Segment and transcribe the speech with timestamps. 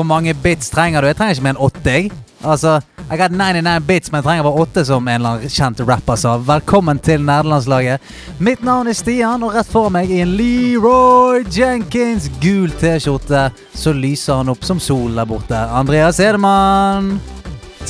[0.00, 1.06] Hvor mange bits trenger du?
[1.10, 1.94] Jeg trenger ikke mer enn åtte.
[2.40, 2.78] Altså,
[3.12, 6.14] I got 99 bits, men jeg trenger bare åtte, som en eller annen kjent rapper
[6.20, 6.36] sa.
[6.46, 8.04] Velkommen til nerdelandslaget.
[8.38, 13.90] Mitt navn er Stian, og rett for meg i en Leroy Jenkins gul T-skjorte, så
[13.98, 15.58] lyser han opp som sol der borte.
[15.74, 17.16] Andreas Edemann.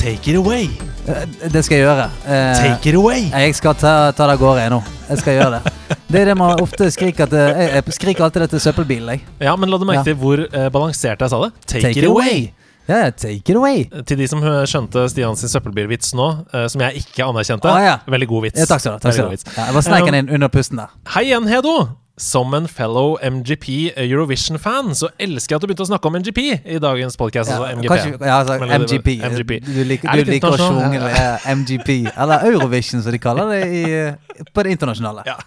[0.01, 0.71] Take it away.
[1.05, 2.07] Eh, Det skal jeg gjøre.
[2.25, 3.27] Eh, Take it away.
[3.29, 4.79] Jeg skal ta, ta det av gårde, jeg nå.
[5.11, 5.73] Jeg skal gjøre det.
[6.11, 9.21] Det er det man ofte skriker til Jeg, jeg skriker alltid det til søppelbilen, jeg.
[9.45, 10.03] Ja, men la du merke Ja.
[10.09, 11.51] til hvor eh, balansert jeg sa det?
[11.67, 12.49] Take, it away.
[12.91, 13.85] Ja, yeah, take it away.
[14.07, 17.71] Til de som eh, skjønte Stian sin søppelbilvits nå, eh, som jeg ikke anerkjente.
[17.71, 17.95] Ah, ja.
[18.11, 18.59] Veldig god vits.
[18.59, 19.15] Ja, takk skal du ha.
[19.15, 20.91] Ja, jeg bare sneik den Um, inn under pusten der.
[21.15, 21.75] Hei igjen, Hedo!
[22.21, 26.41] Som en fellow MGP Eurovision-fan så elsker jeg at du begynte å snakke om MGP
[26.75, 27.49] i dagens podcast.
[27.49, 27.87] Ja, altså MGP.
[27.89, 29.07] kanskje- ja, altså, MGP.
[29.31, 29.51] MGP.
[29.65, 31.95] Du liker, Er du liker å sjunge ja, MGP.
[32.11, 35.23] Eller Eurovision, som de kaller det i, eh, på det internasjonale.
[35.25, 35.37] Ja.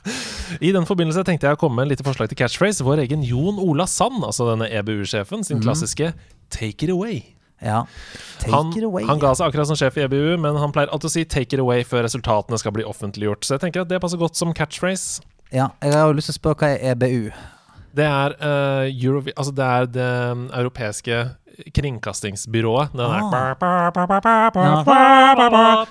[0.61, 2.83] I den forbindelse tenkte jeg å komme med et lite forslag til catchphrase.
[2.83, 6.15] Vår egen Jon Ola Sand, altså denne EBU-sjefen, sin klassiske
[6.51, 7.34] 'take it away'.
[7.65, 7.85] Ja.
[8.43, 8.73] Take Han,
[9.09, 11.57] han ga seg akkurat som sjef i EBU, men han pleier alltid å si 'take
[11.57, 13.45] it away' før resultatene skal bli offentliggjort.
[13.45, 15.23] Så jeg tenker at det passer godt som catchphrase.
[15.53, 17.33] Ja, jeg har jo lyst til å spørre hva er EBU?
[17.95, 21.19] Det er, uh, Eurovi altså det, er det um, europeiske
[21.75, 22.93] kringkastingsbyrået.
[22.93, 23.11] Den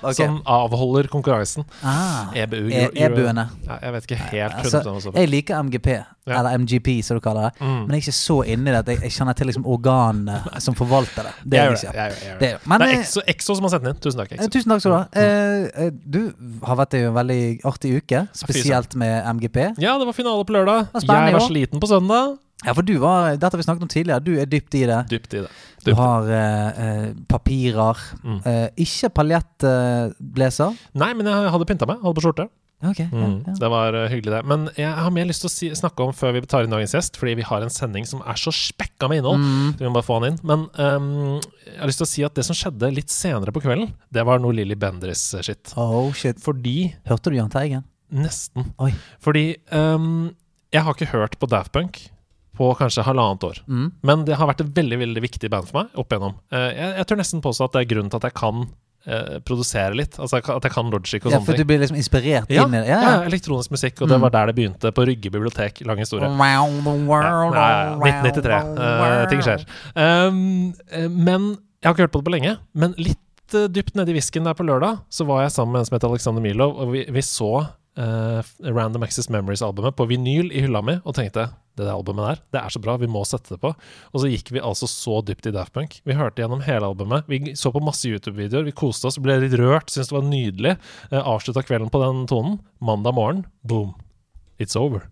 [0.03, 0.15] Ok.
[0.15, 1.63] Som avholder konkurransen.
[1.83, 2.67] Ah, EBU.
[2.69, 3.45] E- EBU-ene.
[3.67, 5.19] Ja, jeg vet ikke helt Altså, 100 hva det står for.
[5.19, 5.87] jeg liker MGP,
[6.27, 6.39] Ja.
[6.39, 7.59] eller MGP som du kaller det.
[7.61, 7.67] Mm.
[7.67, 10.75] Men jeg er ikke så inni det at jeg, jeg kjenner til liksom organene som
[10.75, 11.33] forvalter det.
[11.45, 12.67] Det er jeg Jeg jeg Det det.
[12.67, 14.01] men, Det Exo, Exo som har sendt den inn.
[14.01, 14.49] Tusen takk, Eh, Exo.
[14.49, 15.05] Tusen takk skal du ha.
[15.13, 19.73] Eh, eh, du har vært i en veldig artig uke, spesielt med MGP.
[19.79, 20.87] Ja, det var finale på lørdag.
[20.93, 22.37] Jeg var sliten på søndag.
[22.65, 24.99] Ja, for du var, dette har vi snakket om tidligere, du er dypt i det.
[25.11, 25.51] Dypt i det.
[25.83, 27.99] Du har eh, eh, papirer.
[28.23, 28.37] Mm.
[28.47, 29.09] Eh, ikke
[29.73, 30.75] paljettblazer.
[30.99, 32.01] Nei, men jeg hadde pynta meg.
[32.03, 32.45] Hadde på skjorte.
[32.83, 33.53] ok, ja, Mm, ja.
[33.59, 34.41] Det var uh, hyggelig, det.
[34.45, 36.93] Men jeg har mer lyst til å si, snakke om før vi tar inn dagens
[36.95, 39.39] gjest, fordi vi har en sending som er så spekka med innhold.
[39.39, 39.69] Mm.
[39.77, 40.39] Så vi må bare få han inn.
[40.43, 43.63] Men um, jeg har lyst til å si at det som skjedde litt senere på
[43.63, 45.75] kvelden, det var noe Lilly Bendriss-shit.
[45.79, 46.39] Oh shit.
[46.43, 47.85] Fordi Hørte du Jahn Teigen?
[48.13, 48.67] Nesten.
[48.83, 48.91] Oi.
[49.23, 50.33] Fordi um,
[50.73, 52.03] jeg har ikke hørt på Daft Punk
[52.57, 53.59] på kanskje halvannet år.
[53.67, 53.91] Mm.
[54.05, 56.35] Men det har vært et veldig veldig viktig band for meg opp igjennom.
[56.53, 58.59] Eh, jeg, jeg tør nesten påstå at det er grunnen til at jeg kan
[59.07, 60.19] eh, produsere litt.
[60.21, 62.75] Altså at jeg kan logic og Ja, sånne for du blir liksom inspirert Ja, inn
[62.77, 62.87] i det?
[62.91, 64.21] ja, Ja, ja, elektronisk musikk, og det Mm.
[64.27, 64.91] var der det begynte.
[64.93, 65.81] På Rygge bibliotek.
[65.85, 66.29] Lang historie.
[66.29, 68.75] Around the world, Ja, ja, ja, 1993.
[68.77, 68.93] the
[69.23, 69.65] Eh, ting skjer.
[69.97, 70.73] Um,
[71.25, 72.57] men jeg har ikke hørt på det på lenge.
[72.73, 73.17] Men litt
[73.57, 76.09] uh, dypt nedi whiskyen der på lørdag, så var jeg sammen med en som heter
[76.13, 77.49] Alexander Milov, og vi, vi så
[77.97, 82.59] uh, Random Access Memories-albumet på vinyl i hylla mi, og tenkte det albumet der, det
[82.61, 83.71] er så bra, vi må sette det på.
[84.13, 85.95] Og så gikk vi altså så dypt i Daft Punk.
[86.05, 87.25] Vi hørte gjennom hele albumet.
[87.31, 90.75] Vi så på masse YouTube-videoer, vi koste oss, ble litt rørt, syntes det var nydelig.
[91.09, 92.59] Eh, Avslutta kvelden på den tonen.
[92.83, 93.95] Mandag morgen, boom.
[94.61, 95.07] It's over.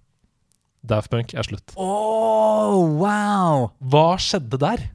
[0.85, 1.73] Daft Punk er slutt.
[1.77, 3.67] Oh, wow!
[3.93, 4.85] Hva skjedde der?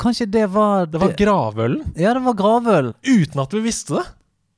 [0.00, 2.94] Kanskje det var Det var gravølen, Ja, det var gravøl.
[3.04, 4.06] uten at vi visste det.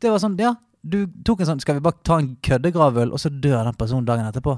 [0.03, 0.53] Det var sånn, ja.
[0.83, 4.07] Du tok en sånn Skal vi bare ta en køddegravøl, og så dør den personen
[4.07, 4.57] dagen etterpå?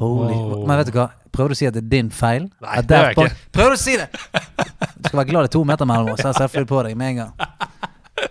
[0.00, 0.62] Holy Wow.
[0.66, 1.08] Men vet du hva?
[1.32, 2.48] Prøver du å si at det er din feil?
[2.64, 3.36] Nei, det gjør jeg ikke.
[3.56, 4.08] Prøv å si det!
[5.02, 6.20] Du skal være glad det er to meter mellom oss.
[6.22, 7.70] Jeg ser selvfølgelig på deg med en gang.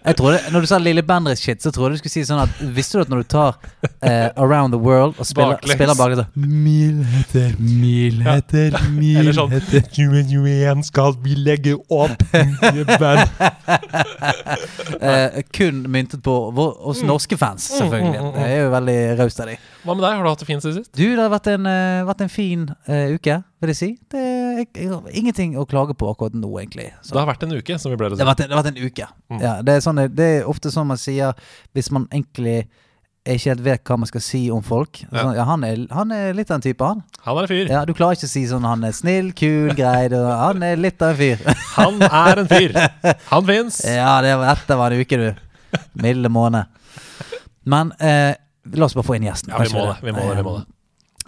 [0.05, 2.61] Jeg trodde, når du sa Lille Bendriss-shit, så trodde jeg du skulle si sånn at
[2.73, 3.57] Visste du at når du tar
[4.01, 5.75] eh, Around the World og spiller, Baklengs.
[5.77, 11.75] spiller baklengs så Mil etter mil etter mil Eller sånn etter 2021 skal vi legge
[11.93, 13.29] opp nye band.
[15.11, 18.17] eh, Kun myntet på vår, oss norske fans, selvfølgelig.
[18.17, 18.41] mm, mm, mm.
[18.41, 19.69] Det er jo veldig raust av dem.
[19.85, 20.17] Hva med deg?
[20.17, 20.91] Har du hatt det fint siden sist?
[20.97, 23.91] Du, det har vært en, uh, vært en fin uh, uke, vil jeg si.
[24.11, 24.25] Det,
[24.61, 26.91] jeg, jeg har ingenting å klage på akkurat nå, egentlig.
[27.01, 27.15] Så.
[27.15, 28.23] Det har vært en uke, som vi ble Det si.
[28.23, 29.09] har vært en, det har vært en uke.
[29.33, 29.41] Mm.
[29.43, 31.35] Ja, det, er sånn, det er ofte sånn man sier
[31.75, 32.61] hvis man egentlig
[33.21, 35.03] ikke helt vet hva man skal si om folk.
[35.03, 35.11] Ja.
[35.19, 37.03] Sånn, ja, han, er, han er litt av en type, han.
[37.27, 37.67] Han er en fyr.
[37.69, 40.07] Ja, Du klarer ikke å si sånn han er snill, kul, grei.
[40.09, 41.43] Han er litt av en fyr.
[41.77, 42.73] Han er en fyr.
[43.29, 43.83] Han fins.
[43.85, 45.77] ja, det var, dette var en uke, du.
[46.01, 46.65] Milde måned.
[47.69, 48.33] Men eh,
[48.73, 49.53] la oss bare få inn gjesten.
[49.53, 49.99] Ja, vi må det.
[50.01, 50.37] Vi må det.
[50.41, 50.65] Vi må det.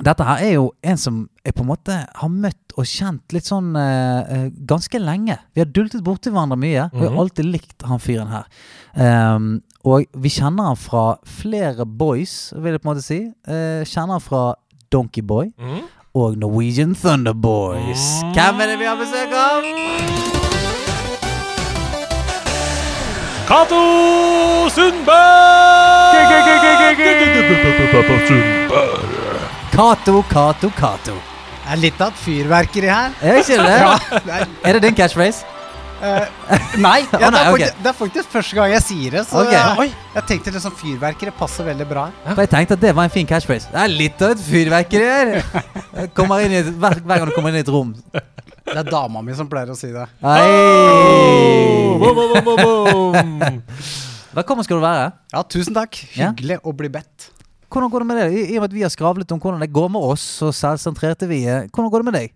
[0.04, 3.46] Dette her er jo en som jeg på en måte har møtt og kjent litt
[3.48, 5.38] sånn eh, ganske lenge.
[5.56, 6.90] Vi har dultet borti hverandre mye.
[6.90, 7.20] og Vi har Mhm.
[7.22, 8.46] alltid likt han fyren her.
[8.96, 13.20] Um, og vi kjenner han fra flere boys, vil jeg på en måte si.
[13.48, 14.56] Uh, kjenner han fra
[14.92, 15.82] Donkey Boy Mm.
[16.16, 18.22] og Norwegian Thunder Boys.
[18.34, 19.64] Hvem er det vi har besøk av?
[23.48, 26.14] Cato Sundberg!
[29.74, 31.14] Cato, Cato, Cato.
[31.64, 33.16] Det er litt av et fyrverkeri her.
[33.25, 33.78] Er ikke det?
[33.81, 33.94] Ja,
[34.70, 35.48] er, det din catchphrase?
[35.98, 36.28] Uh,
[36.78, 39.24] nei, ja, oh, nei, det, er faktisk, det er faktisk første gang jeg sier det.
[39.31, 39.56] Så okay.
[39.56, 40.14] jeg, Oi.
[40.20, 42.06] jeg tenkte liksom fyrverkeri passer veldig bra.
[42.28, 43.74] For jeg tenkte at det var en fin catchphrase.
[43.74, 46.08] Det er litt av et fyrverkeri her.
[46.14, 47.98] Kommer inn i et, hver, hver gang du kommer inn i et rom.
[48.14, 50.06] Det er dama mi som pleier å si det.
[50.22, 51.98] Oh!
[51.98, 53.62] Boom, boom, boom.
[54.38, 55.14] Velkommen skal du være.
[55.34, 55.98] Ja, tusen takk.
[56.14, 56.30] Ja.
[56.30, 57.34] Hyggelig å bli bedt.
[57.74, 58.38] Hvordan går det med deg?
[58.38, 60.54] I, I og med at vi har skravlet om hvordan det går med oss, og
[60.54, 61.70] selvsentrerte vi er.
[61.74, 62.34] Hvordan går det med deg?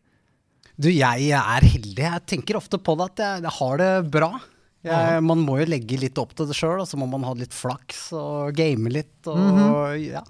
[0.77, 2.01] Du, jeg er heldig.
[2.01, 4.31] Jeg tenker ofte på det at jeg, jeg har det bra.
[4.87, 7.33] Jeg, man må jo legge litt opp til det sjøl, og så må man ha
[7.37, 9.19] litt flaks og game litt.
[9.25, 9.97] Og, mm -hmm.
[10.07, 10.23] Ja,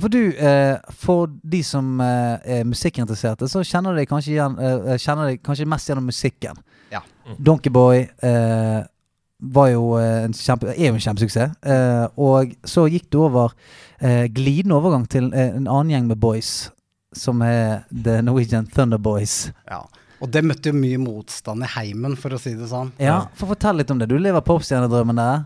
[0.00, 4.98] For du, eh, for de som eh, er musikkinteresserte, så kjenner de kanskje, igjen, eh,
[4.98, 6.56] kjenner de kanskje mest gjennom musikken.
[6.92, 7.00] Ja.
[7.38, 8.82] Donkeyboy eh,
[9.38, 11.50] var jo eh, en kjempe, er jo en kjempesuksess.
[11.62, 13.54] Eh, og så gikk du over
[14.00, 16.70] eh, glidende overgang til eh, en annen gjeng med boys,
[17.16, 19.48] som er The Norwegian Thunder Boys.
[19.70, 19.84] ja.
[20.18, 22.88] Og det møtte jo mye motstand i heimen, for å si det sånn.
[22.98, 24.08] Ja, for Fortell litt om det.
[24.10, 25.44] Du lever popstjernedrømmen der.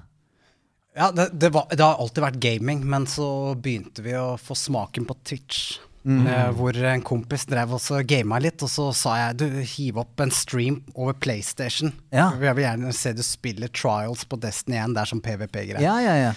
[0.97, 4.57] Ja, det, det, var, det har alltid vært gaming, men så begynte vi å få
[4.57, 5.75] smaken på Twitch.
[6.03, 6.25] Mm.
[6.27, 9.45] Uh, hvor en kompis drev også gama litt, og så sa jeg du,
[9.75, 11.93] hiv opp en stream over PlayStation.
[12.11, 12.33] Ja.
[12.43, 14.97] Jeg vil gjerne se du spiller Trials på Destiny 1.
[14.97, 15.85] Det er som PVP-greier.
[15.85, 16.33] Ja, ja, ja.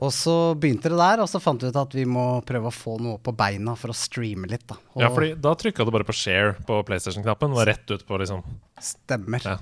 [0.00, 2.74] Og så begynte det der, og så fant vi ut at vi må prøve å
[2.74, 4.64] få noe på beina for å streame litt.
[4.70, 4.80] da.
[4.96, 7.52] Og Ja, fordi da trykka du bare på share på PlayStation-knappen.
[7.52, 8.40] Var rett ut på liksom
[8.82, 9.44] Stemmer.
[9.44, 9.58] Ja.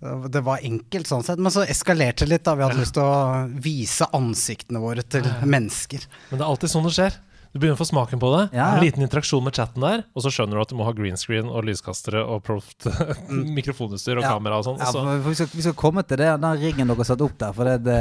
[0.00, 2.44] Det var enkelt sånn sett, men så eskalerte det litt.
[2.44, 2.54] da.
[2.56, 6.06] Vi hadde lyst til å vise ansiktene våre til mennesker.
[6.30, 7.18] Men det er alltid sånn det skjer.
[7.50, 8.42] Du begynner å få smaken på det.
[8.54, 8.66] Ja, ja.
[8.78, 11.16] En liten interaksjon med chatten der, og så skjønner du at du må ha green
[11.18, 12.86] screen og lyskastere og proft
[13.58, 14.34] mikrofonutstyr og Ja.
[14.36, 14.78] kamera og sånn.
[14.78, 17.52] Så- vi, skal, vi skal komme til det, den riggen dere satte opp der.
[17.56, 17.96] For det, det,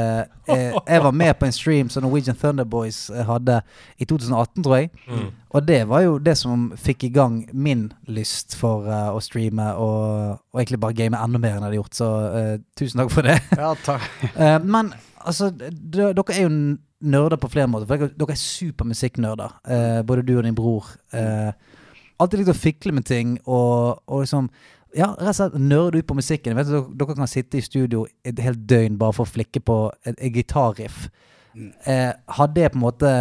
[0.51, 3.61] jeg, jeg var med på en stream som Norwegian Thunder Boys eh, hadde
[3.97, 4.91] i 2018, tror jeg.
[5.07, 5.31] Mm.
[5.49, 9.65] Og det var jo det som fikk i gang min lyst for uh, å streame
[9.81, 11.97] og, og egentlig bare game enda mer enn jeg hadde gjort.
[11.97, 13.39] Så uh, tusen takk for det.
[13.57, 14.05] Ja, takk.
[14.37, 14.93] uh, men
[15.25, 16.51] altså, dere er jo
[16.99, 17.87] nerder på flere måter.
[17.87, 20.89] For dere, dere er supermusikknerder, eh, både du og din bror.
[21.13, 21.51] Eh,
[22.19, 24.49] alltid likt å fikle med ting og, og liksom
[24.97, 26.57] ja, rett og slett nerde ut på musikken.
[26.57, 29.81] Vet dere, dere kan sitte i studio et helt døgn bare for å flikke på
[30.03, 31.07] et, et gitarriff.
[31.55, 33.13] Eh, hadde det på en måte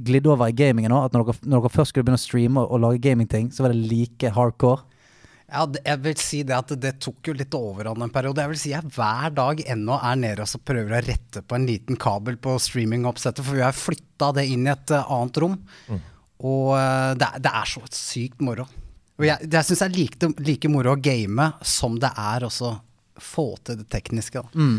[0.00, 1.08] glidd over i gamingen òg?
[1.08, 3.64] At når dere, når dere først skulle begynne å streame og, og lage gamingting, så
[3.64, 4.86] var det like hardcore?
[5.50, 8.38] Ja, jeg vil si det at det tok jo litt overhånd en periode.
[8.44, 11.56] Jeg vil si jeg hver dag ennå er nede og så prøver å rette på
[11.58, 15.40] en liten kabel på streamingoppsettet, for vi har flytta det inn i et eh, annet
[15.42, 15.56] rom.
[16.46, 18.68] Og eh, det, det er så sykt moro.
[19.20, 22.76] Og jeg, jeg syns det er like, like moro å game som det er også
[23.20, 24.40] få til det tekniske.
[24.54, 24.78] Mm.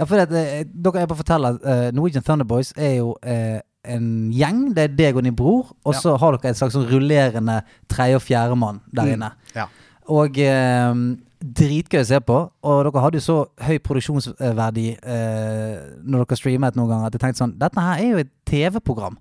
[0.00, 3.12] Ja, for det, eh, dere er på å fortelle at Norwegian Thunder Boys er jo
[3.22, 3.60] eh,
[3.92, 4.64] en gjeng.
[4.72, 6.00] Det er deg og din bror, og Ja.
[6.00, 7.60] så har dere et slags sånn rullerende
[7.92, 9.32] tredje- og fjerdemann der inne.
[9.54, 9.68] Ja.
[10.10, 11.02] Og eh,
[11.42, 12.38] dritgøy å se på.
[12.62, 17.24] Og dere hadde jo så høy produksjonsverdi eh, når dere streamet noen ganger, at jeg
[17.24, 19.18] tenkte sånn Dette her er jo et TV-program.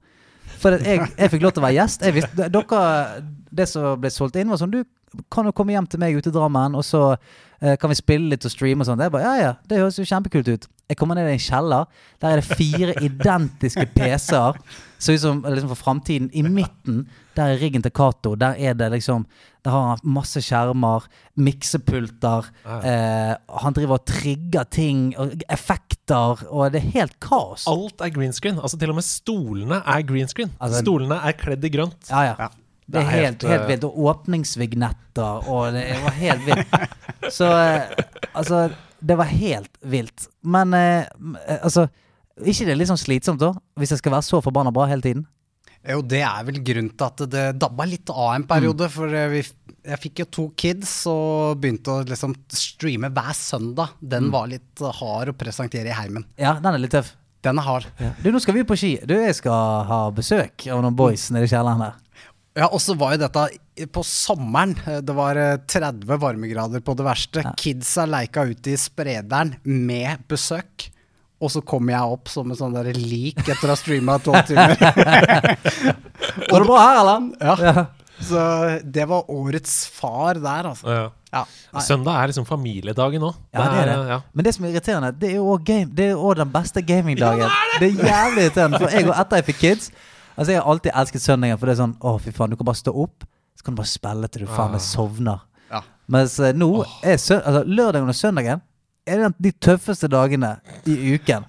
[0.61, 2.03] For jeg, jeg fikk lov til å være gjest.
[2.13, 2.81] Visste, dere,
[3.61, 4.83] det som ble solgt inn, var sånn Du
[5.33, 8.31] kan jo komme hjem til meg ute i Drammen, og så eh, kan vi spille
[8.31, 9.01] litt og streame og sånt.
[9.03, 10.69] Jeg bare, ja, ja, Det høres jo kjempekult ut.
[10.91, 11.89] Jeg kommer ned i en kjeller.
[12.21, 14.59] Der er det fire identiske PC-er.
[15.01, 16.27] Ser liksom, liksom for framtiden.
[16.37, 18.35] I midten, der er riggen til Cato.
[18.37, 19.25] Der er det liksom
[19.65, 21.03] Der har han masse skjermer,
[21.37, 22.47] miksepulter.
[22.65, 27.67] Eh, han driver og trigger ting, og effekter, og det er helt kaos.
[27.69, 28.57] Alt er green screen.
[28.57, 30.53] Altså Til og med stolene er green screen.
[30.59, 32.09] Altså- stolene er kledd i grønt.
[32.09, 32.35] Ja, ja.
[32.39, 32.47] Ja.
[32.91, 33.83] Det er helt, helt, eh, vilt.
[33.87, 36.67] Og åpningsvignetter, og det var helt vilt.
[37.37, 37.81] Så eh,
[38.33, 38.69] altså
[39.01, 40.27] Det var helt vilt.
[40.43, 41.05] Men eh,
[41.61, 41.87] altså
[42.45, 43.51] ikke det er litt sånn slitsomt, da?
[43.79, 45.25] Hvis jeg skal være så forbanna bra hele tiden?
[45.81, 48.85] Jo, det er vel grunnen til at det dabba litt av en periode.
[48.93, 49.39] For eh, vi,
[49.89, 53.95] jeg fikk jo to kids og begynte å liksom streame hver søndag.
[53.99, 56.27] Den var litt eh, hard å presentere i heimen.
[56.37, 57.15] Ja, den er litt tøff.
[57.41, 57.87] Den er hard.
[58.21, 58.91] Du, nå skal vi på ski.
[59.09, 61.97] Du, jeg skal ha besøk av noen boys nede i kjelleren der.
[62.59, 64.75] Ja, og så var jo dette på sommeren.
[64.85, 67.45] Eh, Det var eh, 30 varmegrader på det verste.
[67.57, 70.91] Kidsa leika ute i sprederen med besøk.
[71.41, 74.43] Og så kommer jeg opp som en sånn der lik etter å ha streama tolv
[74.45, 74.77] timer.
[76.51, 77.25] Går det bra her, eller?
[77.41, 77.87] Ja.
[78.21, 78.43] Så
[78.83, 80.93] det var årets far der, altså.
[80.93, 81.09] Ja.
[81.31, 81.45] Ja.
[81.79, 83.31] Søndag er liksom familiedagen nå.
[83.55, 83.97] Ja, det er det.
[84.11, 84.17] Ja.
[84.35, 87.49] Men det som er irriterende, det er jo det er jo den beste gamingdagen.
[87.79, 88.81] det, er jævlig irriterende.
[88.81, 89.91] For jeg og etter jeg fikk kids
[90.37, 92.67] Altså Jeg har alltid elsket søndagen, for det er sånn Å, fy faen, du kan
[92.69, 93.25] bare stå opp,
[93.59, 95.41] så kan du bare spille til du faen meg sovner.
[95.71, 95.81] Ja.
[96.11, 96.69] Mens eh, nå
[97.03, 98.63] er sø altså, lørdagen og søndagen
[99.07, 100.55] er det de tøffeste dagene
[100.89, 101.45] i uken.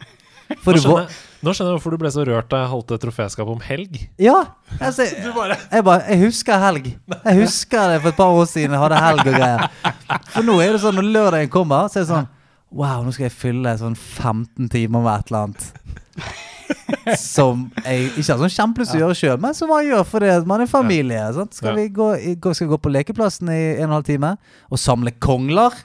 [0.63, 1.17] For Nå skjønner jeg.
[1.43, 3.97] Nå skjønner jeg hvorfor du ble så rørt da jeg holdt et troféskap om helg.
[4.23, 4.37] Ja!
[4.79, 6.87] Altså, jeg, jeg, bare, jeg husker helg.
[7.17, 8.77] Jeg husker det for et par år siden.
[8.77, 9.67] Jeg hadde helg og greier.
[10.35, 12.31] For nå er det sånn når lørdagen kommer, så er det sånn
[12.73, 15.67] Wow, nå skal jeg fylle sånn 15 timer med et eller annet.
[17.21, 20.31] Som jeg ikke har sånn kjempelyst til å gjøre sjøl, men som man gjør fordi
[20.49, 21.27] man er familie.
[21.37, 21.59] Sant?
[21.59, 22.07] Skal, vi gå,
[22.41, 24.31] gå, skal vi gå på lekeplassen i en og en halv time
[24.73, 25.77] og samle kongler?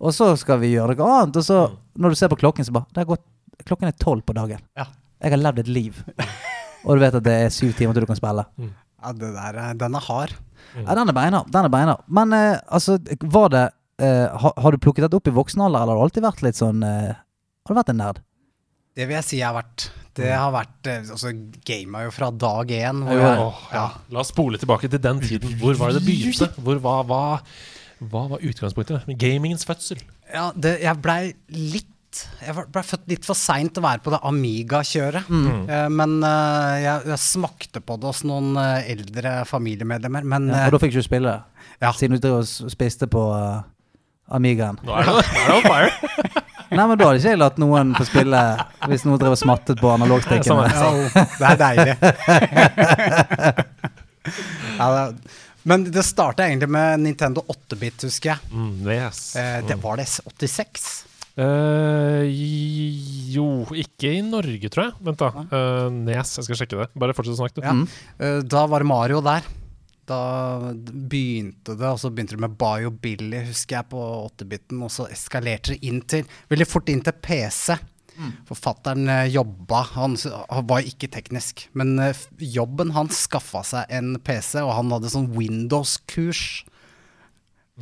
[0.00, 1.36] Og så skal vi gjøre noe annet.
[1.40, 1.58] Og så,
[1.98, 3.24] når du ser på klokken, så bare gått,
[3.64, 4.58] Klokken er tolv på dagen.
[4.76, 4.88] Ja.
[5.22, 6.00] Jeg har levd et liv.
[6.84, 8.42] Og du vet at det er syv timer til du kan spille.
[8.58, 10.34] Ja, det der, er- den er hard.
[10.74, 11.44] Ja, den er beina.
[11.54, 11.94] Den er beina.
[12.08, 12.98] Men eh, altså,
[13.30, 13.62] var det
[14.02, 16.42] eh, har, har du plukket dette opp i voksen alder, eller har du alltid vært
[16.44, 18.18] litt sånn eh, Har du vært en nerd?
[18.98, 19.86] Det vil jeg si jeg har vært.
[20.18, 21.30] Det har vært eh, Altså,
[21.66, 23.00] gama jo fra dag én.
[23.06, 23.32] hvor Ja,
[23.78, 23.86] ja.
[24.14, 25.54] La oss spole tilbake til den tiden.
[25.62, 26.50] Hvor var det det begynte?
[26.58, 27.22] Hvor, var, hva,
[28.10, 29.08] hva var utgangspunktet?
[29.20, 30.00] Gamingens fødsel.
[30.32, 31.90] Ja, det, jeg blei litt
[32.44, 35.26] Jeg ble født litt for seint til å være på det Amiga-kjøret.
[35.26, 35.64] Mm.
[35.98, 40.22] men eh, jeg, jeg smakte på det hos noen eh, eldre familiemedlemmer.
[40.22, 41.32] Men Ja, eh, og da fikk du ikke spille?
[41.82, 41.90] Ja.
[41.98, 43.66] Siden du drev og spiste på uh,
[44.30, 44.78] Amigaen.
[44.86, 45.90] Nå er det, er on fire.
[46.74, 48.40] Nei, men da hadde ikke jeg latt noen få spille
[48.88, 50.52] hvis noen drev og smattet på analogstikken.
[50.64, 50.70] Ja,
[51.14, 51.94] det er deilig.
[54.80, 55.02] ja, det,
[55.64, 58.52] men det starta egentlig med Nintendo 8-bit, husker jeg.
[58.52, 59.24] Mm, yes.
[59.40, 60.86] Eh, det var det 86?
[61.34, 62.28] Eh,
[63.34, 64.94] jo, ikke i Norge, tror jeg.
[65.08, 65.44] Vent, da.
[65.48, 66.88] Eh, Nes, jeg skal sjekke det.
[67.00, 67.66] Bare fortsett å snakke, du.
[67.66, 67.74] Ja.
[68.22, 69.48] Eh, da var det Mario der.
[70.04, 70.20] Da
[70.74, 74.82] begynte det, og så begynte det med Bio Billy, husker jeg, på 8-biten.
[74.84, 77.78] Og så eskalerte det inn til Veldig fort inn til PC.
[78.46, 80.14] Forfatteren eh, jobba han,
[80.48, 85.10] han var ikke teknisk, men eh, jobben han skaffa seg en PC, og han hadde
[85.12, 86.64] sånn Windows-kurs.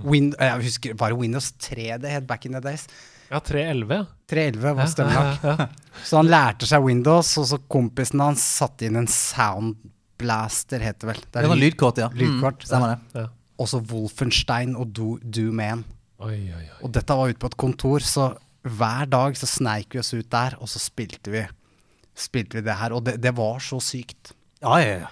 [0.08, 2.86] Win eh, jeg husker bare Windows 3 det het back in the days.
[3.32, 5.16] Ja, 311, 311 var stemmen.
[5.16, 6.00] Ja, ja, ja.
[6.04, 11.10] Så han lærte seg Windows, og så kompisen hans satte inn en soundblaster, heter det
[11.12, 11.22] vel.
[11.28, 12.08] Det sånn lydkort, ja.
[12.16, 12.64] Lydkort.
[12.64, 13.20] Mm, stemmer det.
[13.20, 13.26] Ja.
[13.62, 15.84] Også Wolfenstein og Do Do Man.
[16.22, 16.80] Oi, oi, oi.
[16.84, 18.30] Og dette var ute på et kontor, så
[18.62, 21.42] hver dag så sneik vi oss ut der, og så spilte vi,
[22.14, 22.95] spilte vi det her.
[22.97, 24.35] Og det, det var så sykt.
[24.62, 25.11] Ja, ja, ja.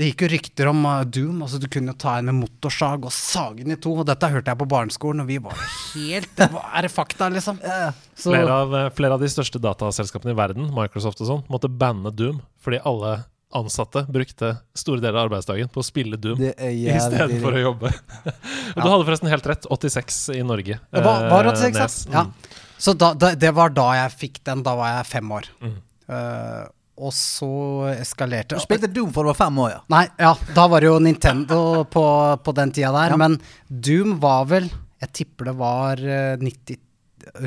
[0.00, 1.42] Det gikk jo rykter om uh, Doom.
[1.44, 3.92] altså Du kunne ta en motorsag og sage den i to.
[4.00, 5.58] Og dette hørte jeg på barneskolen, og vi var
[5.92, 7.58] helt det var, Er det fakta, liksom?
[8.20, 11.68] Så, Flere av, eh, flere av de største dataselskapene i verden, Microsoft og sånn, måtte
[11.68, 13.18] banne Doom fordi alle
[13.56, 16.40] ansatte brukte store deler av arbeidsdagen på å spille Doom
[16.96, 17.92] istedenfor å jobbe.
[18.74, 19.68] og du hadde forresten helt rett.
[19.68, 20.80] 86 i Norge.
[20.80, 21.76] Det var, var det Eh, 86?
[21.76, 22.00] Nes.
[22.12, 22.24] Ja.
[22.28, 22.66] Mm.
[22.80, 24.62] Så da, da, det var da jeg fikk den.
[24.66, 25.48] Da var jeg fem år.
[25.60, 25.74] Mm.
[26.10, 26.64] Uh,
[27.00, 27.48] og så
[27.94, 29.80] eskalerte Du spilte Doom for du var fem år, ja.
[29.92, 32.02] Nei, ja, da var det jo Nintendo på,
[32.44, 33.14] på den tida der.
[33.14, 33.18] Ja.
[33.20, 34.66] Men Doom var vel
[35.00, 36.76] Jeg tipper det var eh, 90,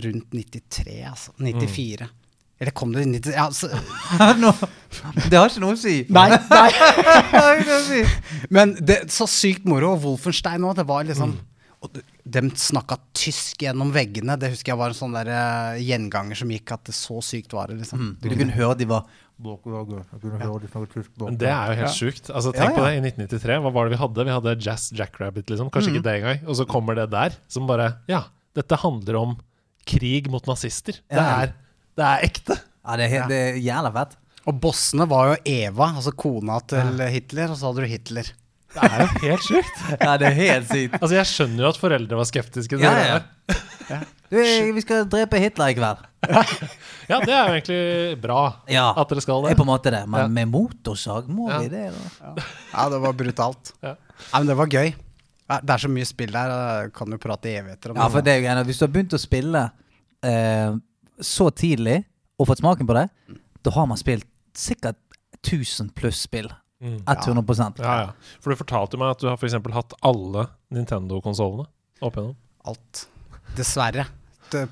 [0.07, 1.35] rundt 93, altså.
[1.37, 2.07] 94.
[2.63, 3.67] Eller kom det i 90 ja, så,
[5.29, 5.95] det har ikke noe å si.
[6.17, 6.69] Nei, nei.
[7.67, 8.01] Det å si.
[8.53, 9.93] Men det, så sykt moro.
[9.97, 10.77] Og Wolfenstein òg.
[10.79, 11.39] Det var liksom Mm.
[11.83, 14.37] og de- snakka tysk gjennom veggene.
[14.39, 17.53] Det husker jeg var en sånn der uh, gjenganger som gikk, at det så sykt
[17.55, 17.99] var det, liksom.
[17.99, 18.13] Mm.
[18.21, 19.05] Du kunne høre de var
[20.21, 20.95] kunne høre de bak.
[21.25, 22.29] Men det er jo helt sjukt.
[22.31, 24.27] Altså, tenk Ja, på det, i 1993, hva var det vi hadde?
[24.29, 25.71] Vi hadde Jazz Jackrabbit, liksom.
[25.73, 26.43] Kanskje ikke det engang.
[26.47, 28.25] Og så kommer det der, som bare Ja,
[28.55, 29.37] dette handler om
[29.89, 31.01] krig mot nazister.
[31.11, 31.55] Det er,
[31.97, 32.59] det er ekte.
[32.83, 34.15] Ja, det er, helt, det er jævla fett.
[34.43, 38.31] Og bossene var jo Eva, altså kona til Hitler, og så hadde du Hitler.
[38.73, 39.81] Det er jo helt sjukt.
[40.05, 40.95] Ja, det er helt sykt.
[40.99, 42.79] Altså, jeg skjønner jo at foreldre var skeptiske.
[42.81, 43.99] Ja, ja.
[44.33, 44.37] Du,
[44.73, 45.99] vi skal drepe Hitler i kveld.
[47.11, 48.39] ja, det er jo egentlig bra
[48.71, 48.87] Ja.
[48.97, 49.53] at dere skal Det det.
[49.53, 50.03] er på en måte det.
[50.09, 50.27] Men Ja.
[50.39, 51.59] med motorsag, må Ja.
[51.61, 52.33] vi det, da?
[52.73, 53.73] Ja, det var brutalt.
[53.83, 53.93] Ja.
[54.33, 54.93] Men det var gøy.
[55.53, 56.49] Det er så mye spill der,
[56.81, 58.39] jeg kan jo prate i evigheter om Ja, for det.
[58.39, 58.63] er jo.
[58.63, 59.71] Hvis du har begynt å spille
[60.23, 60.71] eh,
[61.21, 62.05] så tidlig,
[62.39, 63.09] og fått smaken på det,
[63.61, 64.25] da har man spilt
[64.55, 64.95] sikkert
[65.43, 66.49] 1000 pluss spill.
[66.83, 66.99] Mm.
[67.07, 68.07] 100 Ja, ja.
[68.43, 71.69] For du fortalte meg at du har for hatt alle Nintendo-konsollene
[72.03, 72.35] opp igjennom.
[72.67, 73.05] Alt.
[73.55, 74.05] Dessverre.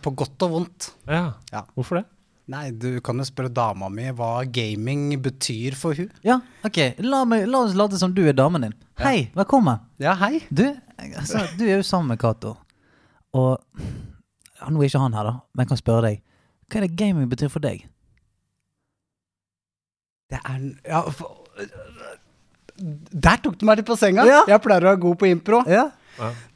[0.04, 0.90] På godt og vondt.
[1.08, 1.34] Ja.
[1.54, 1.64] Ja.
[1.76, 2.06] Hvorfor det?
[2.52, 6.10] Nei, du kan jo spørre dama mi hva gaming betyr for hun.
[6.26, 6.80] Ja, ok.
[7.06, 8.76] La, meg, la oss late som du er damen din.
[9.00, 9.80] Hei, velkommen.
[10.02, 10.42] Ja, hei.
[10.52, 10.66] Du,
[11.00, 12.58] altså, du er jo sammen med Cato.
[13.38, 13.56] Og
[14.60, 16.20] ja, Nå er ikke han her, da, men jeg kan spørre deg.
[16.68, 17.86] Hva er det gaming betyr for deg?
[20.32, 21.41] Det er Ja, for,
[23.22, 24.24] der tok du meg litt på senga.
[24.26, 24.42] Ja.
[24.50, 25.62] Jeg pleier å være god på impro.
[25.70, 25.90] Ja.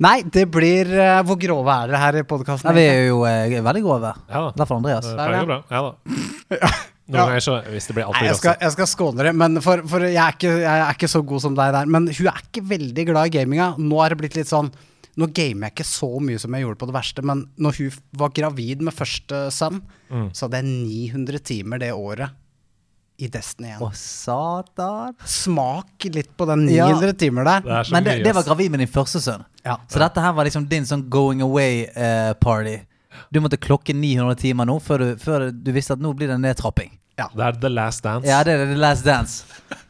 [0.04, 2.76] Nei, det blir uh, Hvor grove er dere her i podkasten?
[2.76, 4.12] Vi er jo uh, veldig grove.
[4.30, 4.66] Ja da.
[4.68, 5.08] Fall Andreas.
[5.08, 5.46] Det er ja.
[5.48, 5.58] bra.
[5.72, 5.96] Ja da.
[7.06, 7.26] Noen Ja.
[7.30, 10.18] ganger så Hvis det blir altfor jeg jeg skal skåne dere, men for, for jeg,
[10.18, 11.90] er ikke, jeg er ikke så god som deg der.
[11.94, 13.68] Men hun er ikke veldig glad i gaminga.
[13.78, 14.72] Nå er det blitt litt sånn
[15.16, 18.00] Nå gamer jeg ikke så mye som jeg gjorde på det verste, men når hun
[18.20, 20.28] var gravid med første sønn, Mm.
[20.38, 22.30] så hadde jeg 900 timer det året
[23.18, 23.82] i Destiny 1.
[23.86, 25.16] Å, satan.
[25.26, 26.90] Smak litt på den Ja.
[26.92, 27.62] 900 timer der.
[27.62, 29.46] Det Men det, det var gravid med din første sønn.
[29.64, 29.78] Ja.
[29.88, 32.80] Så dette her var liksom din sånn going away-party.
[33.32, 36.40] du måtte klokke 900 timer nå før du, før du visste at nå blir det
[36.44, 36.92] nedtrapping.
[37.16, 38.28] Det er The Last Dance.
[38.28, 39.44] Ja, det er The Last Dance.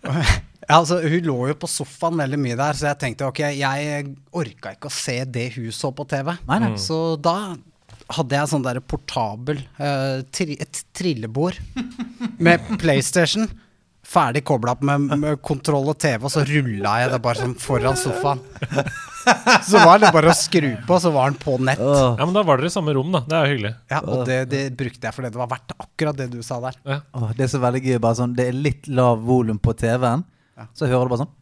[0.65, 4.08] Ja, altså, hun lå jo på sofaen veldig mye der, så jeg tenkte ok, jeg
[4.34, 6.32] orka ikke å se det hun så på TV.
[6.50, 6.72] Nei, nei.
[6.82, 7.53] Så da
[8.13, 11.57] hadde jeg sånn der portabel uh, tri et trillebord
[12.38, 13.47] med PlayStation.
[14.05, 17.55] Ferdig kobla opp med, med kontroll og TV, og så rulla jeg det bare sånn
[17.57, 18.43] foran sofaen.
[19.65, 21.81] Så var det bare å skru på, så var den på nett.
[21.81, 23.24] Ja, men Da var dere i samme rom, da.
[23.25, 23.71] Det er jo hyggelig.
[23.89, 26.77] Ja, Og det, det brukte jeg fordi det var verdt akkurat det du sa der.
[26.85, 27.00] Ja.
[27.17, 27.97] Åh, det er så veldig gøy.
[28.05, 30.21] Bare sånn, det er litt lav volum på TV-en,
[30.77, 31.33] så hører du bare sånn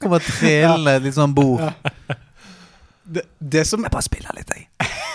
[0.00, 1.60] Kommer trillende litt sånn bord.
[3.12, 4.68] Det, det som Jeg bare spiller litt, jeg.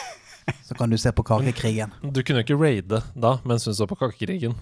[0.68, 1.92] Så kan du se på Kakekrigen.
[2.04, 4.56] Du kunne jo ikke raide da mens hun så på Kakekrigen.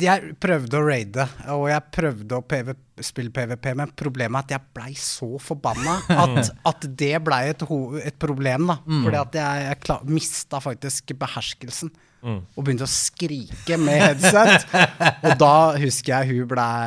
[0.00, 2.70] Jeg prøvde å raide, og jeg prøvde å PV,
[3.04, 7.64] spille PVP, men problemet er at jeg blei så forbanna at, at det blei et,
[8.00, 8.78] et problem, da.
[8.88, 11.92] Fordi at jeg, jeg klar, mista faktisk beherskelsen.
[12.24, 12.40] Mm.
[12.56, 14.64] Og begynte å skrike med headset.
[15.26, 16.78] og da husker jeg hun blei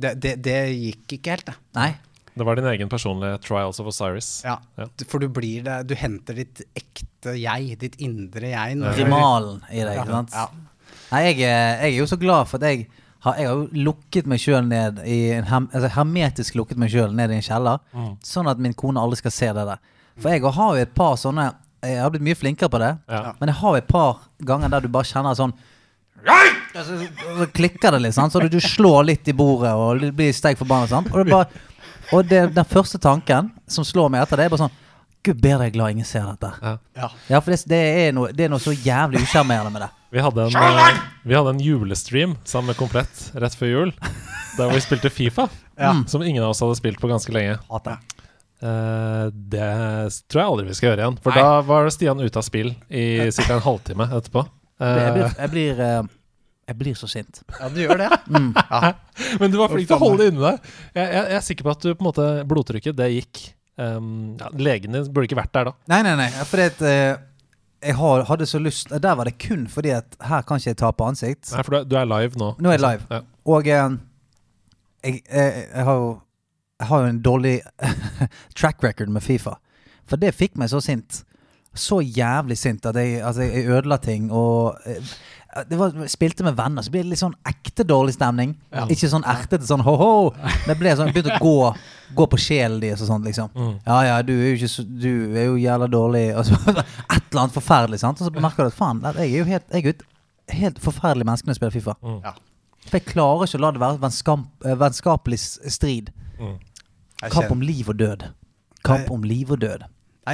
[0.00, 1.58] det, det, det gikk ikke helt, det.
[1.76, 1.90] Nei.
[2.40, 4.30] Det var din egen personlige Trials of Osiris.
[4.46, 4.56] Ja.
[4.80, 4.86] Ja.
[5.10, 8.78] For du blir det Du henter ditt ekte jeg, ditt indre jeg.
[8.96, 10.32] Primalen i deg, ikke sant?
[10.34, 10.46] Ja.
[11.10, 12.86] Nei, jeg, jeg er jo så glad for at jeg
[13.26, 16.88] har, jeg har jo lukket meg sjøl ned i en hem, altså hermetisk lukket meg
[16.94, 17.82] sjøl ned i en kjeller,
[18.24, 19.82] sånn at min kone aldri skal se det der.
[20.22, 21.50] For jeg har jo et par sånne
[21.84, 23.34] Jeg har blitt mye flinkere på det, Ja.
[23.40, 25.52] men jeg har et par ganger der du bare kjenner sånn
[26.76, 26.96] Altså,
[27.38, 28.32] så klikker det litt, sant?
[28.32, 30.86] så du, du slår litt i bordet og blir steik forbanna.
[30.90, 31.08] sant?
[31.10, 31.48] Og, det bare,
[32.12, 34.78] og det, den første tanken som slår meg etter det, er bare sånn
[35.22, 36.48] Gud bedre jeg er glad ingen ser dette.
[36.64, 36.70] Ja.
[36.96, 37.08] Ja.
[37.28, 39.90] Ja, for det, det, er noe, det er noe så jævlig usjarmerende med det.
[40.16, 43.92] Vi hadde, en, eh, vi hadde en julestream sammen med Komplett rett før jul.
[44.56, 45.44] Der vi spilte Fifa,
[45.76, 45.92] Ja.
[46.08, 47.58] som ingen av oss hadde spilt på ganske lenge.
[47.68, 48.24] Hater det.
[48.62, 49.68] Eh, det
[50.28, 51.18] tror jeg aldri vi skal gjøre igjen.
[51.24, 51.44] For Nei.
[51.44, 53.46] da var Stian ute av spill i ca.
[53.58, 54.46] en halvtime etterpå.
[54.80, 56.02] Jeg Eh, blir, jeg blir, eh,
[56.70, 57.40] jeg blir så sint.
[57.58, 58.10] ja, du gjør det.
[58.30, 58.52] Mm.
[58.54, 58.92] Ja.
[59.40, 60.68] men du var flink til å holde det inni deg.
[60.94, 63.40] Jeg, jeg, jeg er sikker på at du på en måte blodtrykket, det gikk.
[63.80, 65.72] Um, ja, legen din burde ikke vært der da.
[65.90, 66.28] Nei, nei, nei.
[66.46, 67.22] Fordi at uh,
[67.80, 70.78] jeg har, hadde så lyst Der var det kun fordi at her kan ikke jeg
[70.82, 71.48] tape ansikt.
[71.54, 72.52] Nei, for du er, du er live nå.
[72.60, 73.08] Nå er jeg live.
[73.10, 73.22] Ja.
[73.56, 73.96] Og uh,
[75.06, 76.10] jeg, jeg, jeg har jo
[76.80, 77.56] Jeg har jo en dårlig
[78.58, 79.58] track record med Fifa.
[80.08, 81.24] For det fikk meg så sint.
[81.76, 85.10] Så jævlig sint at jeg, altså, jeg ødela ting og eh,
[85.68, 88.52] det var, spilte med venner, så ble det litt sånn ekte dårlig stemning.
[88.92, 90.30] Ikke sånn ertete sånn ho-ho.
[90.66, 91.72] Det ble sånn, begynte å gå,
[92.14, 93.50] gå på sjelen deres og sånt, liksom.
[93.56, 93.72] Mm.
[93.88, 96.22] Ja ja, du er jo ikke så, Du er jo jævla dårlig.
[96.38, 98.22] Og så, et eller annet forferdelig, sant.
[98.22, 100.06] Og så merker du at faen, jeg er jo helt, jeg er jo et
[100.60, 101.96] helt forferdelig menneske når jeg spiller Fifa.
[101.98, 102.20] Mm.
[102.28, 102.36] Ja.
[102.86, 106.14] For jeg klarer ikke å la det være vennskap, eh, vennskapelig strid.
[106.38, 106.58] Mm.
[107.26, 108.28] Kamp om liv og død.
[108.86, 109.84] Kamp om liv og død.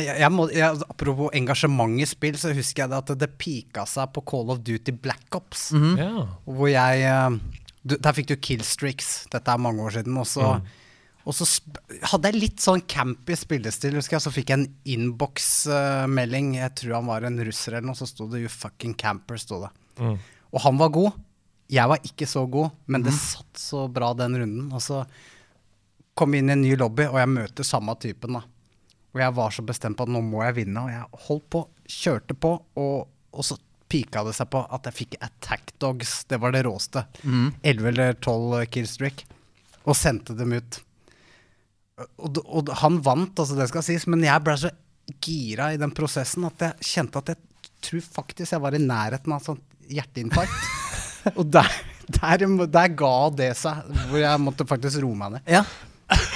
[0.02, 3.86] Jeg, jeg må, jeg, apropos engasjement i spill, så husker jeg det at det pika
[3.88, 5.70] seg på Call of Duty Black Ops.
[5.72, 5.98] Mm -hmm.
[5.98, 6.28] yeah.
[6.44, 7.38] Hvor jeg eh,
[7.82, 9.26] du, Der fikk du killstreaks.
[9.30, 10.16] Dette er mange år siden.
[10.16, 10.60] Og så,
[11.24, 14.22] og så sp hadde jeg litt sånn campy spillestil, husker jeg.
[14.22, 16.56] Så fikk jeg en innboksmelding.
[16.56, 17.94] jeg tror han var en russer eller noe.
[17.94, 19.38] Så sto det 'You fucking camper'.
[19.38, 19.70] Sto det.
[19.98, 20.18] Mm.
[20.52, 21.12] Og han var god.
[21.68, 24.72] Jeg var ikke så god, men det satt så bra den runden.
[24.72, 25.04] Og så
[26.14, 28.38] kom vi inn i en ny lobby, og jeg møter samme typen.
[28.38, 28.42] da.
[29.16, 31.62] Og jeg var så bestemt på at nå må jeg vinne, og jeg holdt på,
[31.88, 33.56] kjørte på, og, og så
[33.88, 36.18] pika det seg på at jeg fikk attack dogs.
[36.28, 37.06] Det var det råeste.
[37.62, 39.24] 11 eller 12 killstreak.
[39.86, 40.80] Og sendte dem ut.
[42.20, 44.72] Og, og han vant, altså det skal sies, men jeg ble så
[45.24, 49.32] gira i den prosessen at jeg kjente at jeg tror faktisk jeg var i nærheten
[49.32, 50.72] av sånn hjerteinfarkt.
[51.38, 51.72] og der,
[52.18, 55.54] der, der ga det seg, hvor jeg måtte faktisk roe meg ned.
[55.56, 55.64] Ja.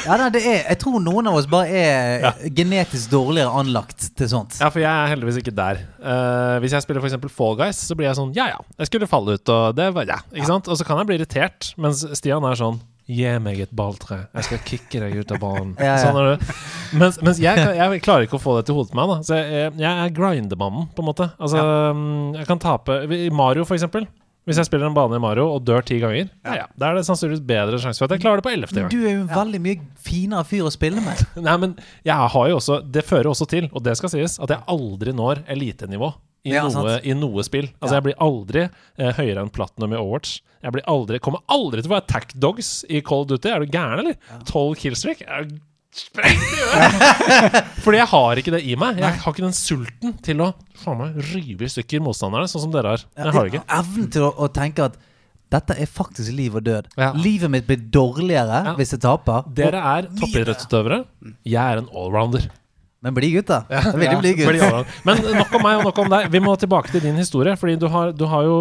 [0.06, 4.30] Ja nei, det er, jeg tror noen av oss bare er genetisk dårligere anlagt til
[4.30, 4.58] sånt.
[4.60, 5.82] Ja, for jeg er heldigvis ikke der.
[6.00, 7.18] Uh, hvis jeg spiller f.eks.
[7.34, 10.08] Fall Guys, så blir jeg sånn Ja ja, jeg skulle falle ut, og det var
[10.08, 10.20] ja.
[10.32, 10.70] Ikke sant?
[10.70, 14.20] Og så kan jeg bli irritert, mens Stian er sånn Gi meg et balltre.
[14.36, 15.72] Jeg skal kicke deg ut av banen.
[15.82, 16.02] Ja, ja.
[16.04, 16.54] Sånn er det.
[17.00, 19.10] Mens, mens jeg, jeg klarer ikke å få det til hodet på meg.
[19.10, 19.16] Da.
[19.26, 21.26] Så jeg, jeg er grindermannen, på en måte.
[21.42, 21.64] Altså,
[21.96, 24.06] mm, jeg kan tape I Mario, for eksempel.
[24.50, 26.98] Hvis jeg spiller en bane i Mario og dør ti ganger, ja, ja, da er
[26.98, 28.90] det sannsynligvis bedre sjanse for at jeg klarer det på ellevte gang.
[28.90, 31.22] Du er jo en veldig mye finere fyr å spille med.
[31.46, 34.50] Nei, men jeg har jo også Det fører også til, og det skal sies, at
[34.56, 36.10] jeg aldri når elitenivå
[36.42, 37.68] i, Ja, noe, i noe spill.
[37.78, 37.98] Altså Ja.
[38.00, 40.38] Jeg blir aldri eh, høyere enn platinum i Overwatch.
[40.64, 43.50] Jeg blir aldri, kommer aldri til å få attack dogs i Call of Duty.
[43.52, 44.16] Er du gæren, eller?
[44.48, 45.20] 12 killstreak?
[45.28, 45.58] Er du
[45.96, 47.58] sprengt i øret!
[47.84, 48.98] Fordi jeg har ikke det i meg.
[49.02, 50.50] Jeg har ikke den sulten til å
[50.80, 53.06] faen meg rive i stykker motstanderne, sånn som dere har.
[53.18, 53.62] Jeg har ikke.
[53.80, 54.98] Evnen til å, å tenke at
[55.50, 56.86] dette er faktisk liv og død.
[56.94, 57.08] Ja.
[57.18, 58.74] Livet mitt blir dårligere Ja.
[58.78, 59.42] hvis jeg taper.
[59.50, 61.00] Dere er toppidrettsutøvere.
[61.42, 62.46] Jeg er en allrounder.
[63.00, 63.62] Men bli gutt, da.
[63.72, 63.80] Ja,
[64.20, 64.58] bli gutt.
[64.60, 64.82] Ja.
[65.08, 66.26] Men nok om meg og nok om deg.
[66.34, 67.54] Vi må tilbake til din historie.
[67.56, 68.58] Fordi du har, du har jo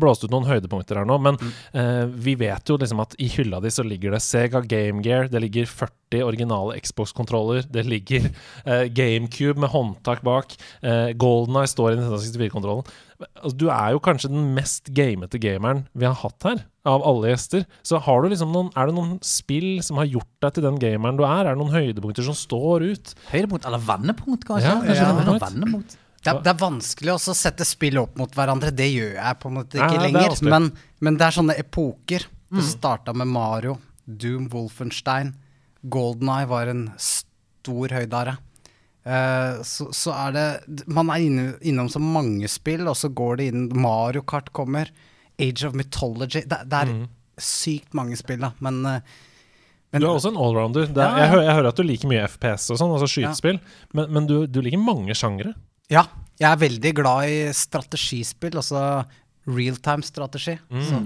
[0.00, 1.18] blåst ut noen høydepunkter her nå.
[1.20, 1.36] Men
[1.76, 5.28] eh, vi vet jo liksom at i hylla di så ligger det Sega Game Gear.
[5.28, 7.68] Det ligger 40 originale Xbox-kontroller.
[7.68, 8.30] Det ligger
[8.64, 10.56] eh, GameCube med håndtak bak.
[10.80, 12.88] Eh, Golden Eye står i Nintendo 64-kontrollen.
[13.38, 17.30] Altså, du er jo kanskje den mest gamete gameren vi har hatt her, av alle
[17.32, 17.64] gjester.
[17.86, 20.78] Så har du liksom noen, er det noen spill som har gjort deg til den
[20.82, 21.46] gameren du er?
[21.46, 23.14] Er det noen høydepunkter som står ut?
[23.30, 24.68] Høydepunkt eller vendepunkt, kanskje?
[24.70, 25.46] Ja, kanskje Ja, vendepunkt.
[25.48, 25.98] vendepunkt.
[26.22, 28.70] Det er, det er vanskelig å sette spill opp mot hverandre.
[28.70, 30.36] Det gjør jeg på en måte ikke er lenger.
[30.38, 30.68] Det Men,
[31.02, 32.28] men det er sånne epoker.
[32.52, 35.32] Det starta med Mario, Doom, Wolfenstein.
[35.82, 38.36] Golden Eye var en stor høydare.
[39.02, 43.40] Eh, så, så er det Man er inne, innom så mange spill, og så går
[43.40, 44.92] det inn Mario Kart kommer.
[45.42, 46.44] Age of Mythology.
[46.46, 46.92] Det, det er
[47.42, 48.52] sykt mange spill, da.
[48.62, 49.00] Men, eh,
[49.92, 50.86] men Du er også en allrounder.
[50.86, 51.24] Er, Ja, ja.
[51.26, 53.58] jeg, jeg hører at du liker mye FPS og sånn, altså skytespill,
[53.96, 55.52] men, men du, du liker mange sjangere?
[55.92, 56.06] Ja,
[56.40, 59.02] jeg er veldig glad i strategispill, altså
[59.50, 60.54] realtime-strategi.
[60.86, 61.02] Så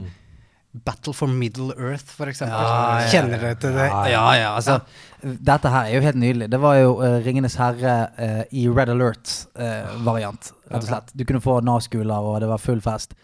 [0.84, 2.56] Battle for Middle Earth, eksempel.
[2.56, 3.86] Ja, ja, Kjenner dere til det?
[4.12, 4.78] Ja, ja, altså
[5.22, 6.48] Dette her er jo helt nydelig.
[6.52, 11.12] Det var jo uh, Ringenes herre uh, i Red Alert-variant, rett og slett.
[11.16, 13.16] Du kunne få Nav-skoler, og det var full fest.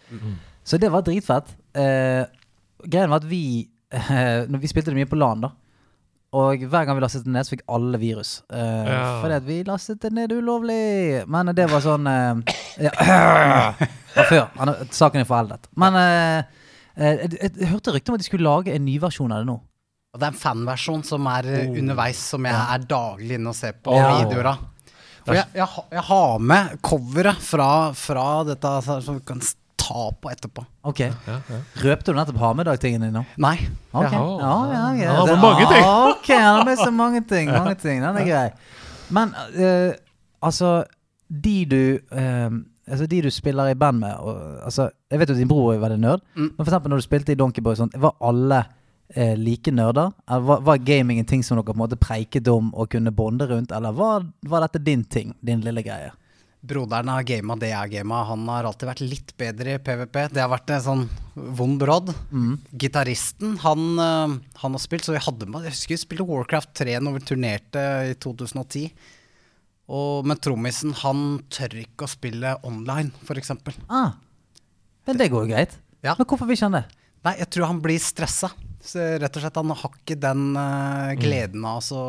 [0.63, 1.53] Så det var dritfett.
[1.77, 2.23] Uh,
[2.85, 5.51] greien var at vi eh, Når vi spilte det mye på LAN, da.
[6.33, 8.39] Og hver gang vi lastet det ned, så fikk alle virus.
[8.49, 8.57] Uh,
[8.89, 9.01] Ja.
[9.21, 11.23] Fordi at vi lastet det ned ulovlig.
[11.29, 12.55] Men det var sånn eh,
[12.87, 12.93] ja,
[14.31, 14.47] før.
[14.89, 15.69] Saken er foreldet.
[15.77, 16.62] Men eh, eh,
[16.97, 19.49] jeg, jeg, jeg hørte rykter om at de skulle lage en ny versjon av det
[19.49, 19.57] nå.
[20.13, 21.79] Og det er en fanversjon som er oh.
[21.81, 24.11] underveis, som jeg er daglig inne og ser på oh.
[24.19, 24.69] videoer av.
[25.23, 29.41] For jeg, jeg, jeg har med coveret fra, fra dette så- som vi kan
[29.83, 30.65] ta på etterpå.
[30.83, 30.99] Ok.
[30.99, 31.59] Ja, ja.
[31.83, 33.23] Røpte du nettopp ha med deg-tingene dine?
[33.41, 33.55] Nei.
[33.91, 34.03] Ok.
[34.03, 35.15] jeg har- Ja, ja, ja.
[35.17, 35.83] Har Det- mange ting.
[35.83, 37.49] Ok, han har med så mange ting.
[37.51, 38.01] Mange ting.
[38.01, 38.51] Den er grei.
[39.09, 39.93] Men uh,
[40.41, 40.83] altså
[41.29, 42.49] De du eh,
[42.89, 45.73] Altså de du spiller i band med og, altså, Jeg vet jo at din bror
[45.73, 46.49] er veldig nerd, Mm.
[46.57, 48.65] men eksempel når du spilte i Donkeyboy, sånn, var alle
[49.15, 50.11] eh, like nerder?
[50.27, 53.11] Eller var, var gaming en ting som dere på en måte preiket om og kunne
[53.15, 55.33] bonde rundt, eller var, var dette din ting?
[55.41, 56.11] Din lille greie?
[56.63, 58.21] Broderen har gama det jeg har gama.
[58.23, 60.29] Han har alltid vært litt bedre i PVP.
[60.31, 61.01] Det har vært en sånn
[61.35, 62.13] vond brodd.
[62.79, 66.73] Gitaristen, han, eh, han har spilt, så vi hadde med Jeg husker vi spilte Warcraft
[66.73, 68.91] 3 når vi turnerte i 2010.
[69.91, 73.51] Og, men trommisen, han tør ikke å spille online, f.eks.
[73.91, 74.13] Ah,
[75.07, 75.79] men det går jo greit.
[76.03, 76.15] Ja.
[76.19, 76.85] Men hvorfor vil ikke han det?
[77.23, 78.51] Nei, jeg tror han blir stressa.
[78.83, 82.03] Så rett og slett, han har ikke den uh, gleden av å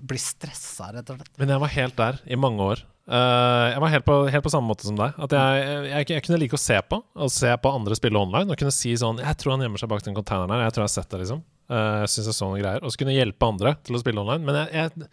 [0.00, 1.32] bli stressa, rett og slett.
[1.40, 2.84] Men jeg var helt der i mange år.
[3.04, 5.16] Uh, jeg var helt på, helt på samme måte som deg.
[5.26, 8.48] At jeg, jeg, jeg kunne like å se på Og se på andre spille online
[8.48, 10.62] og kunne si sånn Jeg tror han gjemmer seg bak den containeren her.
[10.64, 11.42] Jeg tror jeg har sett det, liksom.
[11.70, 14.00] Eh, Jeg syns jeg så noen greier Og så kunne jeg hjelpe andre til å
[14.02, 14.44] spille online.
[14.44, 15.10] Men jeg, jeg,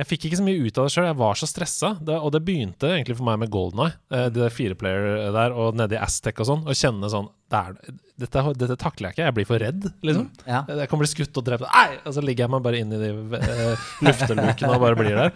[0.00, 1.08] jeg fikk ikke så mye ut av det sjøl.
[1.10, 1.92] Jeg var så stressa.
[2.18, 3.98] Og det begynte egentlig for meg med Golden Eye.
[4.12, 6.66] Uh, det fireplayer der, og nede i Aztec og sånn.
[6.66, 9.26] Å kjenne sånn det dette, dette takler jeg ikke.
[9.26, 10.26] Jeg blir for redd, liksom.
[10.46, 10.62] Ja.
[10.68, 11.66] Jeg kan bli skutt og drept.
[11.68, 11.98] Nei!
[12.06, 15.32] Og så ligger jeg meg bare inn i de uh, luftelukene og bare blir der.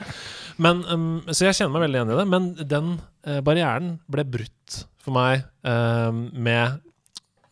[0.62, 2.26] Men, um, så jeg kjenner meg veldig igjen i det.
[2.32, 2.92] Men den
[3.28, 6.80] uh, barrieren ble brutt for meg uh, med,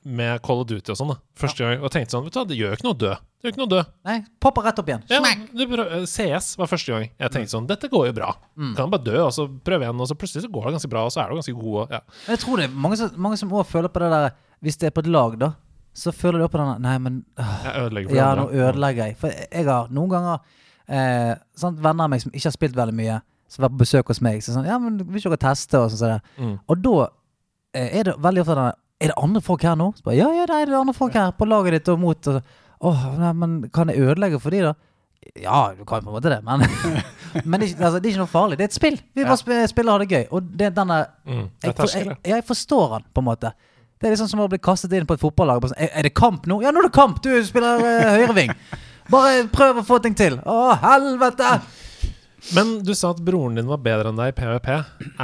[0.04, 1.08] med Call of Duty og sånn.
[1.14, 1.82] da Første gang.
[1.84, 3.12] Og tenkte sånn Vet du hva, det gjør jo ikke noe å dø.
[3.14, 3.82] Det gjør ikke noe å dø.
[4.08, 5.02] Nei, popper rett opp igjen.
[5.08, 5.20] Ja,
[5.54, 8.30] du prøv, eh, CS var første gang jeg tenkte sånn Dette går jo bra.
[8.76, 11.04] Kan bare dø, og så prøve igjen, og så plutselig så går det ganske bra,
[11.08, 11.76] og så er du ganske god.
[11.82, 12.00] Og, ja.
[12.26, 14.30] Men jeg tror det er mange som, mange som også føler på det der
[14.64, 15.50] Hvis det er på et lag, da,
[15.94, 18.44] så føler de også på den der, Nei, men øh, Jeg ødelegger for Ja, andre.
[18.44, 19.16] nå ødelegger jeg.
[19.20, 20.38] For jeg har noen ganger
[20.88, 23.84] eh, sant, venner av meg som ikke har spilt veldig mye, som har vært på
[23.84, 25.78] besøk hos meg, så sånn Ja, men vil ikke dere teste?
[25.84, 26.00] Og sånn.
[26.00, 26.20] sånn.
[26.40, 26.56] Mm.
[26.68, 26.94] Og da
[27.74, 29.90] eh, er det veldig ofte den der, Er det andre folk her nå?
[29.98, 32.28] Så bare, ja, ja, det er det andre folk her på laget ditt og mot.
[32.30, 34.74] Og, så, Åh, nei, men kan jeg ødelegge for de, da?
[35.40, 36.60] Ja, du kan på en måte det, men,
[37.48, 38.58] men det, er ikke, altså, det er ikke noe farlig.
[38.60, 38.98] Det er et spill.
[39.16, 40.24] Vi bare sp- spiller og har det gøy.
[40.36, 40.92] Og det er den
[41.24, 41.46] Mm.
[41.62, 43.52] Det jeg, er for, jeg, jeg forstår han, på en måte.
[43.98, 45.64] Det er liksom som å bli kastet inn på et fotballag.
[45.70, 46.58] sånn, Er, er det kamp nå?
[46.62, 47.22] Ja, nå er det kamp!
[47.24, 48.52] Du spiller uh, høyreving.
[49.12, 50.36] Bare prøv å få ting til.
[50.44, 51.54] Å, helvete!
[52.54, 54.68] Men du sa at broren din var bedre enn deg i PVP.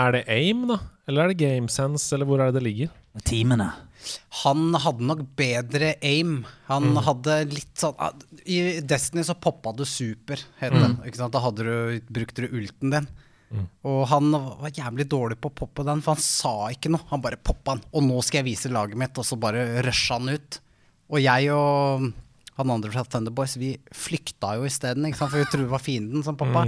[0.01, 0.79] Er det aim, da?
[1.11, 2.91] Eller er det gamesense, eller hvor er det det ligger?
[3.27, 3.73] Timene.
[4.45, 6.45] Han hadde nok bedre aim.
[6.71, 8.15] Han hadde litt sånn ah,
[8.49, 10.93] I Destiny så poppa du super, het det.
[11.09, 11.35] Ikke sant?
[11.35, 11.75] Da hadde du,
[12.09, 13.11] brukte du ulten din.
[13.83, 17.03] Og han var jævlig dårlig på å poppe den, for han sa ikke noe.
[17.11, 17.85] Han bare poppa den.
[17.91, 20.61] Og nå skal jeg vise laget mitt, og så bare rusha han ut.
[21.11, 22.11] Og jeg og
[22.61, 26.39] han andre fra Thunderboys, vi flykta jo isteden, for vi trodde det var fienden som
[26.39, 26.67] poppa.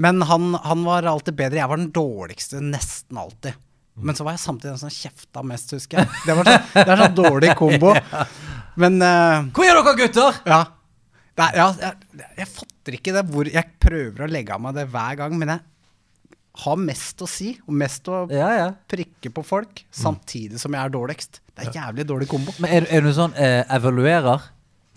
[0.00, 1.60] Men han, han var alltid bedre.
[1.62, 3.56] Jeg var den dårligste nesten alltid.
[4.02, 6.10] Men så var jeg samtidig den som kjefta mest, husker jeg.
[6.26, 7.94] Det, var sånn, det er sånn dårlig kombo.
[8.80, 10.38] Men uh, Hvor er dere, gutter?
[10.48, 10.60] ja.
[11.40, 14.82] Nei, ja jeg, jeg fatter ikke det hvor Jeg prøver å legge av meg det
[14.92, 15.62] hver gang, men jeg
[16.60, 18.66] har mest å si, og mest å Ja, ja.
[18.90, 21.38] prikke på folk, samtidig som jeg er dårligst.
[21.54, 22.52] Det er jævlig dårlig kombo.
[22.60, 24.48] Men er, er du sånn eh, evaluerer?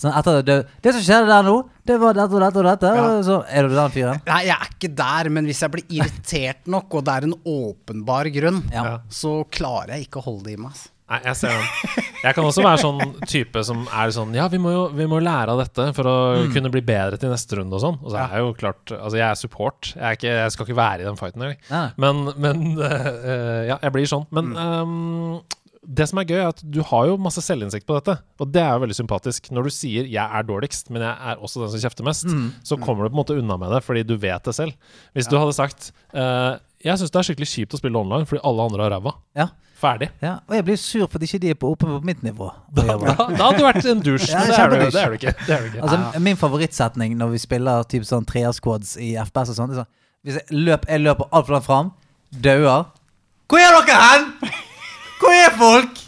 [0.04, 2.94] Sånn etter det, det som skjedde der nå, det var dette og dette og dette.
[3.00, 3.10] Ja.
[3.24, 4.24] Så, er du den fyren?
[4.28, 7.38] Nei, jeg er ikke der, men hvis jeg blir irritert nok, og det er en
[7.56, 8.98] åpenbar grunn, Ja.
[9.14, 10.74] Så klarer jeg ikke å holde det i meg.
[10.76, 10.90] ass.
[11.14, 12.06] Nei, jeg ser den.
[12.24, 15.20] Jeg kan også være sånn type som er sånn Ja, vi må jo vi må
[15.22, 16.16] lære av dette for å
[16.54, 17.98] kunne bli bedre til neste runde og sånn.
[18.02, 19.92] Og så er jeg jo klart Altså, jeg er support.
[19.92, 21.92] Jeg, er ikke, jeg skal ikke være i den fighten engang.
[22.00, 24.26] Men, men uh, Ja, jeg blir sånn.
[24.34, 25.44] Men ehm,
[25.86, 28.16] det som er gøy, er at du har jo masse selvinnsikt på dette.
[28.40, 29.50] Og det er jo veldig sympatisk.
[29.52, 32.26] Når du sier 'jeg er dårligst', men jeg er også den som kjefter mest,
[32.64, 34.74] så kommer du på en måte unna med det fordi du vet det selv.
[35.14, 38.42] Hvis du hadde sagt uh, 'jeg syns det er skikkelig kjipt å spille online fordi
[38.44, 39.48] alle andre har ræva', Ja.
[39.76, 40.10] ferdig.
[40.22, 40.40] ja.
[40.48, 42.50] Og jeg blir sur fordi ikke de er på, oppe på mitt nivå.
[42.74, 45.14] Da, da, da hadde du vært en dusj, Ja, det er, du, det er du
[45.16, 45.36] ikke.
[45.46, 45.82] Det er du ikke.
[45.84, 49.92] Altså, Min favorittsetning når vi spiller typ sånn treersquads i FPS og sånt, er sånn
[50.24, 51.92] Hvis jeg, løp, jeg løper altfor langt fram,
[52.32, 52.86] dauer
[53.50, 54.50] Hvor er dere hen?!
[55.24, 56.00] Hvor er folk?!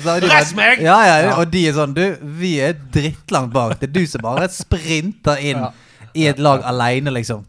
[0.00, 0.80] Så de bare- meg!
[0.82, 2.02] Ja, ja, ja, og de er sånn Du,
[2.40, 3.76] vi er drittlangt bak.
[3.80, 5.66] Det er du som bare sprinter inn
[6.16, 7.44] i et lag aleine, liksom.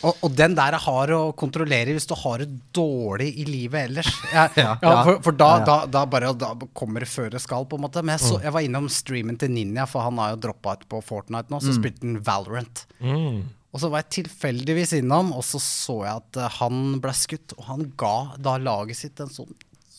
[0.00, 3.90] Og, og den der er hard å kontrollere hvis du har det dårlig i livet
[3.90, 4.08] ellers.
[4.32, 4.94] Jeg, ja, Ja.
[5.04, 7.84] for, for da, Ja, da, da bare da kommer det før det skal, på en
[7.84, 8.00] måte.
[8.02, 10.86] Men jeg, så, jeg var innom streamen til Ninja, for han har jo droppa ut
[10.88, 12.86] på Fortnite nå, så spilte han Valorant.
[13.04, 13.42] Mm.
[13.70, 17.52] Og så var jeg tilfeldigvis innom, og så så jeg at eh, han ble skutt.
[17.60, 19.52] Og han ga da laget sitt en sånn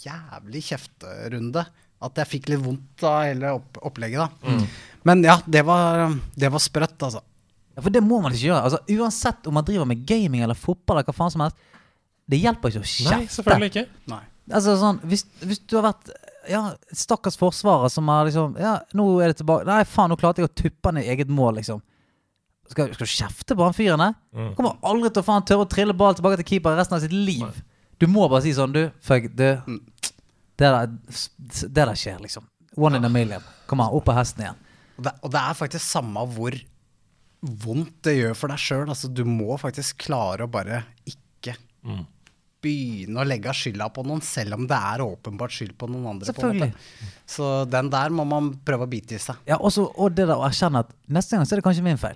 [0.05, 1.65] jævlig kjefterunde
[2.01, 4.23] at jeg fikk litt vondt av hele opp opplegget.
[4.41, 4.55] da.
[5.07, 7.21] Men ja, det var, det var sprøtt, altså.
[7.75, 8.63] Ja, For det må man ikke gjøre.
[8.67, 11.61] Altså, Uansett om man driver med gaming eller fotball eller hva faen som helst.
[12.31, 13.15] Det hjelper ikke å kjefte.
[13.15, 13.85] Nei, selvfølgelig ikke.
[14.11, 14.23] Nei.
[14.51, 16.11] Altså sånn, hvis, hvis du har vært
[16.49, 16.63] ja,
[16.97, 20.49] stakkars forsvarer som har liksom Ja, nå er det tilbake Nei, faen, nå klarte jeg
[20.49, 21.83] å tuppe han i eget mål, liksom.
[22.71, 24.15] Skal, skal du kjefte på han fyren der?
[24.33, 24.53] Mm.
[24.57, 27.13] Kommer aldri til å faen tørre å trille ball tilbake til keeper resten av sitt
[27.13, 27.61] liv.
[28.01, 29.79] Du må bare si sånn, du, fuck, du Mm.
[30.57, 30.87] det, der,
[31.69, 32.47] det der skjer, liksom.
[32.77, 33.43] One in a million.
[33.69, 34.59] Kom an, opp på hesten igjen.
[34.97, 36.55] Og det, og det er faktisk samme hvor
[37.65, 38.87] vondt det gjør for deg sjøl.
[38.93, 42.03] Altså, du må faktisk klare å bare ikke Mm.
[42.61, 46.27] begynne å legge skylda på noen, selv om det er åpenbart skyld på noen andre.
[46.31, 46.73] På en Selvfølgelig.
[46.75, 47.07] måte.
[47.25, 49.35] Så den der må man prøve å bite i seg.
[49.49, 51.97] Ja, også, og det der å erkjenne at neste gang så er det kanskje min
[51.97, 52.15] feil.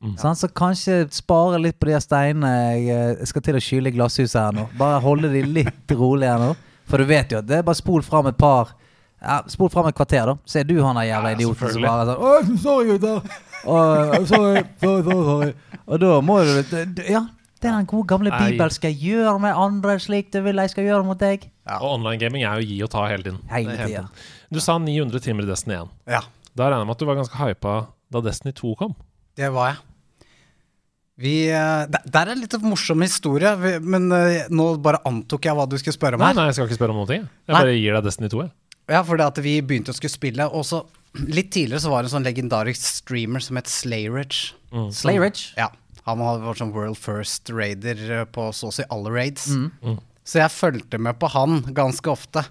[0.00, 0.14] Mm.
[0.16, 2.86] Sånn, Så kanskje spare litt på de steinene jeg
[3.20, 4.68] eh, skal til å skylle i glasshuset her nå.
[4.80, 6.54] Bare holde de litt rolig her nå.
[6.88, 8.72] For du vet jo at det er bare spol fram et par
[9.20, 10.34] ja, Spol fram et kvarter, da.
[10.48, 13.36] Så er du han der jævla Ja, idioten som bare sånn Å, sorry, gutter.
[13.68, 15.50] Og, sorry, sorry, sorry, sorry.
[15.84, 17.20] Og da må du Ja,
[17.60, 18.38] det er den gode gamle Nei.
[18.54, 21.44] bibelske 'gjør med andre slik du vil jeg skal gjøre mot deg'.
[21.76, 23.38] Og online gaming er jo gi og ta hele tiden.
[23.52, 24.08] Hele tiden.
[24.50, 25.88] Du sa 900 timer i Destiny 1.
[26.08, 26.20] Ja,
[26.56, 27.74] Da regner jeg med at du var ganske hypa
[28.10, 28.96] da Destiny 2 kom.
[29.36, 29.76] det var jeg.
[31.20, 35.66] Vi, eh, der, er litt morsom historie, vi, men eh, nå bare antok jeg hva
[35.68, 36.38] du skulle spørre om Nei, her.
[36.38, 37.18] nei, jeg skal ikke spørre om noe.
[37.18, 37.58] Jeg Nei.
[37.58, 38.40] bare gir deg Destiny 2.
[38.46, 38.54] Jeg.
[38.90, 40.80] Ja, for det at vi begynte å skulle spille, og så
[41.36, 44.54] litt tidligere så var det en sånn legendarisk streamer som het Slayridge.
[44.72, 44.88] Mm.
[44.96, 45.44] Slayrich.
[45.60, 45.68] Ja,
[46.06, 49.50] han hadde vært sånn world first raider eh, på så å si alle raids.
[49.52, 50.00] Mm.
[50.24, 52.46] Så jeg fulgte med på han ganske ofte.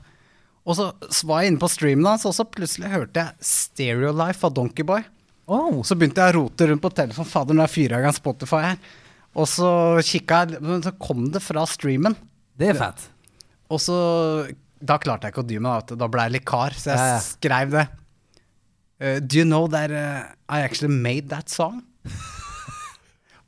[0.69, 0.91] Og så
[1.25, 5.01] var jeg inne på streamen hans, og så plutselig hørte jeg Stereo Life av Donkeyboy.
[5.49, 5.79] Oh.
[5.87, 7.29] Så begynte jeg å rote rundt på telefonen.
[7.29, 8.81] Fader, nå er fyra i gang Spotify her.
[9.39, 9.69] Og så
[10.05, 12.15] kikka jeg, men så kom det fra streamen.
[12.59, 13.05] Det er fett.
[13.69, 13.95] Og så
[14.79, 17.07] Da klarte jeg ikke å dy meg, da ble jeg litt kar, så jeg Ja,
[17.11, 17.19] ja.
[17.19, 17.87] skrev det.
[18.99, 21.81] Uh, do you know that uh, I actually made that song?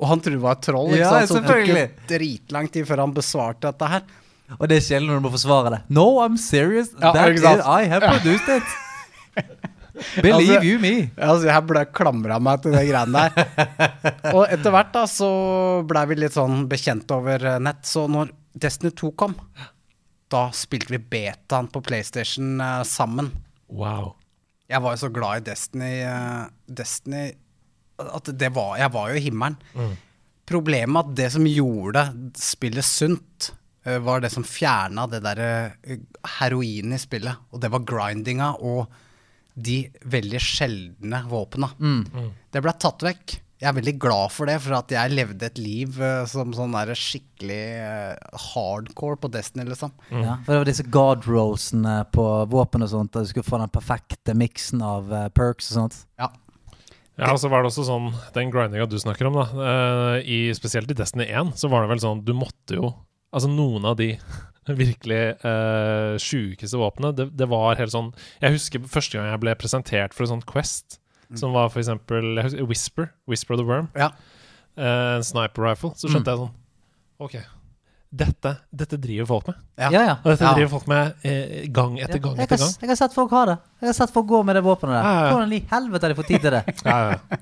[0.01, 1.29] Og han trodde det var et troll, ikke Ja, sant?
[1.31, 4.03] så det tok jo dritlang tid før han besvarte dette her.
[4.57, 5.81] Og det er sjelden når du må forsvare det.
[5.93, 6.89] No, I'm serious.
[6.99, 8.63] Ja, That is, I have produced it.
[10.21, 10.93] Believe Altså- you me.
[11.17, 13.51] Altså, jeg ble klamra meg til de greiene der.
[14.35, 15.31] Og etter hvert da, så
[15.87, 17.83] blei vi litt sånn bekjent over eh, nett.
[17.87, 19.35] Så når Destiny 2 kom,
[20.31, 23.31] da spilte vi betaen på PlayStation uh, sammen.
[23.67, 24.15] Wow.
[24.71, 27.31] Jeg var jo så glad i Destiny, uh, Destiny
[28.01, 29.57] at det var, jeg var jo i himmelen.
[30.49, 32.05] Problemet med at det som gjorde
[32.39, 33.51] spillet sunt,
[33.87, 35.51] uh, var det som fjerna det derre
[36.39, 37.47] heroinen i spillet.
[37.51, 38.87] Og det var grindinga og
[39.55, 39.77] de
[40.11, 41.71] veldig sjeldne våpena.
[42.51, 43.37] Det ble tatt vekk.
[43.61, 46.73] Jeg er veldig glad for det, for at jeg levde et liv uh, som sånn
[46.73, 49.91] der skikkelig uh, hardcore på Destiny, liksom.
[50.09, 53.59] Ja, for det var disse god rollsene på våpen og sånt, at du skulle få
[53.61, 55.99] den perfekte miksen av uh, perks og sånt.
[56.17, 56.31] Ja.
[57.19, 59.43] Ja, og så var det også sånn Den grindinga du snakker om, da.
[59.61, 62.87] eh, i, spesielt i Destiny 1, så var det vel sånn Du måtte jo
[63.35, 64.13] Altså, noen av de
[64.67, 67.15] virkelig uh, sjukeste våpenet.
[67.17, 70.43] det, det var helt sånn Jeg husker første gang jeg ble presentert for en sånn
[70.45, 70.99] Quest,
[71.33, 73.09] som var for eksempel husker, Whisper.
[73.27, 73.87] Whisper of the Worm.
[73.97, 74.11] Ja.
[74.77, 75.93] Uh, En sniper rifle.
[75.97, 76.53] Så skjønte jeg sånn
[77.21, 77.35] OK.
[78.11, 79.59] Dette, dette driver folk med.
[79.79, 79.89] Ja.
[79.93, 80.15] Ja, ja.
[80.19, 80.53] Og dette Ja.
[80.57, 82.73] driver folk med eh, gang etter gang jeg, etter gang.
[82.81, 83.55] jeg har sett folk ha det.
[83.79, 85.05] Jeg har sett folk gå med det våpenet der.
[85.05, 85.29] Ja, ja, ja.
[85.31, 86.63] Hvordan i helvete har de fått tid til det?
[86.89, 87.39] Ja, ja.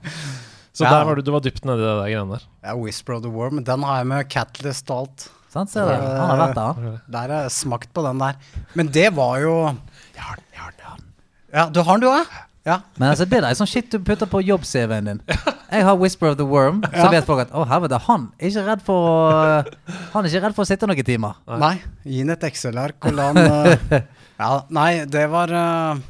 [0.78, 0.92] Så Ja.
[0.94, 2.46] der var du, du var dypt nedi det der greiene der.
[2.64, 3.64] ja, Whisper of the Worm.
[3.66, 5.26] Den har jeg med Catalyst og alt.
[5.50, 5.94] Sant, ser du?
[5.94, 7.00] Han har vært der, han.
[7.10, 8.36] Der har jeg smakt på den der.
[8.78, 9.54] Men det var jo
[10.14, 11.08] Jeg har den, jeg har den, jeg har den.
[11.58, 12.38] Ja, du har den, du òg?
[12.68, 12.76] Ja.
[13.00, 15.22] Men altså, det er sånn shit du putter på jobb-CV-en din.
[15.72, 17.10] Jeg har Whisper of the Worm, så Ja.
[17.14, 19.66] vet folk at å helvete, han er ikke redd for å
[20.14, 21.34] Han er ikke redd for å sitte noen timer.
[21.48, 21.76] Nei.
[22.06, 24.02] Gi ham et Excel-ark og la han eh,
[24.40, 26.02] Ja, nei, det var eh,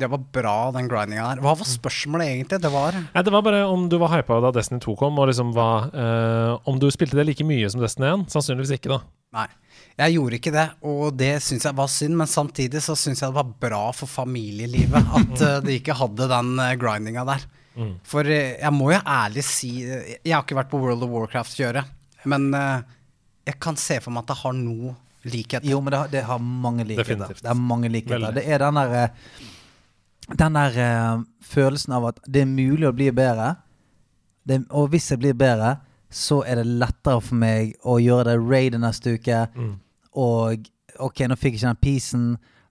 [0.00, 1.42] Det var bra, den grindinga der.
[1.44, 2.60] Hva var spørsmålet egentlig?
[2.64, 5.30] Det var Nei, Det var bare om du var hypa da Destiny 2 kom, og
[5.30, 8.28] liksom hva eh, Om du spilte det like mye som Destiny 1?
[8.32, 9.00] Sannsynligvis ikke, da.
[9.40, 9.46] Nei.
[10.00, 12.16] Jeg gjorde ikke det, og det syns jeg var synd.
[12.18, 16.28] Men samtidig så syns jeg det var bra for familielivet at uh, de ikke hadde
[16.30, 17.44] den uh, grindinga der.
[17.76, 17.92] Mm.
[18.08, 21.12] For uh, jeg må jo ærlig si eh, Jeg har ikke vært på World of
[21.14, 21.92] Warcraft-kjøret,
[22.28, 22.82] men eh,
[23.48, 24.96] jeg kan se for meg at det har noe
[25.30, 25.64] likhet.
[25.68, 27.14] Jo, men det har, det har mange likheter.
[27.14, 27.44] Definitivt.
[27.44, 28.26] Det er mange likheter.
[28.26, 28.40] Veldig.
[28.40, 29.48] Det er den der eh,
[30.38, 33.54] Den der eh, følelsen av at det er mulig å bli bedre.
[34.46, 35.76] Det, og hvis jeg blir bedre,
[36.10, 39.44] så er det lettere for meg å gjøre det raidet neste uke.
[39.54, 39.74] Mm.
[40.18, 42.24] Og OK, nå fikk jeg ikke den peacen.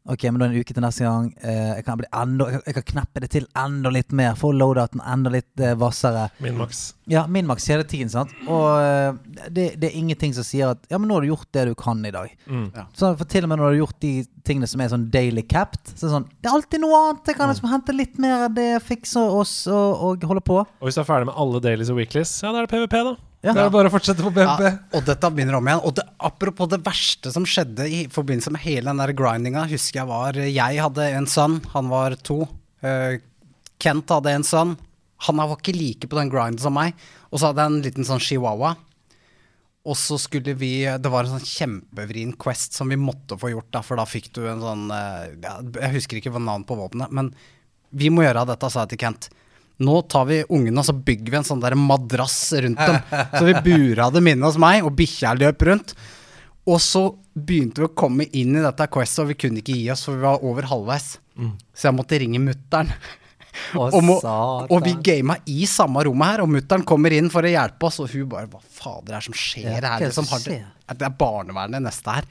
[0.07, 1.27] Ok, men da er det en uke til neste gang.
[1.43, 4.37] Eh, jeg, kan bli enda, jeg, jeg kan kneppe det til enda litt mer.
[4.39, 6.29] Få loadouten enda litt eh, hvassere.
[6.41, 6.79] Min maks.
[7.11, 8.33] Ja, min maks hele tiden, sant.
[8.47, 9.11] Og eh,
[9.51, 11.75] det, det er ingenting som sier at Ja, men nå har du gjort det du
[11.77, 12.33] kan i dag.
[12.47, 12.71] Mm.
[12.97, 14.13] Så for til og med når du har gjort de
[14.47, 17.29] tingene som er sånn daily capped, så er det sånn Det er alltid noe annet.
[17.29, 20.61] Jeg kan liksom hente litt mer av det, fikse oss og, og holde på.
[20.63, 23.01] Og hvis du er ferdig med alle dailies og weeklies, ja, da er det PVP,
[23.11, 23.17] da.
[23.39, 23.53] Ja.
[23.55, 24.65] Det er bare å fortsette på BMP.
[24.67, 25.81] Ja, og dette begynner om igjen.
[25.87, 30.01] Og det, apropos det verste som skjedde i forbindelse med hele den der grindinga, husker
[30.01, 32.41] jeg var Jeg hadde en sønn, han var to.
[32.83, 33.15] Uh,
[33.79, 34.75] Kent hadde en sønn.
[35.29, 36.99] Han var ikke like på den grinden som meg.
[37.31, 38.75] Og så hadde jeg en liten sånn chihuahua.
[39.87, 43.71] Og så skulle vi Det var en sånn kjempevrien quest som vi måtte få gjort,
[43.71, 47.15] da, for da fikk du en sånn uh, Jeg husker ikke hva navnet på våpenet,
[47.15, 47.31] men
[47.95, 49.31] vi må gjøre dette, sa jeg til Kent.
[49.79, 52.97] Nå tar vi ungene og så bygger vi en sånn der madrass rundt dem.
[53.31, 55.93] Så vi bura dem inne hos meg, og bikkja løp rundt.
[56.69, 57.05] Og så
[57.39, 60.17] begynte vi å komme inn i dette questet, og vi kunne ikke gi oss, for
[60.19, 61.07] vi var over halvveis.
[61.73, 62.91] Så jeg måtte ringe mutter'n.
[63.79, 63.95] Og,
[64.69, 67.97] og vi gama i samme rommet her, og mutter'n kommer inn for å hjelpe oss,
[68.03, 70.03] og hun bare Hva fader er det som skjer er her?
[70.03, 70.59] det Liksom, som det,
[70.99, 72.27] det er barnevernet neste her.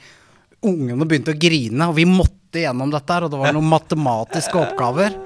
[0.68, 4.60] Ungene begynte å grine, og vi måtte gjennom dette her, og det var noen matematiske
[4.62, 5.16] oppgaver.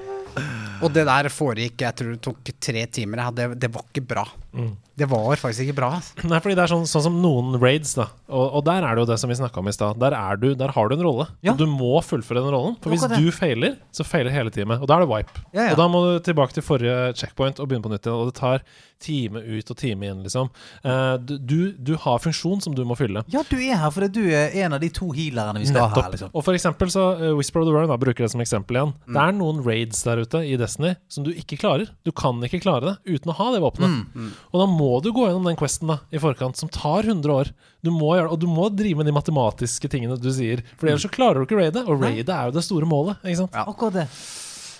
[0.83, 3.23] Og det der foregikk, jeg tror det tok tre timer.
[3.35, 4.25] Det, det var ikke bra.
[4.53, 4.73] Mm.
[4.95, 5.89] Det var faktisk ikke bra.
[6.29, 8.11] Nei, fordi det er sånn, sånn som noen raids, da.
[8.29, 9.97] Og, og der er det jo det som vi snakka om i stad.
[10.01, 11.27] Der, er der har du en rolle.
[11.45, 11.55] Ja.
[11.55, 12.77] Og du må fullføre den rollen.
[12.83, 14.83] For hvis du feiler, så feiler hele teamet.
[14.83, 15.45] Og da er det wipe.
[15.49, 15.73] Ja, ja.
[15.73, 18.21] Og da må du tilbake til forrige checkpoint og begynne på nytt igjen.
[18.21, 18.65] Og det tar
[19.03, 20.49] time ut og time inn, liksom.
[20.85, 23.25] Uh, du, du, har funksjon som du må fylle.
[23.33, 26.03] Ja, du er her fordi du er en av de to healerne vi skal ha
[26.05, 26.11] her.
[26.13, 28.79] liksom Og for eksempel så uh, Whisper of the Worm, da bruker det som eksempel
[28.79, 28.93] igjen.
[29.03, 29.17] Mm.
[29.17, 31.91] Det er noen raids der ute i Destiny som du ikke klarer.
[32.07, 34.07] Du kan ikke klare det uten å ha det våpenet.
[34.13, 34.31] Mm.
[34.51, 37.51] Og da må du gå gjennom den questen da i forkant, som tar 100 år.
[37.85, 40.63] Du må gjøre, og du må drive med de matematiske tingene du sier.
[40.79, 43.19] For ellers så klarer du ikke raidet, og raidet er jo det store målet.
[43.25, 43.57] Ikke sant?
[43.63, 44.07] Akkurat det.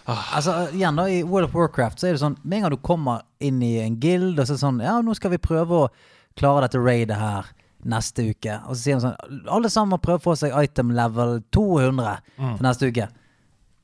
[0.06, 2.82] Altså, igjen da, I World of Warcraft så er det sånn Med en gang du
[2.84, 5.78] kommer inn i en guild, og så er det sånn Ja, nå skal vi prøve
[5.86, 5.92] å
[6.36, 7.48] klare dette raidet her
[7.88, 8.58] neste uke.
[8.68, 12.18] Og så sier de sånn Alle sammen må prøve å få seg item level 200
[12.58, 13.08] for neste uke.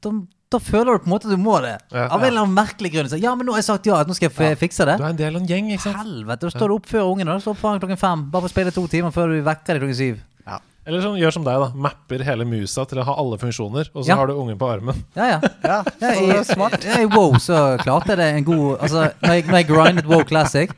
[0.03, 0.11] Da,
[0.49, 1.75] da føler du på en måte at du må det.
[1.93, 2.07] Ja.
[2.09, 3.09] Av en eller annen merkelig grunn.
[3.11, 4.95] Så, ja, men nå har jeg sagt ja, at nå skal jeg f- fikse det.
[4.97, 5.99] Du er en del av en gjeng, ikke sant?
[6.01, 7.35] Helvete, da står du opp før ungene.
[7.35, 8.23] Da står du opp foran klokken fem.
[8.33, 10.23] Bare for å spille to timer før du vekker deg klokken syv.
[10.49, 10.57] Ja.
[10.89, 11.67] Eller sånn, gjør som deg, da.
[11.85, 14.15] Mapper hele musa til å ha alle funksjoner, og så Ja.
[14.17, 15.03] har du ungen på armen.
[15.13, 15.39] Ja, ja.
[15.69, 16.81] Ja, Ja, i, smart.
[16.97, 20.23] I WoW så klarte jeg det en god Altså, når jeg, når jeg grindet WoW
[20.25, 20.73] Classic,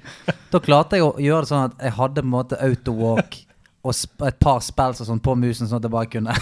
[0.52, 3.40] da klarte jeg å gjøre det sånn at jeg hadde på en måte autowalk
[3.88, 6.36] og sp et par spells og sånn på musen, sånn at jeg bare kunne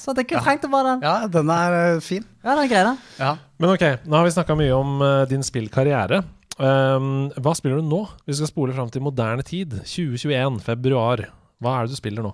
[0.00, 1.04] Så det kunne trengte bare den.
[1.04, 2.24] Ja, den er eh, fin.
[2.40, 3.00] Ja, den er grei, den.
[3.20, 3.34] Ja.
[3.60, 6.22] Men ok, nå har vi snakka mye om uh, din spillkarriere.
[6.56, 8.00] Um, hva spiller du nå?
[8.28, 9.76] Vi skal spole fram til moderne tid.
[9.84, 11.26] 2021, februar.
[11.60, 12.32] Hva er det du spiller nå?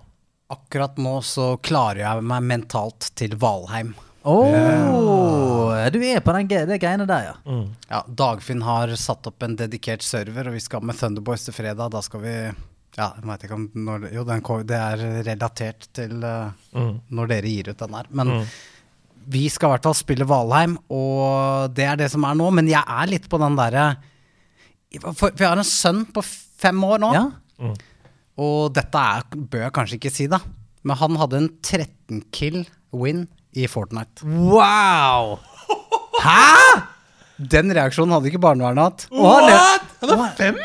[0.55, 3.97] Akkurat nå så klarer jeg meg mentalt til Valheim.
[4.27, 7.59] Åh, du er på den, de greiene der, ja.
[7.91, 11.93] Ja, Dagfinn har satt opp en dedikert server, og vi skal med Thunderboys til fredag.
[11.95, 12.35] Da skal vi
[12.97, 14.41] Ja, jeg vet ikke om når Jo, den,
[14.71, 16.95] det er relatert til uh, Mm.
[17.13, 18.07] når dere gir ut den her.
[18.11, 18.31] Men
[19.29, 22.51] vi skal i hvert fall spille Valheim, og det er det som er nå.
[22.55, 23.97] Men jeg er litt på den derre
[25.03, 27.25] For, for jeg har en sønn på fem år nå, Ja?
[28.39, 30.39] og dette er, bør jeg kanskje ikke si, da.
[30.87, 33.27] Men han hadde en 13 kill win
[33.57, 34.25] i Fortnite.
[34.25, 35.39] Wow!
[36.23, 36.83] Hæ?!
[37.37, 39.07] Den reaksjonen hadde ikke barnevernet hatt.
[39.11, 39.89] What?!
[40.01, 40.61] han har Han er fem?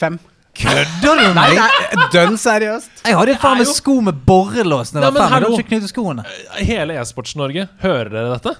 [0.00, 0.18] Fem.
[0.60, 2.08] Kødder du med meg?
[2.14, 3.04] dønn seriøst.
[3.06, 5.46] Jeg hadde faen meg Det sko med borrelås da jeg var fem.
[5.46, 6.26] Jeg ikke knyttet skoene.
[6.58, 8.56] Hele e-sports-Norge, hører dere dette?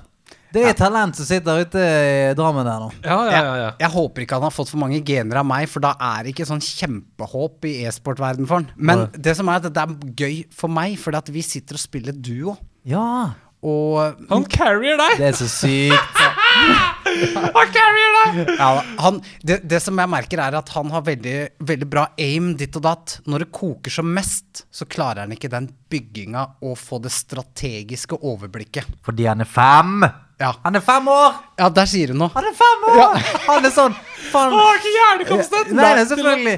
[0.50, 2.88] Det er talent som sitter ute i Drammen der nå.
[3.04, 3.42] Ja, ja, ja.
[3.42, 3.52] ja.
[3.60, 6.26] Jeg, jeg håper ikke han har fått for mange gener av meg, for da er
[6.26, 8.66] det ikke sånn kjempehåp i e-sportverden for han.
[8.74, 11.84] Men det som er at det er gøy for meg, fordi at vi sitter og
[11.84, 12.56] spiller duo.
[12.88, 13.30] Ja.
[13.60, 15.18] Og Han carrier deg!
[15.20, 16.20] Det er så sykt.
[17.56, 18.54] Han carrier deg!
[18.56, 18.68] ja,
[19.02, 21.34] han, det, det som jeg merker, er at han har veldig,
[21.68, 23.16] veldig bra aim ditt og datt.
[23.28, 28.20] Når det koker som mest, så klarer han ikke den bygginga og få det strategiske
[28.20, 28.88] overblikket.
[29.04, 30.04] Fordi han er fem.
[30.40, 31.34] Ja, Han er fem år!
[31.60, 32.30] ja der sier du noe.
[32.32, 33.18] Han er fem år!
[33.48, 33.96] Han er sånn
[34.30, 34.54] faen.
[34.56, 35.74] Å, ikke hjernekonstant!
[35.76, 36.56] Nei, nei, selvfølgelig.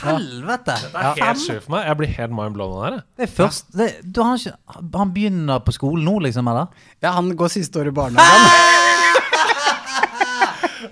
[0.00, 0.74] Helvete.
[0.92, 1.86] Det er helt sjukt for meg.
[1.90, 2.96] Jeg blir helt mindblown av det her.
[2.96, 3.04] jeg.
[3.20, 4.54] Det er først det, du, han, ikke,
[4.98, 6.66] han begynner på skolen nå, liksom, eller?
[7.04, 8.70] Ja, han går siste år i barnehagen.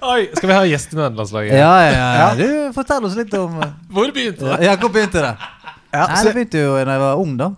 [0.00, 1.52] Oi, skal vi ha gjest i nederlandslaget?
[1.58, 2.28] Ja, ja, ja.
[2.38, 2.46] Du,
[2.76, 3.58] fortell oss litt om
[3.92, 4.58] Hvor begynte det?
[4.64, 5.32] Ja, hvor begynte det?
[5.92, 7.50] Ja, Nei, så- det begynte jo da jeg var ung, da.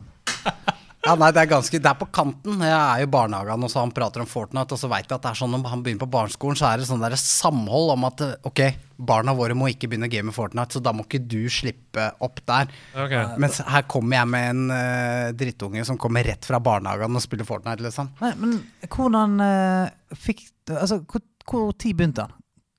[1.07, 2.61] Ja, nei, det er ganske Det er på kanten.
[2.63, 5.17] Jeg er jo i barnehagen, og så han prater om Fortnite, og så veit jeg
[5.17, 7.91] at det er sånn når han begynner på barneskolen, så er det sånn der samhold
[7.97, 8.63] om at eh, ok,
[9.11, 12.39] barna våre må ikke begynne å game Fortnite, så da må ikke du slippe opp
[12.47, 12.71] der.
[12.95, 13.35] Okay.
[13.43, 17.51] Mens her kommer jeg med en uh, drittunge som kommer rett fra barnehagen og spiller
[17.51, 18.15] Fortnite, liksom.
[18.23, 21.19] Nei, men hvordan uh, fikk Altså, hvor,
[21.51, 22.37] hvor tid begynte han?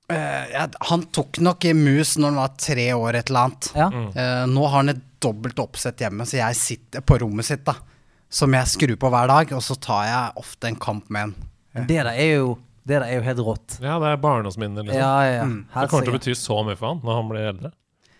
[0.08, 3.68] Uh, ja, han tok nok i mus når han var tre år, et eller annet.
[3.76, 3.90] Ja?
[3.92, 7.76] Uh, nå har han et dobbelt oppsett hjemme, så jeg sitter på rommet sitt, da.
[8.34, 11.34] Som jeg skrur på hver dag, og så tar jeg ofte en kamp med en.
[11.86, 12.54] Det der er jo
[12.84, 13.76] Det der er jo helt rått.
[13.80, 15.00] Ja, det er barndomsminner, liksom.
[15.00, 15.44] Ja, ja, ja.
[15.48, 15.60] Mm.
[15.72, 17.70] Det kommer til å bety så mye for han når han blir eldre.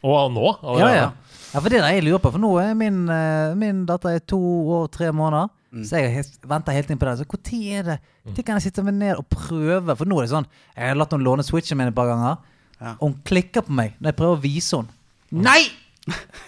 [0.04, 0.46] Og nå.
[0.46, 0.94] Ja, allerede.
[0.96, 1.10] ja.
[1.50, 4.24] ja, for det der jeg lurer på, for nå er min, eh, min datter er
[4.24, 4.38] to
[4.78, 5.52] år, tre måneder.
[5.82, 7.16] Så jeg venter helt inn på det.
[7.18, 9.96] Så når er det Når kan jeg sitte meg ned og prøve?
[9.98, 10.46] For nå er det sånn
[10.76, 12.38] Jeg har latt henne låne switchen min et par ganger,
[12.80, 12.92] Ja.
[13.00, 14.92] og hun klikker på meg når jeg prøver å vise henne.
[15.32, 15.62] Nei!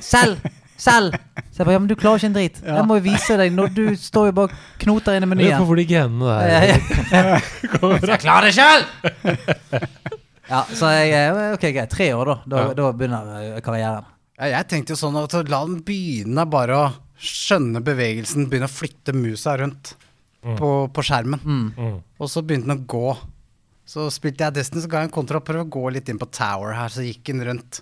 [0.01, 0.39] Selv!
[0.77, 1.15] Selv!
[1.51, 2.59] Så jeg bare Ja, men du klarer ikke en drit.
[2.63, 2.75] Ja.
[2.81, 5.57] Jeg må jo vise deg når du står jo bare knoter inn i menyen.
[5.61, 7.39] på hvor de genene der ja.
[8.13, 8.87] Jeg klarer det sjøl!
[10.47, 11.91] Ja, så jeg eh, Ok, greit.
[11.91, 12.35] Tre år, da.
[12.47, 12.75] Da, Ja.
[12.79, 14.05] da begynner eh, karrieren.
[14.39, 16.85] Ja, jeg tenkte jo sånn at la den begynne bare å
[17.19, 19.95] skjønne bevegelsen, begynne å flytte musa rundt
[20.61, 21.41] på, på skjermen.
[21.43, 21.97] Mm.
[22.21, 23.17] Og så begynte den å gå.
[23.89, 26.29] Så spilte jeg Destiny, så ga jeg en kontra Prøv å gå litt inn på
[26.31, 27.81] Tower her, så gikk den rundt.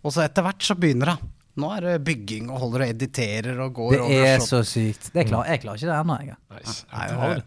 [0.00, 1.30] Og så etter hvert så begynner det.
[1.60, 5.10] Nå er det bygging og holder og editerer og går Det over er så sykt.
[5.14, 6.38] Det klar, jeg klarer ikke det ennå, jeg.
[6.56, 6.76] Nice.
[6.92, 7.44] Nei, jeg, jeg,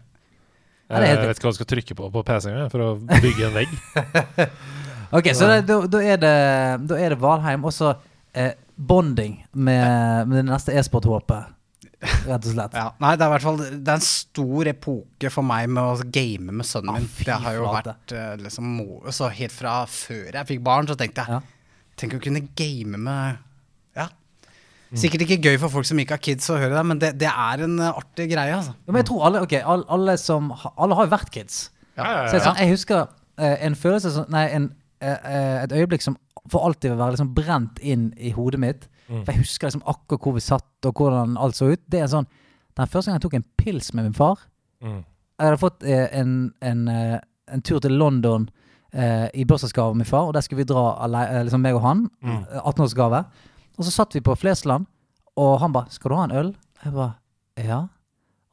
[0.84, 3.50] jeg, er jeg vet ikke hva jeg skal trykke på på PC-en for å bygge
[3.50, 3.76] en vegg.
[5.14, 6.36] Ok, så det, da, da er det
[6.88, 7.92] Da er det Valheim, og så
[8.34, 11.52] eh, bonding med, med det neste e-sport-håpet,
[12.26, 12.74] rett og slett.
[12.74, 15.82] Ja, nei, det er i hvert fall Det er en stor epoke for meg med
[15.84, 17.06] å game med sønnen min.
[17.06, 18.74] Ah, Det har jo vært eh, liksom
[19.14, 21.42] Så helt fra før jeg fikk barn, så tenkte jeg Ja.
[21.94, 23.36] Tenk å kunne game med.
[25.00, 27.28] Sikkert ikke gøy for folk som ikke har kids å høre det, men det, det
[27.30, 28.74] er en eh, artig greie, altså.
[28.76, 31.70] Ja, Men jeg tror alle Ok, alle, alle som Alle har jo vært kids.
[31.96, 33.00] Ja, ja, Så jeg, sånn, jeg husker
[33.38, 34.70] eh, en følelse som Nei, en,
[35.00, 36.18] eh, eh, et øyeblikk som
[36.52, 38.82] for alltid vil være liksom brent inn i hodet mitt.
[39.08, 39.22] Mm.
[39.24, 41.80] For jeg husker liksom akkurat hvor vi satt, og hvordan alt så ut.
[41.88, 42.26] Det er sånn
[42.76, 44.42] Den første gangen jeg tok en pils med min far
[44.84, 45.00] Mm.
[45.38, 46.88] Jeg hadde fått eh, en, en,
[47.48, 48.42] en tur til London
[48.92, 52.04] eh, i bursdagsgave av min far, og der skulle vi dra liksom meg og han.
[52.22, 52.42] Mm.
[52.42, 53.22] eh, 18-årsgave.
[53.78, 54.86] Og så satt vi på Flesland,
[55.36, 56.54] og han ba 'Skal du ha en øl?'
[56.84, 57.14] Jeg ba
[57.58, 57.88] 'Ja'.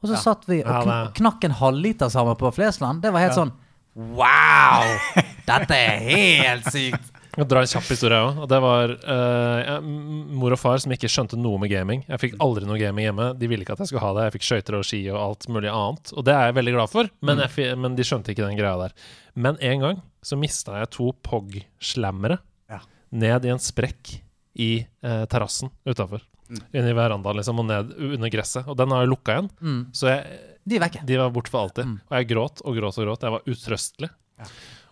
[0.02, 0.18] Og så Ja.
[0.20, 3.02] satt vi og kn knakk en halvliter sammen på Flesland.
[3.02, 3.44] Det var helt Ja.
[3.44, 3.52] sånn
[3.94, 4.88] Wow!
[5.46, 7.10] Dette er helt sykt!
[7.36, 8.48] Jeg drar en kjapp historie òg.
[8.48, 12.02] Det var uh, mor og far som ikke skjønte noe med gaming.
[12.08, 13.38] Jeg fikk aldri noe gaming hjemme.
[13.38, 14.24] De ville ikke at jeg skulle ha det.
[14.32, 16.12] Jeg fikk skøyter og ski og alt mulig annet.
[16.12, 18.56] Og det er jeg veldig glad for, men, jeg, fi- men de skjønte ikke den
[18.58, 18.92] greia der.
[19.34, 22.38] Men en gang så mista jeg to POG-slammere
[22.70, 22.80] Ja.
[23.12, 24.20] ned i en sprekk
[24.54, 26.24] i eh, terrassen utafor.
[26.52, 28.66] Inne i verandaen liksom, og ned under gresset.
[28.68, 29.50] Og den har jeg lukka igjen.
[29.62, 29.80] Mm.
[29.96, 31.88] Så jeg, De er de var borte for alltid.
[31.88, 31.96] Mm.
[32.10, 33.24] Og jeg gråt og gråt og gråt.
[33.24, 34.10] Jeg var utrøstelig.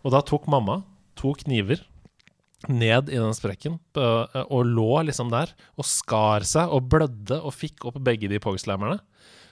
[0.00, 0.80] Og da tok mamma
[1.18, 1.82] to kniver
[2.68, 7.54] ned i den sprekken øh, og lå liksom der og skar seg og blødde og
[7.56, 8.98] fikk opp begge de pogslammerne.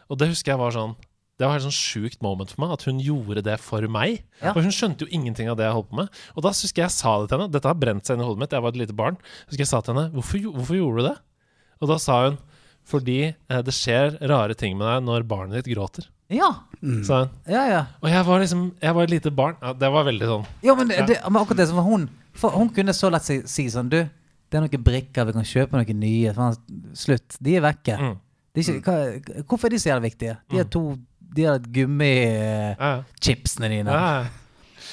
[0.09, 0.97] Og det husker jeg var sånn
[1.39, 4.25] Det var et sånn sjukt moment for meg at hun gjorde det for meg.
[4.43, 4.51] Ja.
[4.57, 6.21] For hun skjønte jo ingenting av det jeg holdt på med.
[6.35, 7.53] Og da husker jeg jeg sa det til henne.
[7.55, 8.57] Dette har brent seg inn i hodet mitt.
[8.57, 9.19] Jeg var et lite barn.
[9.47, 11.17] Så husker jeg sa til henne hvorfor, hvorfor gjorde du det?
[11.79, 12.39] Og da sa hun
[12.89, 16.09] fordi eh, det skjer rare ting med deg når barnet ditt gråter.
[16.33, 16.49] Ja.
[17.07, 17.35] sa hun.
[17.49, 17.83] Ja, ja.
[18.03, 19.57] Og jeg var liksom Jeg var et lite barn.
[19.63, 22.05] Ja, det var veldig sånn Ja, men, det, det, men akkurat det som var hun
[22.37, 25.47] for Hun kunne så lett si, si sånn Du, det er noen brikker, vi kan
[25.49, 26.33] kjøpe noen nye.
[26.37, 26.59] Faen,
[26.97, 27.37] Slutt.
[27.45, 27.97] De er vekke.
[28.01, 28.17] mm.
[28.57, 30.37] De er ikke, hva, hvorfor er de så jævlig viktige?
[30.51, 30.83] De er to
[31.35, 33.83] De der gummichipsene Ja, ja.
[33.85, 34.31] dine.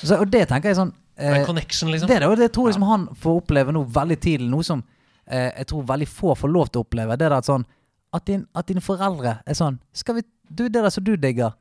[0.03, 2.09] Så, og det tenker jeg sånn eh, connection, liksom.
[2.11, 4.49] Det, det tror jeg liksom han får oppleve nå veldig tidlig.
[4.51, 4.83] Noe som
[5.25, 7.15] eh, jeg tror veldig få får lov til å oppleve.
[7.17, 7.65] Det er at sånn
[8.15, 11.55] At, din, at dine foreldre er sånn Skal vi Du, det der som du digger,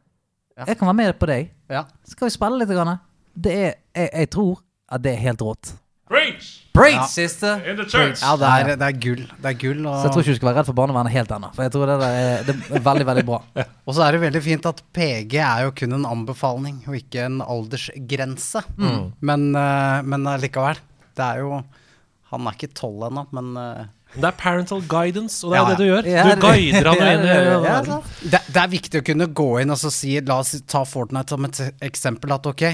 [0.56, 0.64] Ja.
[0.68, 1.48] jeg kan være med på deg.
[1.70, 1.84] Ja.
[2.06, 2.68] Skal vi spille litt?
[2.68, 2.98] Grann?
[3.34, 4.60] Det er jeg, jeg tror
[4.92, 5.72] at det er helt rått.
[6.09, 6.46] Preach!
[6.74, 7.07] Preach, Ja.
[7.09, 7.62] sister!
[7.70, 8.20] In the church!
[8.20, 9.22] ja, det er, det er gull.
[9.40, 9.84] Det er gull.
[9.86, 11.48] Så jeg tror ikke du skal være redd for barnevernet helt ennå.
[11.55, 13.38] For jeg tror det, er, det er veldig, veldig bra.
[13.86, 17.24] Og så er det veldig fint at PG er jo kun en anbefaling, og ikke
[17.28, 18.64] en aldersgrense.
[18.76, 19.00] Mm.
[19.30, 20.82] Men, uh, men likevel.
[21.14, 21.62] Det er jo
[22.34, 23.84] Han er ikke tolv ennå, men eh,
[24.16, 26.09] Det er parental guidance, og det er Ja, det du gjør.
[26.11, 26.24] ja.
[26.26, 27.98] Du guider han inn i Ja, ja,
[28.32, 31.36] det, det er viktig å kunne gå inn og så si La oss ta Fortnite
[31.36, 32.34] som et eksempel.
[32.34, 32.64] At ok,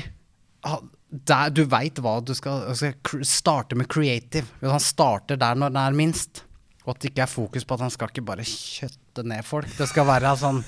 [1.11, 4.47] der, du veit hva du skal, skal starte med creative.
[4.61, 6.45] Hvis han starter der når det er minst.
[6.87, 9.67] Og at det ikke er fokus på at han skal ikke bare kjøtte ned folk.
[9.77, 10.63] Det skal være sånn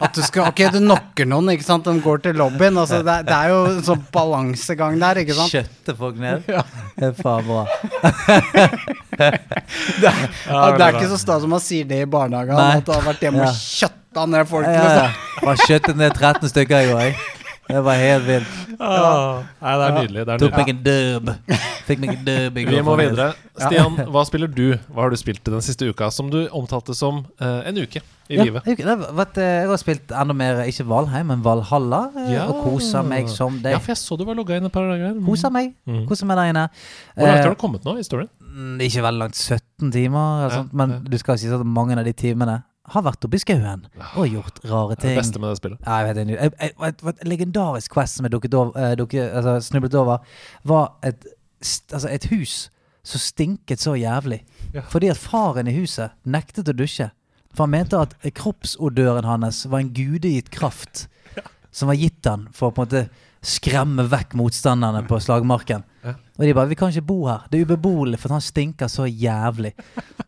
[0.00, 1.86] at du skal Ok, du knocker noen, ikke sant.
[1.88, 2.76] De går til lobbyen.
[2.80, 5.54] Altså, det, det er jo en sånn balansegang der, ikke sant.
[5.56, 6.44] Kjøtte folk ned.
[6.44, 7.64] Det er faen bra.
[9.14, 12.76] Det, er- Ja, det er ikke så stas som man sier det i barnehagen, Nei.
[12.80, 13.48] at du har vært hjemme Ja.
[13.50, 14.66] og kjøtta ned folk.
[14.66, 14.84] Ja, ja.
[15.06, 15.46] Liksom.
[15.46, 17.00] Bare kjøttet ned 13 stykker i går.
[17.00, 17.16] jeg.
[17.68, 18.56] Det var helt vilt.
[18.78, 19.42] Ja.
[19.62, 20.24] Nei, det er nydelig.
[20.28, 20.58] Det er Tok nydelig.
[20.58, 21.30] meg en dub.
[21.88, 22.74] Fikk meg en dub i går.
[22.76, 23.28] Vi må videre.
[23.56, 24.66] Stian, hva spiller du?
[24.92, 28.36] Hva har du spilt den siste uka, som du omtalte som eh, en uke i
[28.36, 28.64] Ja, livet?
[28.68, 32.02] det, har vært, eh, jeg har spilt enda mer, ikke Valheim, men Valhalla.
[32.26, 32.46] eh, Ja.
[32.52, 33.72] Og kosa meg som det.
[33.72, 35.14] Ja, for jeg så du var logga inn et par dager.
[35.16, 35.24] Mm.
[35.26, 35.72] Kosa meg.
[35.88, 36.04] Mm.
[36.08, 36.66] Kosa meg der inne.
[37.16, 38.28] Hvor langt Eh, har du kommet nå i storyen?
[38.54, 40.98] Mm, Ikke veldig langt, 17 timer, eller Ja, sånt, men ja.
[40.98, 42.62] du skal si at mange av de timene
[42.92, 45.14] har vært oppe i skauen og gjort rare ting.
[45.14, 45.80] Det beste med det spillet.
[45.86, 46.48] Ja, jeg vet ikke.
[46.48, 50.36] Et, et, et, legendarisk quest som jeg dukket over, eh, dukket, altså, snublet over,
[50.68, 51.26] var et,
[51.92, 52.56] altså et hus
[53.04, 54.42] som stinket så jævlig.
[54.74, 54.84] Ja.
[54.92, 57.10] Fordi at faren i huset nektet å dusje.
[57.54, 61.06] For han mente at kroppsodøren hans var en gudegitt kraft
[61.76, 63.06] som var gitt han for å på en måte
[63.44, 65.84] skremme vekk motstanderne på slagmarken.
[66.04, 66.16] Ja.
[66.36, 67.44] Og de bare 'Vi kan ikke bo her.
[67.50, 69.72] Det er ubeboelig, for han stinker så jævlig'.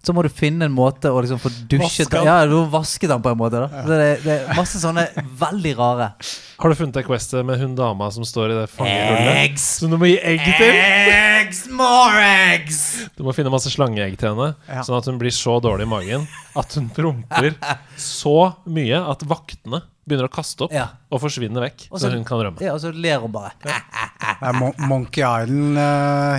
[0.04, 2.24] Så må du finne en måte å liksom få dusjet Vaske.
[2.24, 3.59] Ja, du må vaske den på en måte.
[3.59, 3.82] da Ja.
[3.82, 6.12] det, det er masse sånne veldig rare.
[6.61, 9.59] Har du funnet det questet med hun dama som står i det fangehullet?
[9.59, 10.70] Som du må gi egg til?
[10.70, 11.66] Eggs!
[11.68, 12.22] More
[12.54, 13.09] eggs!
[13.16, 14.82] Du må finne masse slangeegg til henne, Ja.
[14.82, 17.54] sånn at hun blir så dårlig i magen at hun promper
[17.96, 20.86] så mye at vaktene begynner å kaste opp Ja.
[21.11, 22.61] og forsvinne vekk, Også, så hun kan rømme.
[22.61, 23.50] ja, og så ler hun bare.
[23.66, 24.52] Ja.
[24.52, 25.22] Monkey Mon Monkey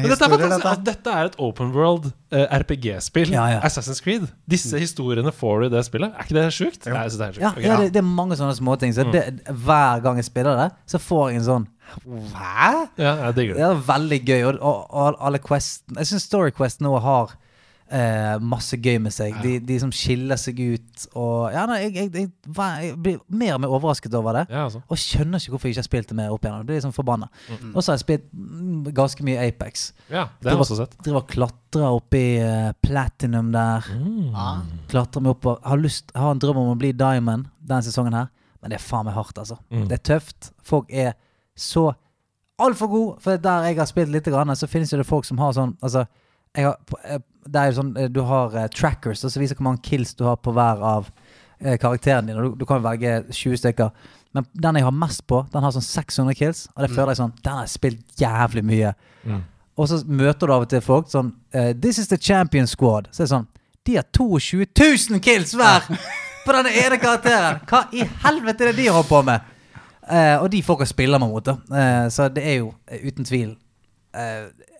[0.04, 0.64] Men dette er fantastisk.
[0.64, 0.72] dette.
[0.74, 3.32] At dette er et open world uh, RPG-spill.
[3.34, 3.60] Ja, ja.
[3.68, 4.28] Assassin's Creed.
[4.50, 6.14] Disse historiene får du i det spillet.
[6.16, 6.86] Er ikke det sjukt?
[6.88, 6.94] Jo.
[6.96, 7.42] Nei, det er sjukt.
[7.44, 7.64] Ja, Ok.
[7.66, 8.94] ja det, det er mange sånne småting.
[8.98, 9.24] Så det,
[9.66, 12.72] hver gang jeg spiller det, så får jeg en sånn Hæ?
[13.00, 13.68] ja, jeg digger Det det.
[13.72, 14.42] er veldig gøy.
[14.50, 17.32] Og, og, og alle questene Jeg syns Story Quest nå har
[17.94, 19.36] eh, masse gøy med seg.
[19.44, 22.32] De, de som skiller seg ut og Ja, nei, jeg, jeg, jeg,
[22.84, 24.46] jeg blir mer og mer overrasket over det.
[24.54, 24.82] Ja, altså.
[24.88, 26.58] Og skjønner ikke hvorfor jeg ikke har spilt det mer opp igjen.
[26.62, 27.30] Er liksom forbanna.
[27.74, 29.92] Og så har jeg spilt mm, ganske mye Apex.
[30.10, 30.98] ja, det har jeg også sett.
[31.06, 33.88] Driver og klatrer oppi uh, platinum der.
[33.94, 34.82] Mm.
[34.92, 38.18] Klatrer meg opp og har, lyst, har en drøm om å bli diamond denne sesongen
[38.18, 38.32] her.
[38.62, 39.60] Men det er faen meg hardt, altså.
[39.70, 39.86] Mm.
[39.90, 40.52] Det er tøft.
[40.66, 41.14] Folk er
[41.58, 41.92] så
[42.58, 43.18] altfor gode.
[43.22, 45.76] For der jeg har spilt litt, grann, så finnes jo det folk som har sånn
[45.86, 46.08] Altså,
[46.66, 49.84] har, eh, det er jo sånn eh, Du har eh, trackers som viser hvor mange
[49.86, 51.12] kills du har på hver av
[51.58, 52.42] karakterene dine.
[52.46, 54.10] Du, du kan velge 20 stykker.
[54.38, 56.60] Men den jeg har mest på, den har sånn 600 kills.
[56.76, 58.92] Og det føler jeg sånn Den har jeg spilt jævlig mye.
[59.26, 59.40] Mm.
[59.74, 61.32] Og så møter du av og til folk sånn
[61.82, 63.10] This is the champion squad.
[63.10, 63.50] Så det er sånn
[63.90, 65.90] De har 22 000 kills hver
[66.46, 67.64] på denne ene karakteren!
[67.66, 69.54] Hva i helvete er det de holder på med?
[70.08, 71.58] Uh, og de folka spiller man mot, da.
[71.68, 73.56] Uh, så det er jo uh, uten tvil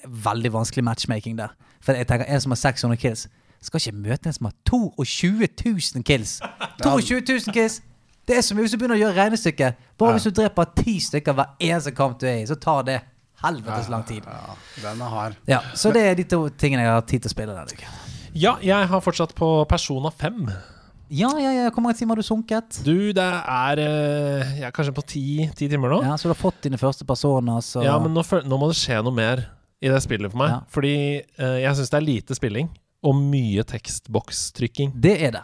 [0.06, 1.54] veldig vanskelig matchmaking der.
[1.82, 3.28] For jeg tenker en som har 600 kills,
[3.62, 6.40] skal ikke møte en som har 22 000 kills.
[6.84, 7.82] 22 000 kills!
[8.28, 9.78] Det er så mye hvis du begynner å gjøre regnestykket.
[9.98, 10.18] Bare Ja.
[10.18, 12.98] hvis du dreper ti stykker hver eneste kamp du er i, så tar det
[13.44, 14.26] helvetes lang tid.
[14.28, 15.38] Ja, den er hard.
[15.48, 17.88] Ja, Så det er de to tingene jeg har tid til å spille denne uken.
[18.36, 20.44] Ja, jeg har fortsatt på Persona 5.
[21.10, 21.70] Ja, ja, ja.
[21.72, 22.82] Hvor mange timer har du sunket?
[22.84, 25.24] Du, det er jeg ja, kanskje på ti,
[25.56, 26.02] ti timer nå.
[26.04, 28.76] Ja, Så du har fått dine første personer, så Ja, men nå, nå må det
[28.76, 29.46] skje noe mer
[29.82, 30.54] i det spillet for meg.
[30.56, 30.60] Ja.
[30.74, 32.70] Fordi eh, jeg syns det er lite spilling
[33.08, 34.96] og mye tekstbokstrykking.
[34.98, 35.44] Det er det.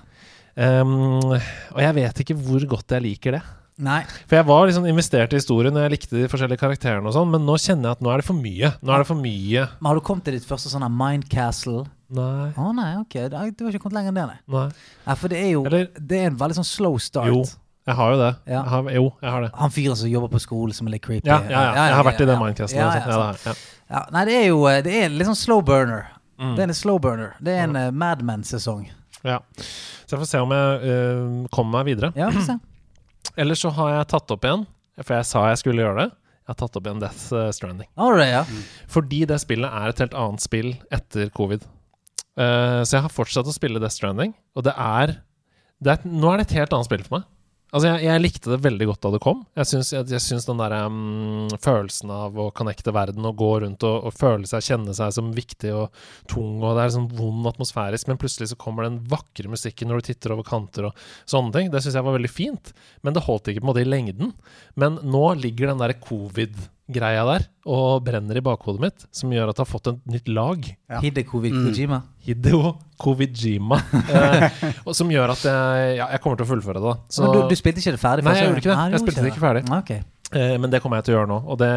[0.53, 3.43] Um, og jeg vet ikke hvor godt jeg liker det.
[3.83, 4.03] Nei.
[4.29, 7.31] For jeg var liksom investert i historien, og jeg likte de forskjellige karakterene og sånn,
[7.33, 8.69] men nå kjenner jeg at nå er det for mye.
[8.85, 11.87] Nå er det for mye Men har du kommet til ditt første sånn Mind Castle?
[12.13, 12.51] Nei.
[12.53, 13.17] Å nei, ok.
[13.33, 14.39] Du har ikke kommet lenger enn det, nei.
[14.53, 14.67] Nei.
[15.07, 17.33] Ja, for det er jo Eller- Det er en veldig sånn slow start.
[17.33, 17.41] Jo.
[17.83, 18.35] Jeg har jo det.
[18.47, 18.61] Ja.
[18.61, 19.49] Jeg har, jo, jeg har det.
[19.59, 21.27] Han fyren som jobber på skole, som er litt creepy.
[21.27, 21.87] Ja, ja, ja.
[21.89, 22.43] Jeg har vært i den ja.
[22.45, 22.79] mindcasten.
[22.79, 23.65] Ja, ja, sånt.
[23.93, 26.07] Ja, nei, det er jo eh, Det er litt sånn slow burner.
[26.41, 26.55] Mm.
[26.57, 27.35] Det er en slow burner.
[27.43, 27.99] Det er en mm.
[27.99, 28.87] Mad Men-sesong.
[29.23, 29.39] Ja.
[30.03, 32.11] Så jeg får se om jeg uh, kommer meg videre.
[32.19, 32.57] Ja, få se.
[33.39, 34.65] Ellers så har jeg tatt opp igjen,
[34.99, 36.09] for jeg sa jeg skulle gjøre det.
[36.43, 37.87] Jeg har tatt opp igjen Death Stranding.
[37.95, 38.65] Right, du det.
[38.91, 41.63] Fordi det spillet er et helt annet spill etter covid.
[42.33, 45.15] Uh, så jeg har fortsatt å spille Death Stranding, og det er,
[45.79, 47.29] det er Nå er det et helt annet spill for meg.
[47.73, 49.39] Altså, jeg, jeg likte det veldig godt da det kom.
[49.57, 53.49] Jeg syns, jeg, jeg syns den der um, følelsen av å connecte verden og gå
[53.63, 57.09] rundt og, og føle seg, kjenne seg som viktig og tung, og det er sånn
[57.17, 61.01] vond atmosfærisk, men plutselig så kommer den vakre musikken når du titter over kanter og
[61.25, 61.73] sånne ting.
[61.73, 64.35] Det syns jeg var veldig fint, men det holdt ikke på en måte i lengden.
[64.77, 65.97] Men nå ligger den der
[66.87, 70.27] covid-greia der og brenner i bakhodet mitt, som gjør at det har fått et nytt
[70.27, 70.65] lag.
[70.89, 70.99] Ja.
[70.99, 71.65] Hideko Mm.
[71.67, 72.01] Kojima.
[72.19, 73.77] Hideo Kowijima.
[74.09, 74.49] eh,
[74.85, 76.95] og som gjør at jeg, ja, jeg kommer til å fullføre det.
[77.09, 78.23] Så, Men du, du spilte ikke det ferdig?
[78.25, 78.77] Nei, jeg gjorde ikke det.
[78.77, 79.63] Nei, Jeg spilte det ikke ferdig.
[79.69, 79.91] Ah, Ok.
[80.33, 81.71] eh, men det kommer jeg til å gjøre nå, og det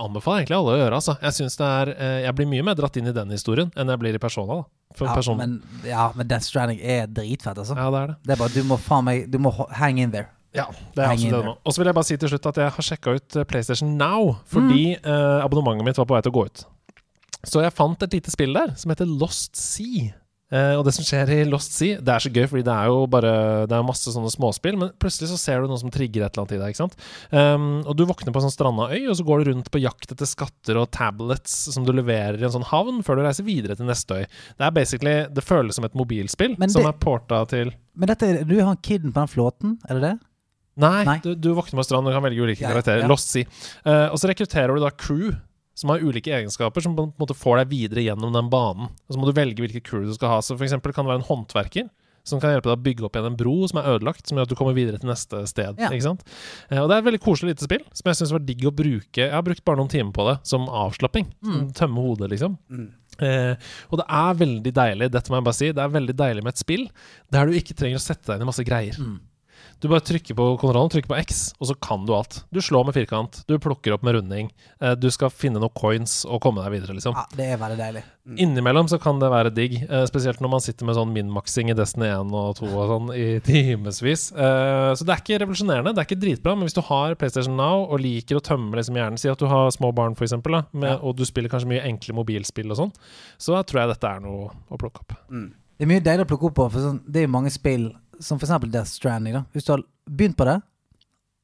[0.00, 1.00] anbefaler egentlig alle å gjøre.
[1.00, 1.16] Altså.
[1.20, 3.98] Jeg det er, eh, jeg blir mye mer dratt inn i den historien enn jeg
[3.98, 4.62] blir i Persona.
[4.62, 4.64] Da.
[4.96, 7.76] For Ja, men, ja, men Death Stranding er dritfett, altså.
[7.76, 8.16] ja, det er det.
[8.24, 10.28] Det er bare, du må faen meg Du må hang in there.
[10.56, 11.54] Ja, det er absolutt det nå.
[11.62, 13.94] Og så vil jeg bare si til slutt at jeg har sjekka ut eh, PlayStation
[14.00, 16.64] Now, fordi eh, abonnementet mitt var på vei til å gå ut.
[17.46, 20.14] Så jeg fant et lite spill der som heter Lost Sea.
[20.46, 22.86] Eh, og det som skjer i Lost Sea, det er så gøy, fordi det er
[22.86, 23.30] jo bare
[23.66, 26.44] Det er masse sånne småspill, men plutselig så ser du noe som trigger et eller
[26.44, 26.70] annet i deg.
[26.74, 26.94] ikke sant?
[27.34, 29.82] Um, og du våkner på en sånn stranda øy, og så går du rundt på
[29.82, 33.46] jakt etter skatter og tablets som du leverer i en sånn havn, før du reiser
[33.46, 34.24] videre til neste øy.
[34.54, 38.08] Det er basically Det føles som et mobilspill Men som det- er porta til Men
[38.14, 40.14] dette, du har han kiden på den flåten, er det det?
[40.76, 41.18] Nei, Nei.
[41.24, 43.04] Du, du våkner på stranden og kan velge ulike Ja, karakterer.
[43.04, 43.10] ja.
[43.10, 43.48] Lost Sea.
[43.86, 45.30] Uh, og så rekrutterer du da crew
[45.76, 48.88] som har ulike egenskaper, som på en måte får deg videre gjennom den banen.
[49.08, 50.38] Og så må du velge hvilket crew du skal ha.
[50.44, 51.88] Så for eksempel kan det være en håndverker
[52.26, 54.48] som kan hjelpe deg å bygge opp igjen en bro som er ødelagt, som gjør
[54.48, 55.76] at du kommer videre til neste sted.
[55.78, 55.92] Ja.
[55.94, 56.24] Ikke sant?
[56.72, 58.72] Eh, og det er et veldig koselig lite spill, som jeg syns var digg å
[58.74, 59.20] bruke.
[59.20, 61.28] Jeg har brukt bare noen timer på det som avslapping.
[61.46, 61.60] Mm.
[61.78, 62.56] Tømme hodet, liksom.
[62.72, 62.88] Mm.
[63.22, 66.42] Eh, og det er veldig deilig, dette må jeg bare si, det er veldig deilig
[66.44, 66.82] med et spill
[67.32, 68.98] der du ikke trenger å sette deg inn i masse greier.
[68.98, 69.14] Mm.
[69.80, 72.38] Du bare trykker på kontrollen, trykker på X, og så kan du alt.
[72.54, 74.46] Du slår med firkant, du plukker opp med runding,
[74.80, 77.12] eh, du skal finne noen coins og komme deg videre, liksom.
[77.12, 78.02] Ja, det er veldig deilig.
[78.40, 81.76] Innimellom så kan det være digg, eh, spesielt når man sitter med sånn min-maxing i
[81.76, 84.30] Destiny 1 og 2 og sånn i timevis.
[84.32, 87.56] Eh, så det er ikke revolusjonerende, det er ikke dritbra, men hvis du har PlayStation
[87.60, 90.56] Now og liker å tømme liksom hjernen, si at du har små barn for eksempel,
[90.56, 90.98] da, med, Ja.
[91.04, 92.92] og du spiller kanskje mye enkle mobilspill og sånn,
[93.36, 95.12] så tror jeg dette er noe å plukke opp.
[95.30, 95.52] Mm.
[95.76, 97.90] Det er mye deilig å plukke opp på, for sånn, det er jo mange spill,
[98.20, 99.34] som for eksempel Death Stranding.
[99.34, 100.60] da Hvis du har begynt på det,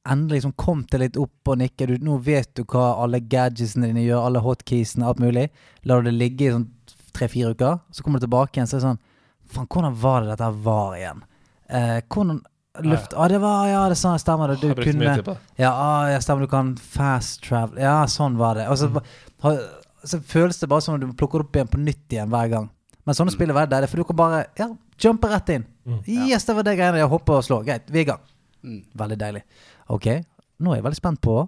[0.08, 3.90] endelig liksom kom til litt opp og nikket du, nå vet du hva alle gadgetsene
[3.90, 5.48] dine gjør, alle hotkeysene, alt mulig.
[5.86, 6.68] Lar du det ligge i sånn
[7.14, 9.02] tre-fire uker, så kommer du tilbake igjen, så er det sånn
[9.52, 11.18] Faen, hvordan var det dette var igjen?
[11.68, 12.38] Eh, hvordan
[12.88, 14.62] luft ah, det var Ja, det sånn, stemmer det.
[14.62, 15.16] Du kunne.
[15.60, 17.82] Ja, ah, ja, stemmer, du kan fast travel.
[17.82, 18.64] Ja, sånn var det.
[18.72, 18.88] Og så,
[19.44, 19.52] ha,
[20.08, 22.48] så føles det bare som om du plukker det opp igjen på nytt igjen hver
[22.54, 22.70] gang.
[23.04, 24.70] Men sånne spill er veldig deilig, for du kan bare ja,
[25.02, 25.64] jumpe rett inn.
[25.86, 26.02] Mm.
[26.06, 27.66] Yes, det var det greiene jeg hopper og slår.
[27.66, 28.22] Greit, vi er i gang.
[28.62, 28.84] Mm.
[29.02, 29.42] Veldig deilig.
[29.92, 30.08] Ok,
[30.62, 31.42] nå er jeg veldig spent på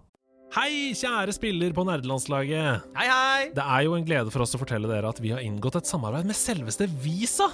[0.55, 2.84] Hei, kjære spiller på nerdelandslaget.
[2.94, 3.46] Hei, hei!
[3.57, 5.90] Det er jo en glede for oss å fortelle dere at vi har inngått et
[5.90, 7.48] samarbeid med selveste Visa.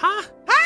[0.00, 0.12] Hæ?
[0.48, 0.65] Hæ?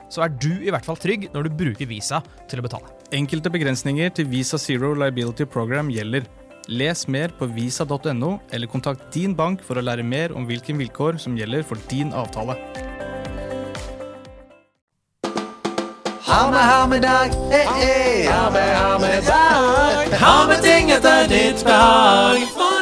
[0.11, 2.91] så er du i hvert fall trygg når du bruker Visa til å betale.
[3.15, 6.27] Enkelte begrensninger til Visa Zero Liability Program gjelder.
[6.69, 11.17] Les mer på visa.no, eller kontakt din bank for å lære mer om hvilke vilkår
[11.23, 12.59] som gjelder for din avtale.
[16.31, 17.33] Ha med, ha med dag.
[17.51, 18.27] Hey, hey.
[18.29, 20.13] Ha med, ha med dag.
[20.21, 22.80] Ha med ting etter ditt behag.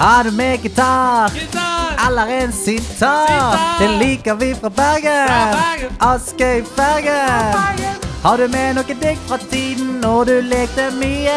[0.00, 1.28] Har du med gitar?
[1.28, 2.06] gitar.
[2.06, 3.58] Eller en sitar?
[3.80, 5.26] Det liker vi fra Bergen.
[5.28, 5.96] Bergen.
[5.98, 8.00] Askøy, Bergen.
[8.22, 11.36] Har du med noe digg fra tiden når du lekte mye?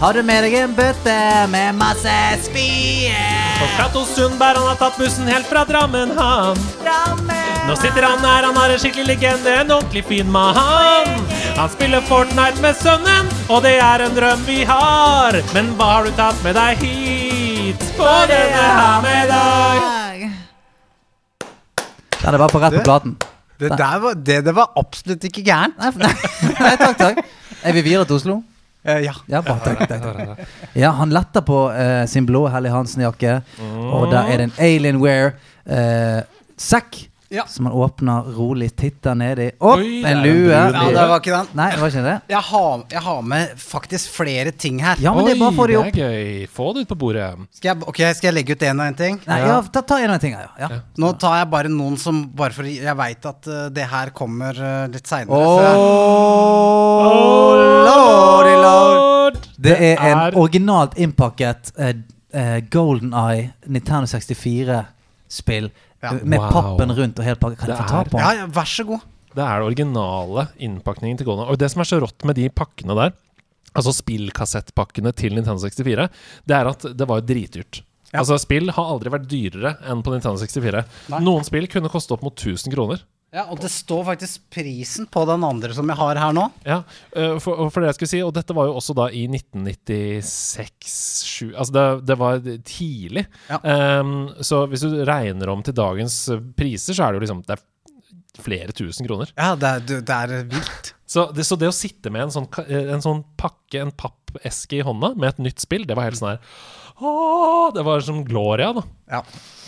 [0.00, 1.14] Har du med deg en bøtte
[1.54, 2.16] med masse
[2.48, 3.14] spie?
[3.62, 6.58] Og Cato Sundberg han har tatt bussen helt fra Drammen, han.
[7.68, 10.58] Nå sitter han her, han har en skikkelig legende, en ordentlig fin mann.
[11.54, 15.42] Han spiller Fortnite med sønnen, og det er en drøm vi har.
[15.54, 17.27] Men hva har du tatt med deg hit
[17.96, 20.28] på denne her med deg?
[22.22, 23.16] Ja, det var på rett på platen.
[23.58, 25.78] Det der var, det, det var absolutt ikke gærent.
[25.80, 26.12] Nei, nei,
[26.66, 27.20] nei, takk, takk.
[27.66, 28.36] Er vi videre til Oslo?
[28.86, 29.14] Eh, ja.
[29.26, 30.52] Ja, bare, takk, takk, takk.
[30.78, 33.40] Ja, han letter på eh, sin blå Helly Hansen-jakke,
[33.90, 35.32] og der er det en Alienware
[35.66, 36.20] eh.
[37.30, 37.42] Ja.
[37.48, 39.50] Så man åpner rolig, titter nedi.
[39.58, 40.48] Opp, Oi, en en lue.
[40.48, 41.48] ja, det var ikke den.
[41.58, 42.14] Nei, det var ikke det.
[42.32, 44.96] Jeg har, jeg har med faktisk flere ting her.
[45.04, 46.46] Ja, men det er bare å få de det er gøy.
[46.56, 47.26] Få det ut på bordet.
[47.52, 49.20] Skal jeg, okay, skal jeg legge ut en og én ting?
[49.28, 50.32] Nei, ja, ta, ta en av ting.
[50.38, 50.48] ja.
[50.62, 50.70] ja.
[50.96, 54.56] Nå tar jeg bare noen som Bare for Jeg veit at uh, det her kommer
[54.56, 55.36] uh, litt seinere.
[57.88, 59.38] lordy lord.
[59.58, 61.92] Det er en er- originalt innpakket uh,
[62.34, 65.70] uh, Golden Eye Nintendo 64-spill
[66.02, 66.12] Ja.
[66.22, 66.50] med Wow.
[66.52, 67.58] pappen rundt og helt pakket.
[67.58, 68.38] Kan jeg få ta på Ja, den?
[68.38, 69.00] ja, vær så god.
[69.34, 71.48] Det er den originale innpakningen til Golden.
[71.48, 73.12] Og det som er så rått med de pakkene der,
[73.74, 76.08] altså spillkassettpakkene til Nintendo 64,
[76.46, 77.82] det er at det var dritdyrt.
[78.12, 78.20] Ja.
[78.22, 80.84] Altså Spill har aldri vært dyrere enn på Nintendo 64.
[81.12, 81.20] Nei.
[81.20, 83.02] Noen spill kunne koste opp mot 1000 kroner.
[83.34, 86.46] Ja, Og det står faktisk prisen på den andre som jeg har her nå.
[86.64, 86.78] Ja,
[87.12, 91.50] øh, for, for det jeg skulle si, og dette var jo også da i 1996-7
[91.52, 93.26] Altså det, det var tidlig.
[93.50, 93.58] Ja.
[94.00, 96.22] Um, så hvis du regner om til dagens
[96.56, 97.64] priser, så er det jo liksom Det er
[98.38, 99.32] flere tusen kroner.
[99.36, 100.94] Ja, det er, det er vilt.
[101.08, 104.76] Så det, så det å sitte med en sånn, eh, en sånn pakke, en pappeske
[104.78, 106.40] i hånda med et nytt spill, det var helt sånn her
[106.98, 108.82] Åh, Det var som Gloria, da.
[109.10, 109.22] Ja.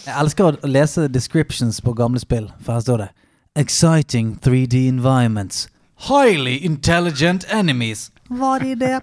[0.04, 3.10] Jeg elsker å lese descriptions på gamle spill, for her står det
[3.56, 5.68] Exciting 3D environments.
[5.96, 8.10] Highly intelligent enemies.
[8.28, 9.00] Var de det?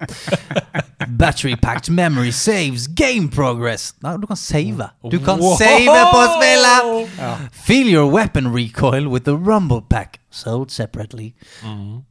[1.08, 3.94] Battery-packed memory saves game progress.
[4.02, 4.88] Nei, du kan save.
[5.12, 5.58] Du kan Wow!
[5.58, 7.52] save på spillet!
[7.52, 10.20] Feel your weapon recoil with the rumble pack.
[10.30, 11.36] Sold separately.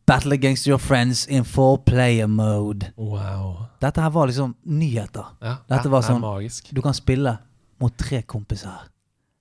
[0.06, 2.92] Battle against your friends in four player mode.
[2.96, 3.56] Wow.
[3.80, 5.24] Dette her var liksom nyheter.
[5.40, 6.68] Ja, Dette var er sånn magisk.
[6.72, 7.38] Du kan spille
[7.80, 8.86] mot tre kompiser.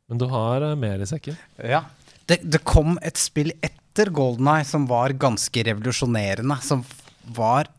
[0.09, 1.35] Men du har eh, mer i sekken.
[1.59, 1.83] Ja.
[2.25, 6.57] Det, det kom et spill etter Golden Eye som var ganske revolusjonerende.
[6.65, 6.81] Som
[7.35, 7.69] var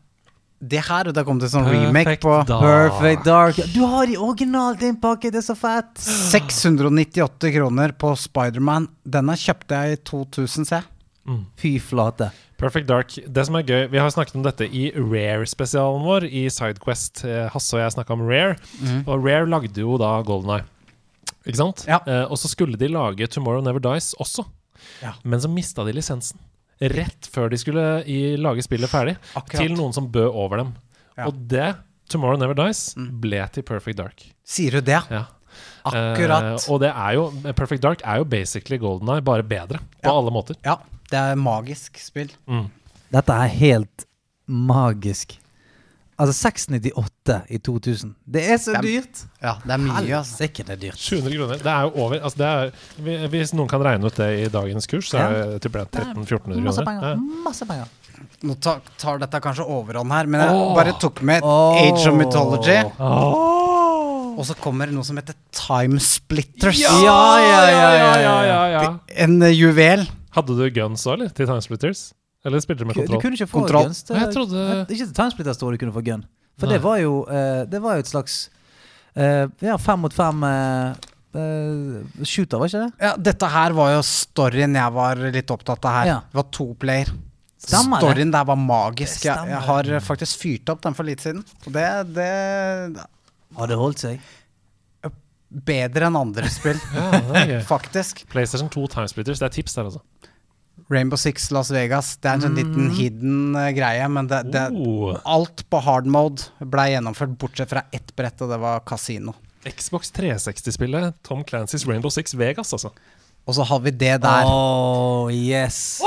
[0.57, 2.63] det her, og da kom det sånn remake på Dark.
[2.63, 3.59] Perfect Dark.
[3.75, 5.91] Du har de originalt pakke, det er så fett!
[6.01, 8.87] 698 kroner på Spiderman.
[9.05, 10.81] Denne kjøpte jeg i 2000, se.
[11.59, 12.31] Fy flate.
[12.57, 13.13] Perfect Dark.
[13.27, 17.21] Det som er gøy, Vi har snakket om dette i Rare-spesialen vår i Sidequest.
[17.27, 18.55] Eh, Hasse og jeg snakka om Rare,
[19.05, 20.65] og Rare lagde jo da Golden Eye.
[21.47, 21.85] Ikke sant?
[21.87, 21.99] Ja.
[22.05, 24.45] Eh, og så skulle de lage Tomorrow Never Dies også,
[25.01, 25.13] Ja.
[25.23, 26.37] men så mista de lisensen.
[26.79, 29.57] Rett før de skulle i, lage spillet ferdig, Akkurat.
[29.63, 30.75] til noen som bød over dem.
[31.17, 31.25] Ja.
[31.31, 31.75] Og det,
[32.09, 34.27] Tomorrow Never Dies, ble til Perfect Dark.
[34.45, 35.01] Sier du det?
[35.09, 35.23] Ja.
[35.87, 36.59] Akkurat.
[36.67, 39.79] Eh, og det er jo Perfect Dark er jo basically Golden Eye, bare bedre.
[40.03, 40.17] På Ja.
[40.19, 40.55] alle måter.
[40.63, 40.77] Ja,
[41.09, 42.29] det er magisk spill.
[42.47, 42.69] Mm.
[43.11, 44.05] Dette er helt
[44.47, 45.37] magisk.
[46.17, 48.15] Altså 698 i 2000.
[48.25, 49.19] Det er så Det er- dyrt!
[49.41, 50.47] Ja, det er mye, altså.
[50.47, 50.97] Det er dyrt.
[50.97, 51.57] 700 kroner.
[51.57, 54.87] Det er jo over altså det er, Hvis noen kan regne ut det i dagens
[54.87, 56.85] kurs, så er det typ 1300-1400 Masse kroner.
[56.85, 57.09] penger.
[57.09, 57.43] Ja.
[57.43, 57.85] Masse penger.
[58.41, 60.73] Nå tar, tar dette kanskje overhånd her, men jeg oh.
[60.73, 61.77] bare tok med oh.
[61.77, 62.79] Age of Mythology.
[62.97, 64.33] Oh.
[64.37, 66.81] Og så kommer det noe som heter Time Splitters.
[66.81, 68.99] Ja, ja, ja, ja, ja, ja, ja.
[69.25, 70.05] En eh, juvel.
[70.33, 71.29] Hadde du guns òg, eller?
[71.33, 72.11] Til Timesplitters?
[72.47, 73.89] Eller spilte du med Du kunne ikke få Kontroll.
[73.89, 74.01] guns.
[74.07, 76.23] til- Jeg trodde- Ikke til Timesplitter står du kunne få gun.
[76.57, 76.73] For Nei.
[76.77, 78.37] det var jo eh, Det var jo et slags
[79.15, 80.95] eh, Ja, fem mot fem eh,
[82.25, 82.93] shooter, var ikke det?
[83.03, 86.05] Ja, dette her var jo storyen jeg var litt opptatt av her.
[86.09, 86.19] Ja.
[86.31, 87.11] Det var to player.
[87.61, 87.99] Stemmer.
[88.01, 89.25] Storyen der var magisk.
[89.27, 91.43] Jeg, jeg har faktisk fyrt opp den for litt siden.
[91.67, 91.85] Og det,
[92.15, 93.05] det
[93.57, 94.19] Har det holdt seg?
[95.47, 96.75] Bedre enn andre spill,
[97.47, 98.25] Ja, faktisk.
[98.33, 100.01] PlayStation 2 Timesplitters, det er tips der, altså.
[100.89, 102.13] Rainbow Six Las Vegas.
[102.21, 105.17] Det er en sånn liten hidden uh, greie, men det, det, Oh.
[105.27, 109.35] alt på hard mode ble gjennomført, bortsett fra ett brett, og det var kasino.
[109.67, 112.93] Xbox 360-spillet Tom Clancys Rainbow Six Vegas, altså.
[113.47, 114.47] Og så har vi det der.
[114.47, 115.99] Oh, yes.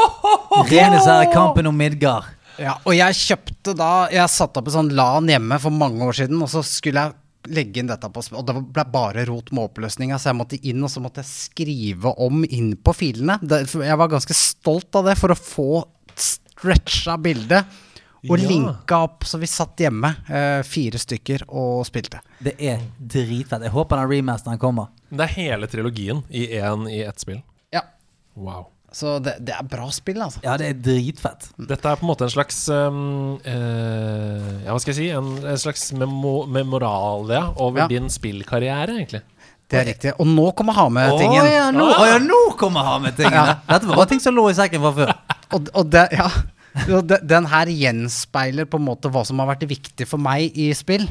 [0.68, 2.28] Rene er kampen om Midgard.
[2.60, 6.18] Ja, og jeg kjøpte da Jeg satte opp en sånn LAN hjemme for mange år
[6.18, 7.14] siden, og så skulle jeg
[7.48, 10.82] legge inn dette på Og det ble bare rot med oppløsninga, så jeg måtte inn
[10.84, 13.38] og så måtte jeg skrive om inn på filene.
[13.40, 15.68] Det, jeg var ganske stolt av det, for å få
[16.16, 17.64] stretcha bildet.
[18.28, 18.48] Og Ja.
[18.48, 22.20] linka opp, så vi satt hjemme, eh, fire stykker, og spilte.
[22.42, 23.62] Det er dritfett.
[23.62, 24.88] Jeg håper den remasteren kommer.
[25.10, 27.42] Det er hele trilogien i én i ett spill.
[27.72, 27.80] Ja.
[28.36, 28.66] Wow.
[28.92, 30.40] Så det, det er bra spill, altså.
[30.42, 31.44] Ja, det er dritfett.
[31.62, 35.10] Dette er på en måte en slags um, uh, Ja, hva skal jeg si?
[35.14, 37.86] En, en slags memo memoralia over Ja.
[37.92, 39.22] din spillkarriere, egentlig.
[39.70, 40.12] Det er riktig.
[40.18, 41.46] Og nå kommer ha Å med-tingen.
[41.46, 43.60] ja, nå, å, ja, nå kommer ha med tingene!
[43.68, 45.12] Dette var ting som lå i sekken fra før.
[45.54, 46.26] Og, og det, ja.
[47.22, 51.06] Den her gjenspeiler på en måte hva som har vært viktig for meg i spill.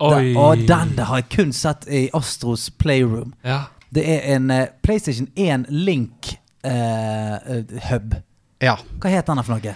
[0.00, 0.12] Oi.
[0.12, 3.32] Den, og den har jeg kun sett i Astros Playroom.
[3.44, 3.62] Ja.
[3.94, 8.20] Det er en eh, PlayStation 1 Link eh, eh.
[8.62, 8.76] Ja.
[9.00, 9.72] Hva het den for noe?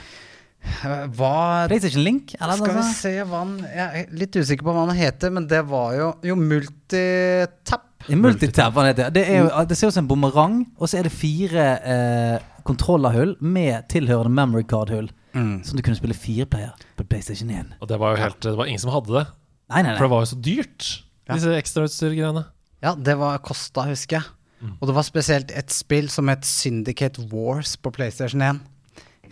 [0.65, 1.33] Eh, Hva
[1.69, 2.35] PlayStation Link?
[2.41, 3.01] Eller Skal vi noe sånt?
[3.01, 6.13] se hva den Jeg er litt usikker på hva den heter, men det var jo
[6.25, 7.91] Jo, Multitap.
[8.09, 9.13] Multitap, hva det heter.
[9.17, 12.49] Det, er jo, det ser ut som en bumerang, og så er det fire eh,
[12.69, 15.09] kontrollerhull med tilhørende memory card-hull.
[15.35, 15.63] Mm.
[15.67, 17.73] Som du kunne spille fireplayer på PlayStation 1.
[17.83, 19.25] Og det var jo helt Det var ingen som hadde det.
[19.73, 20.13] Nei, nei, For det nei.
[20.15, 20.91] var jo så dyrt,
[21.25, 21.35] Ja.
[21.39, 22.45] disse ekstrautstyrgreiene.
[22.85, 24.33] Ja, det var kosta, husker jeg.
[24.79, 28.61] Og det var spesielt et spill som het Syndicate Wars på PlayStation 1.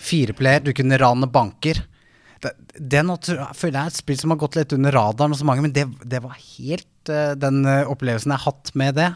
[0.01, 1.83] Fireplayer, du kunne rane banker.
[2.43, 5.35] Det, det nå jeg, føler jeg er et spill som har gått litt under radaren
[5.35, 8.99] hos mange, men det, det var helt uh, den eh, opplevelsen jeg har hatt med
[8.99, 9.11] det.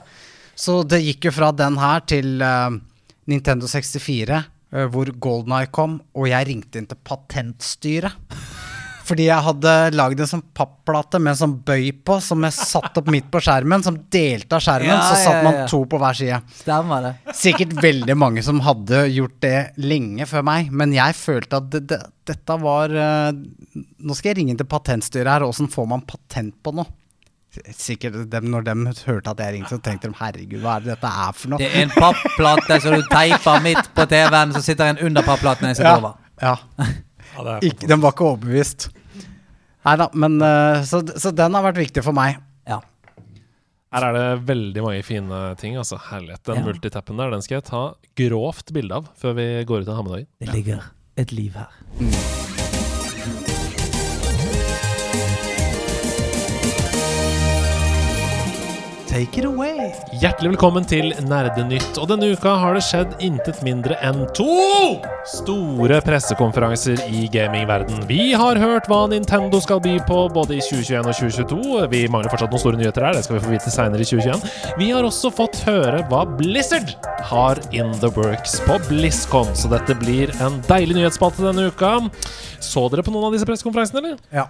[0.57, 2.77] Så det gikk jo fra den her til uh,
[3.29, 4.45] Nintendo 64,
[4.77, 8.15] uh, hvor Golden Eye kom, og jeg ringte inn til Patentstyret.
[9.07, 13.03] Fordi jeg hadde lagd en sånn papplate med en sånn bøy på, som jeg satte
[13.03, 14.91] opp midt på skjermen, som delte av skjermen.
[14.91, 16.41] Ja, så satt man to på hver side.
[16.59, 17.13] Stemmer det.
[17.39, 21.85] Sikkert veldig mange som hadde gjort det lenge før meg, men jeg følte at det,
[21.93, 23.31] det, dette var uh,
[23.77, 26.91] Nå skal jeg ringe til patentstyret her, åssen får man patent på noe?
[27.73, 28.75] Sikkert dem, når de
[29.07, 31.63] hørte at jeg ringte, så tenkte de herregud, hva er det dette er for noe?
[31.63, 35.71] Det er en papplate som du teiper midt på TV-en, så sitter en under papplaten
[35.71, 36.01] jeg sitter ja.
[36.03, 36.19] over.
[36.43, 36.57] ja.
[37.37, 38.89] Ja, Ikke, den var ikke overbevist.
[39.87, 42.41] Nei da, men eh, så, så den har vært viktig for meg.
[42.67, 42.81] Ja.
[43.95, 45.77] Her er det veldig mange fine ting.
[45.79, 46.43] altså Herlighet.
[46.49, 46.67] Den Ja.
[46.67, 47.85] multitappen der Den skal jeg ta
[48.19, 50.27] grovt bilde av før vi går ut av har.
[50.41, 50.83] Det ligger
[51.17, 52.56] et liv her.
[59.07, 59.93] Take it away.
[60.19, 61.95] Hjertelig velkommen til Nerdenytt.
[62.03, 64.49] Og denne uka har det skjedd intet mindre enn to
[65.31, 68.03] store pressekonferanser i gamingverden.
[68.11, 71.87] Vi har hørt hva Nintendo skal by på både i 2021 og 2022.
[71.95, 74.77] Vi mangler fortsatt noen store nyheter her, det skal vi få vite seinere i 2021.
[74.83, 76.97] Vi har også fått høre hva Blizzard
[77.31, 81.99] har in the works på BlizzCon, så dette blir en deilig nyhetsspalte denne uka.
[82.59, 84.23] Så dere på noen av disse pressekonferansene, eller?
[84.35, 84.49] Ja.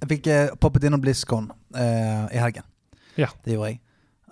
[0.00, 2.69] Jeg fikk eh, poppet innom BlizzCon eh, i helgen.
[3.20, 3.30] Ja.
[3.44, 3.80] Det gjorde jeg.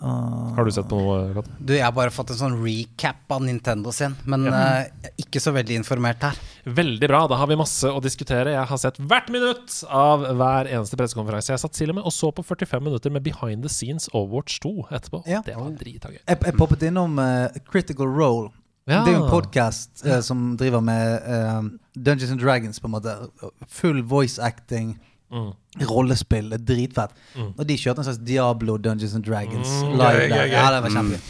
[0.02, 1.46] Uh, Har du sett på noe, Kat?
[1.58, 4.54] Du, Jeg har bare fått en sånn recap av Nintendo sin, men ja.
[4.54, 6.38] er ikke så veldig informert her.
[6.70, 7.24] Veldig bra.
[7.30, 8.52] Da har vi masse å diskutere.
[8.54, 11.50] Jeg har sett hvert minutt av hver eneste pressekonferanse.
[11.50, 14.60] Jeg satt til og med og så på 45 minutter med Behind the Scenes Overwatch
[14.62, 15.24] 2 etterpå.
[15.26, 15.42] Ja.
[15.46, 16.20] Det var drita gøy.
[16.22, 18.52] Jeg, jeg poppet innom uh, Critical Role.
[18.88, 19.02] Ja.
[19.02, 21.26] Det er jo en podkast som driver med
[21.92, 23.12] Dungeons and Dragons, på en måte.
[23.68, 24.94] Full voice acting,
[25.30, 25.50] Mm.
[25.90, 26.50] rollespill.
[26.50, 27.10] Det er dritfett.
[27.36, 27.50] Mm.
[27.58, 30.44] Og de kjørte en slags Diablo Dungeons and Dragons Mm, live der.
[30.46, 31.20] Ja, det var kjempegøy.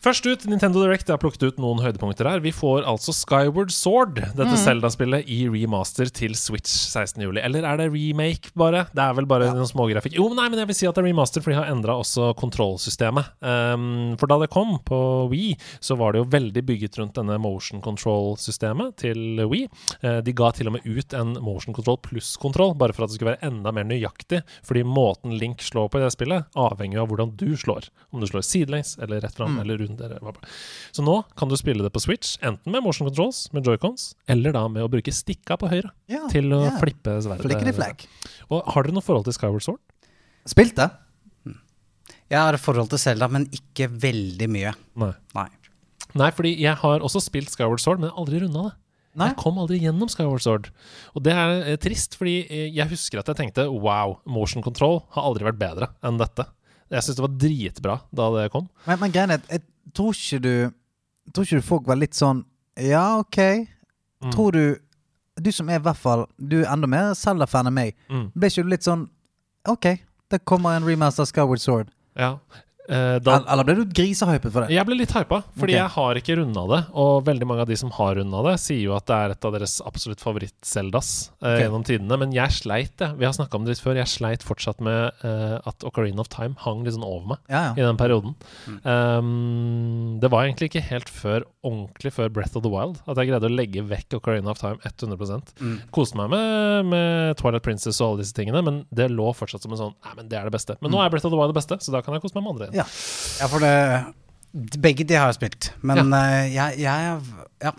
[0.00, 2.40] Først ut, Nintendo Direct har plukket ut noen høydepunkter her.
[2.40, 7.20] Vi får altså Skyward Sword, dette Zelda-spillet, i remaster til Switch 16.
[7.26, 7.42] juli.
[7.44, 8.86] Eller er det remake, bare?
[8.96, 10.16] Det er vel bare noen smågrafikk.
[10.16, 12.30] Jo, nei, men jeg vil si at det er remaster, for de har endra også
[12.40, 13.28] kontrollsystemet.
[13.44, 13.84] Um,
[14.16, 15.02] for da det kom på
[15.34, 15.52] Wii,
[15.84, 19.68] så var det jo veldig bygget rundt denne motion control-systemet til Wii.
[20.00, 23.18] Eh, de ga til og med ut en motion control pluss-kontroll, bare for at det
[23.20, 24.40] skulle være enda mer nøyaktig.
[24.64, 27.92] Fordi måten Link slår på i det spillet, avhenger jo av hvordan du slår.
[28.16, 29.89] Om du slår sidelengs eller rett fram eller rundt.
[30.94, 34.54] Så nå kan du spille det på Switch, enten med motion controls, med joycons, eller
[34.56, 36.74] da med å bruke stikka på høyre Ja, til å ja.
[36.82, 38.06] flippe sverdet.
[38.50, 39.80] Og har dere noe forhold til Skyward Sword?
[40.48, 40.90] Spilt det.
[42.30, 44.74] Jeg har forhold til Selda, men ikke veldig mye.
[45.02, 45.14] Nei.
[45.34, 45.48] Nei.
[46.18, 48.76] Nei, fordi jeg har også spilt Skyward Sword, men aldri runda det.
[49.18, 49.32] Nei.
[49.32, 50.68] Jeg kom aldri gjennom Skyward Sword.
[51.18, 55.00] Og det er eh, trist, fordi eh, jeg husker at jeg tenkte wow, motion control
[55.16, 56.46] har aldri vært bedre enn dette.
[56.90, 58.68] Jeg syns det var dritbra da det kom.
[58.86, 59.64] Men, men greien er, jeg
[59.94, 60.54] tror ikke du
[61.34, 62.44] Tror ikke du folk var litt sånn
[62.80, 63.38] Ja, OK.
[64.24, 64.32] Mm.
[64.34, 64.62] Tror du
[65.40, 67.94] Du som er i hvert fall Du er enda mer Zelda-fan enn meg.
[68.10, 68.30] Mm.
[68.34, 69.08] Ble ikke du litt sånn
[69.68, 69.86] OK,
[70.32, 71.90] det kommer en remaster Skyward Sword.
[72.16, 72.38] Ja.
[72.90, 74.74] Eh, da, Eller, ble du grisehypet for det?
[74.74, 75.78] Jeg ble litt hypa, fordi okay.
[75.78, 76.80] jeg har ikke runda det.
[76.98, 79.46] Og veldig mange av de som har runda det, sier jo at det er et
[79.46, 81.54] av deres absolutt favoritt-Seldas okay.
[81.54, 82.18] uh, gjennom tidene.
[82.24, 83.12] Men jeg sleit, det.
[83.20, 84.00] Vi har snakka om det litt før.
[84.00, 87.70] Jeg sleit fortsatt med uh, at Ocarina of Time hang litt sånn over meg Ja,
[87.78, 88.34] i den perioden.
[88.82, 93.28] Um, det var egentlig ikke helt før ordentlig før Breath of the Wild at jeg
[93.28, 95.18] greide å legge vekk Ocarina of Time 100
[95.60, 95.76] Mm.
[95.92, 99.74] Koste meg med, med Twilight Princess og alle disse tingene, men det lå fortsatt som
[99.74, 100.76] en sånn Nei, men det er det beste.
[100.80, 102.44] Men nå er Breath of the Wild det beste, så da kan jeg kose meg
[102.46, 102.68] med andre.
[102.70, 102.79] igjen.
[102.80, 102.86] Ja.
[103.40, 103.74] Ja, for det
[104.82, 105.68] Begge de har jeg spilt.
[105.86, 107.20] Men eh, jeg, jeg
[107.62, 107.72] Ja.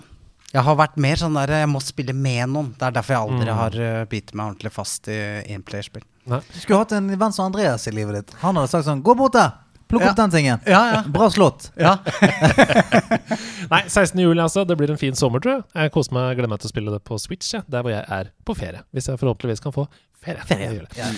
[0.52, 2.70] Jeg har vært mer sånn der Jeg må spille med noen.
[2.80, 3.58] Det er derfor jeg aldri Mm.
[3.58, 5.18] har uh, bitt meg ordentlig fast i
[5.56, 6.04] enplayerspill.
[6.28, 8.34] Du skulle hatt en venn som Andreas i livet ditt.
[8.43, 9.52] Han hadde sagt sånn Gå bort der!
[9.91, 10.60] Plukk opp den tingen.
[10.68, 10.99] Ja, ja.
[11.12, 11.66] Bra slått.
[11.76, 11.97] ja.
[13.72, 14.20] Nei, 16.
[14.24, 14.64] juli, altså.
[14.68, 15.66] Det blir en fin sommer, tror jeg.
[15.76, 17.62] Jeg koser meg, gleder meg til å spille det på Switch, ja.
[17.72, 18.84] der hvor jeg er på ferie.
[18.95, 19.88] Hvis jeg forhåpentligvis kan få
[20.24, 20.45] ferie.
[20.47, 20.86] Ferie.
[20.95, 21.10] Ja.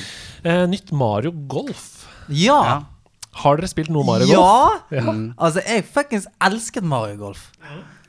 [0.44, 2.08] Eh, nytt Mario Golf.
[2.30, 2.62] ja.
[3.42, 4.38] Har dere spilt noe Mario Golf?
[4.92, 5.00] Ja!
[5.00, 5.16] ja.
[5.42, 7.48] Altså, jeg fuckings elsket Mario Golf.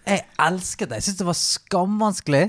[0.04, 1.00] Jeg elsket det.
[1.00, 2.44] Jeg syntes det var skamvanskelig.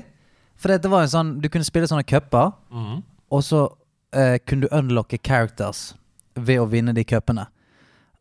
[0.60, 3.00] For det, det var jo sånn Du kunne spille sånne cuper, mm.
[3.32, 5.90] og så uh, kunne du unlocke characters
[6.36, 7.46] ved å vinne de cupene.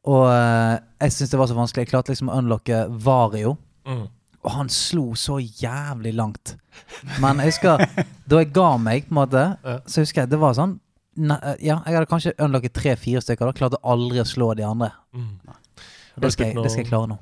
[0.05, 1.85] Og uh, jeg syntes det var så vanskelig.
[1.85, 3.55] Jeg klarte liksom å unlocke Vario.
[3.87, 4.05] Mm.
[4.45, 6.55] Og han slo så jævlig langt.
[7.23, 7.81] Men jeg husker
[8.29, 9.79] da jeg ga meg, på en måte, Ja.
[9.89, 10.77] så husker jeg det var sånn
[11.15, 13.49] ne, Ja, jeg hadde kanskje unlocket tre-fire stykker.
[13.49, 14.91] Da klarte aldri å slå de andre.
[15.15, 15.31] Mm.
[16.15, 17.21] Det skal, jeg, det skal jeg klare nå.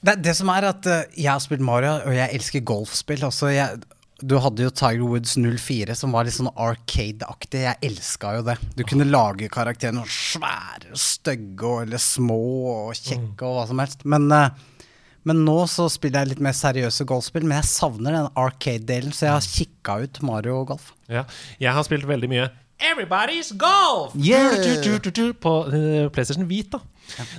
[0.00, 3.22] Det, det som er at eh, jeg har spilt Mario, og jeg elsker golfspill.
[3.28, 3.82] Altså, jeg,
[4.24, 7.66] du hadde jo Tiger Woods 04, som var litt sånn arcade-aktig.
[7.66, 8.56] Jeg elska jo det.
[8.78, 12.40] Du kunne lage karakterene svære stygge eller små
[12.72, 14.06] og kjekke og hva som helst.
[14.08, 14.88] Men, eh,
[15.28, 19.28] men nå så spiller jeg litt mer seriøse golfspill, men jeg savner den arcade-delen, så
[19.28, 20.92] jeg har kikka ut Mario og Golf.
[21.12, 21.26] Ja.
[21.60, 22.48] Jeg har spilt veldig mye
[22.78, 24.12] Everybody's Golf!
[24.14, 25.32] Yeah!
[25.40, 26.80] På eh, PlayStation Hvit, da.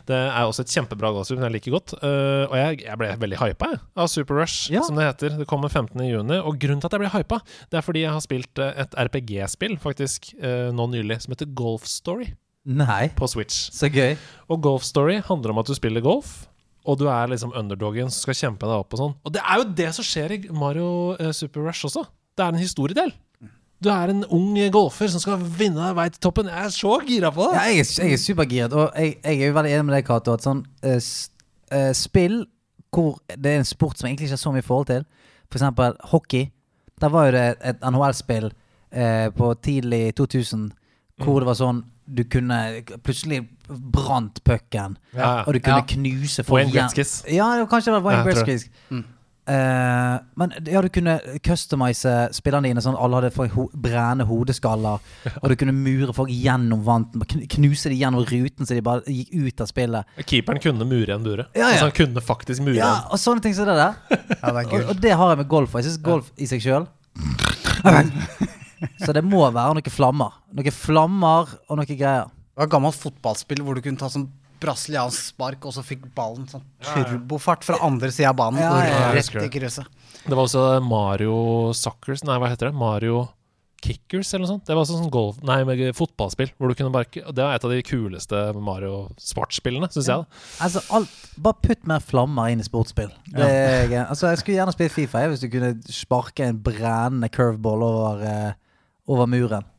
[0.07, 1.93] Det er også et kjempebra golfspill, men jeg liker godt.
[1.99, 3.69] Eh, og jeg, jeg ble veldig hypa
[3.99, 4.81] av Super Rush, Ja.
[4.87, 5.35] som det heter.
[5.37, 6.01] Det kommer 15.
[6.07, 6.39] juni.
[6.39, 8.97] Og grunnen til at jeg ble hypa, det er fordi jeg har spilt eh, et
[9.07, 12.31] RPG-spill faktisk nå nylig som heter Golf Story
[12.67, 13.69] Nei, på Switch.
[13.71, 14.17] så gøy.
[14.51, 16.47] Og Golf Story handler om at du spiller golf.
[16.87, 19.15] Og du er liksom underdogen som skal kjempe deg opp og sånn.
[19.27, 22.05] Og det er jo det som skjer i Mario eh, Super Rush også.
[22.37, 23.11] Det er en historiedel.
[23.83, 26.49] Du er en ung golfer som skal vinne deg vei til toppen.
[26.49, 27.57] Jeg er så gira på det!
[27.59, 30.07] Ja, jeg, er, jeg er supergiret, og jeg, jeg er jo veldig enig med deg,
[30.07, 30.95] Cato, at sånn uh,
[31.77, 32.39] eh, spill
[32.97, 35.03] hvor det er en sport som jeg egentlig ikke har så mye forhold til,
[35.51, 36.47] for eksempel hockey,
[36.97, 40.71] der var jo det et NHL-spill uh, på tidlig 2000
[41.21, 42.57] hvor det var sånn du kunne
[43.03, 45.85] Plutselig brant pucken, Ja, og du kunne Ja.
[45.85, 46.71] knuse folk Wayne.
[46.71, 47.25] Gretzkys.
[47.27, 48.69] Ja, kanskje det var Wayne Ja, Gretzkys.
[48.89, 49.03] Mm.
[49.47, 51.13] Eh, men ja, du kunne
[51.45, 54.99] customize spillerne dine sånn at alle hadde for ho brennende hodeskaller.
[55.39, 57.23] Og du kunne mure folk gjennom vanten.
[57.55, 60.17] Knuse de gjennom ruten så de bare gikk ut av spillet.
[60.27, 61.47] Keeperen kunne mure igjen buret.
[61.55, 61.77] Ja, ja.
[61.77, 62.91] Altså, han kunne faktisk mure Ja.
[63.11, 63.95] Og sånne ting som det der.
[64.37, 65.73] Ja, det Og, og det har jeg med golf.
[65.79, 66.85] Jeg syns golf i seg sjøl
[69.05, 70.35] Så det må være noen flammer.
[70.53, 72.27] Noen flammer og noe greier.
[72.27, 74.27] Det var et gammelt fotballspill hvor du kunne ta sånn
[74.63, 78.61] brasiliansk spark, og så fikk ballen sånn turbofart fra andre sida av banen.
[78.63, 78.99] Ja, ja, ja.
[79.11, 79.53] Jeg rett i det.
[79.59, 79.95] krysset.
[80.27, 81.35] Det var også Mario
[81.77, 82.75] Suckers Nei, hva heter det?
[82.75, 83.27] Mario
[83.83, 84.65] Kickers eller noe sånt.
[84.67, 85.37] Det var sånn golf...
[85.45, 86.49] Nei, med fotballspill.
[86.57, 90.25] Hvor du kunne bare Det var et av de kuleste Mario sportsspillene, syns jeg.
[90.25, 91.13] da Altså, alt,
[91.45, 93.11] bare putt mer flammer inn i sportsspill.
[93.29, 97.29] Det er, altså, jeg skulle gjerne spilt Fifa jeg, hvis du kunne sparke en brennende
[97.33, 99.69] curveball over, uh, over muren.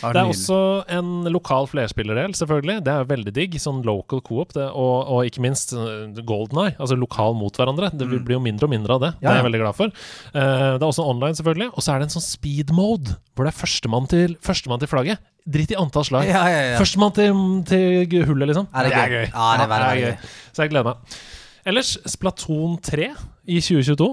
[0.00, 0.58] Det er også
[0.98, 2.76] en lokal flerspillerdel, selvfølgelig.
[2.86, 3.54] Det er veldig digg.
[3.60, 4.52] Sånn local co-op.
[4.56, 7.90] det- Og, og ikke minst uh, Golden Eye, altså lokal mot hverandre.
[7.96, 9.12] Det blir jo mindre og mindre av det.
[9.20, 9.92] Det er jeg veldig glad for.
[10.34, 11.70] Uh, det er også online, selvfølgelig.
[11.74, 14.88] Og så er det en sånn speed mode, hvor det er førstemann til, førstemann til
[14.88, 15.18] flagget.
[15.44, 16.24] Drit i antall slag.
[16.28, 16.78] Ja, ja, ja.
[16.80, 17.34] Førstemann til,
[17.68, 18.68] til hullet, liksom.
[18.72, 19.26] Er det er gøy.
[19.28, 20.30] Ja, det er veldig, veldig gøy.
[20.56, 21.18] Så jeg gleder meg.
[21.66, 23.10] Ellers, Splatoon 3
[23.48, 24.08] i 2022.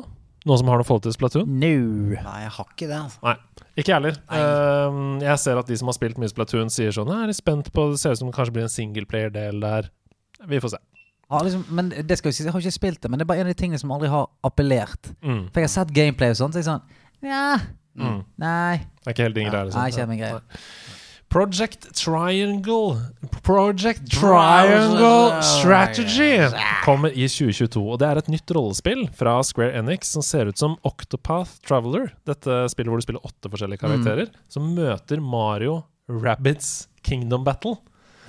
[0.49, 1.47] Noen som har noe forhold til Splatoon?
[1.61, 1.71] No.
[2.17, 2.97] Nei, jeg har ikke det.
[2.97, 3.19] altså.
[3.27, 3.35] Nei,
[3.77, 4.17] ikke jeg heller.
[4.29, 7.37] Uh, jeg ser at de som har spilt mye Splatoon, sier sånn Jeg er litt
[7.39, 9.89] spent på Det ser ut som det kanskje blir en singleplayer-del der.
[10.47, 10.77] Vi får se.
[11.31, 13.29] Ja, liksom, men det skal jo si, jeg har ikke spilt det, men det er
[13.29, 15.13] bare en av de tingene som aldri har appellert.
[15.23, 15.45] Mm.
[15.53, 17.59] For jeg har sett gameplay og sånt, så jeg er sånn Ja,
[17.91, 18.23] Mm.
[18.39, 18.77] nei.
[18.77, 19.65] Det er ikke helt din greie.
[19.65, 19.81] liksom.
[19.81, 20.31] Nei, ikke min greie.
[20.33, 20.61] Nei.
[21.31, 22.99] Project Triangle
[23.41, 26.41] Project Triangle Strategy
[26.83, 27.79] kommer i 2022.
[27.79, 32.09] Og det er et nytt rollespill fra Square Enix som ser ut som Octopath Traveler.
[32.27, 35.79] Dette spillet hvor du spiller åtte forskjellige karakterer, som møter Mario
[36.11, 37.77] Rabbids Kingdom Battle.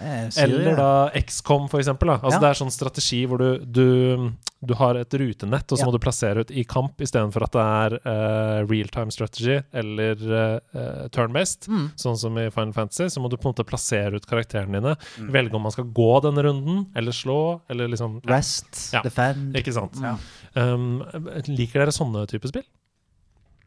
[0.03, 2.11] Eh, Eller da XCOM, for eksempel.
[2.11, 2.17] Da.
[2.19, 2.43] Altså Ja.
[2.43, 4.33] Det er sånn strategi hvor du, du,
[4.67, 5.87] du har et rutenett, og så Ja.
[5.87, 10.27] må du plassere ut i kamp istedenfor at det er uh, real time strategy eller
[10.75, 11.69] uh, turn-based.
[11.71, 11.87] Mm.
[11.97, 14.97] Sånn som i Final Fantasy, så må du på en måte plassere ut karakterene dine.
[15.33, 19.03] Velge om man skal gå denne runden, eller slå, eller liksom Rest, Ja.
[19.07, 19.55] defend.
[19.57, 19.95] Ikke sant.
[20.03, 20.17] Ja.
[20.59, 21.03] Um,
[21.47, 22.67] liker dere sånne typer spill?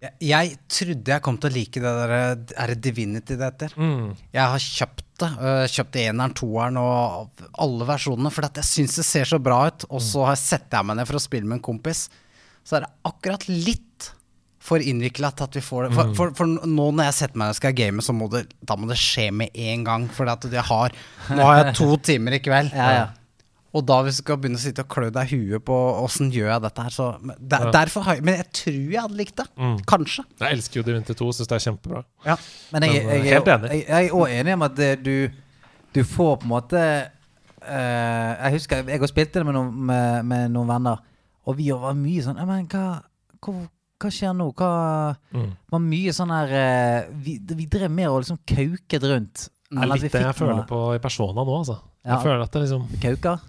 [0.04, 2.12] Jeg, jeg trodde jeg kom til å like det der
[2.60, 3.72] Er det Divinity det heter?
[3.80, 4.10] Mm.
[4.36, 5.32] Jeg har kjøpt det.
[5.36, 8.32] Kjøpte kjøpt eneren, toeren og alle versjonene.
[8.34, 9.88] For jeg syns det ser så bra ut.
[9.90, 12.08] Og så setter jeg meg ned for å spille med en kompis.
[12.66, 14.12] Så er det akkurat litt
[14.66, 15.92] for innvikla til at vi får det.
[15.94, 18.48] For, for, for nå når jeg setter meg ned og skal game, så må det,
[18.66, 20.08] da må det skje med en gang.
[20.10, 20.98] For har,
[21.30, 22.74] nå har jeg to timer i kveld.
[22.74, 23.06] Ja, ja.
[23.76, 26.30] Og da hvis du skal begynne å sitte og klø deg i huet på åssen
[26.32, 27.72] gjør jeg dette her, så der, Ja.
[27.76, 29.46] Derfor har jeg Men jeg tror jeg hadde likt det.
[29.60, 29.74] Mm.
[29.90, 30.24] Kanskje.
[30.40, 32.04] Jeg elsker jo Divinity 2, syns det er kjempebra.
[32.26, 32.38] Ja.
[32.72, 33.72] Men jeg, Men, jeg, eh, jeg, helt enig.
[33.82, 35.16] jeg, er òg enig om at det, du,
[35.98, 36.84] du får på en måte
[37.66, 41.02] uh, Jeg husker jeg har spilt det med noen, med, med noen venner,
[41.46, 42.86] og vi var mye sånn Men hva,
[43.44, 43.56] hva,
[44.02, 44.52] hva skjer nå?
[44.58, 44.72] Hva
[45.36, 45.50] Mm.
[45.72, 49.50] var mye sånn her uh, vi, vi drev mer og liksom kauket rundt.
[49.68, 50.68] Det er litt det jeg føler noe.
[50.70, 51.76] på i Persona nå, altså.
[52.06, 52.14] Ja.
[52.16, 53.40] Jeg føler at det liksom Kauker.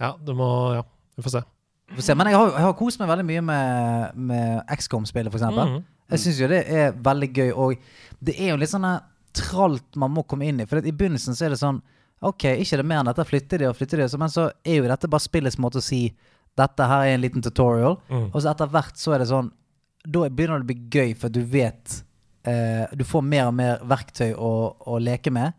[0.00, 0.82] Ja, du må Ja,
[1.16, 1.42] vi får se.
[1.90, 2.14] Vi får se.
[2.18, 5.44] Men jeg har, jeg har kost meg veldig mye med, med XCOM-spillet, f.eks.
[5.54, 5.82] Mm.
[6.14, 7.76] Jeg syns jo det er veldig gøy, og
[8.24, 8.86] det er jo litt sånn
[9.34, 10.66] tralt man må komme inn i.
[10.70, 11.82] For i begynnelsen så er det sånn
[12.24, 14.84] Ok, ikke det mer enn dette, flytter de og flytter de, men så er jo
[14.88, 16.06] dette bare spillets måte å si
[16.56, 18.30] dette her er en liten tutorial, Mm.
[18.30, 19.50] og så etter hvert så er det sånn
[20.06, 21.98] Da begynner det å bli gøy, for du vet
[22.46, 24.50] eh, Du får mer og mer verktøy å,
[24.86, 25.52] å leke med.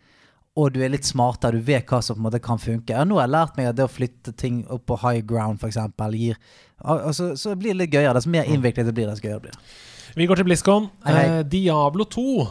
[0.55, 2.95] Og du er litt smartere, du vet hva som på en måte kan funke.
[3.03, 5.79] Nå har jeg lært meg at det å flytte ting opp på high ground, f.eks.,
[6.15, 6.37] gir
[6.79, 8.15] altså, Så blir det litt gøyere.
[8.15, 9.73] Dess mer innviklet det blir, dess gøyere det blir.
[10.15, 10.87] Vi går til BlizzCon.
[11.03, 11.25] Hei, hei.
[11.27, 12.45] Eh, Diablo 2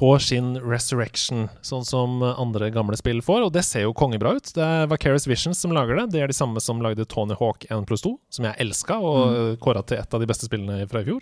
[0.00, 4.48] får sin resurrection, sånn som andre gamle spill får, og det ser jo kongebra ut.
[4.56, 6.06] Det er Vicarious Visions som lager det.
[6.14, 9.18] Det er de samme som lagde Tony Hawk 1 pluss 2, som jeg elska og
[9.34, 9.58] mm.
[9.60, 11.20] kåra til et av de beste spillene fra i fjor.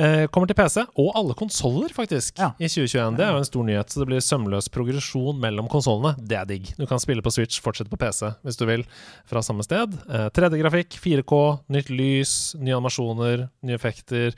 [0.00, 2.54] Eh, kommer til PC, og alle konsoller, faktisk, Ja.
[2.56, 3.18] i 2021.
[3.20, 6.14] Det er jo en stor nyhet, så det blir sømløs progresjon mellom konsollene.
[6.16, 6.72] Det er digg.
[6.80, 8.86] Du kan spille på Switch, fortsette på PC hvis du vil,
[9.28, 9.92] fra samme sted.
[10.08, 14.32] Eh, 3D-grafikk, 4K, nytt lys, nye animasjoner, nye effekter,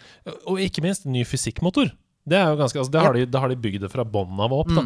[0.48, 1.94] og ikke minst ny fysikkmotor.
[2.30, 4.38] Det er jo ganske, altså det har de, det har de bygd det fra bånn
[4.44, 4.70] av opp.
[4.74, 4.84] Da.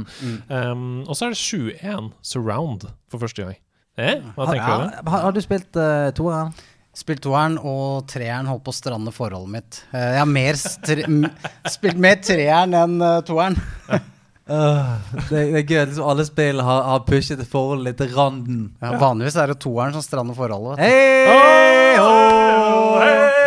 [0.72, 3.58] Um, og så er det 21 surround for første gang.
[4.00, 5.02] Eh, hva tenker ja, dere?
[5.12, 6.54] har, har du spilt uh, toeren?
[6.96, 9.82] Spilt toeren, og treeren holdt på å strande forholdet mitt.
[9.92, 11.28] Eh, jeg har mer stre m-
[11.72, 13.56] spilt mer treeren enn eh, toeren.
[14.48, 18.64] det, det er gøy at liksom alle spill har, har pushet forholdet litt til randen.
[18.82, 20.82] Ja, vanligvis er det toeren som strander forholdet.
[20.82, 23.41] vet Hei, ho!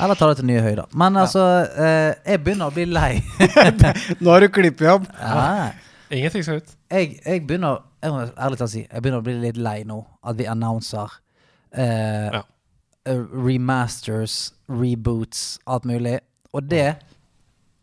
[0.00, 0.86] Eller ta det til nye høyder.
[0.96, 1.42] Men altså,
[1.76, 3.20] eh, jeg begynner å bli lei.
[4.22, 5.04] Nå har du klippejobb.
[5.20, 5.72] Ja.
[6.12, 6.72] Ingenting skal ut.
[6.92, 10.00] jeg, jeg begynner Jeg må ærlig talt si Jeg begynner å bli litt lei nå.
[10.28, 11.12] At vi annonser
[11.72, 12.42] eh, Ja.
[13.08, 16.18] eh, remasters, reboots, alt mulig.
[16.52, 16.96] Og det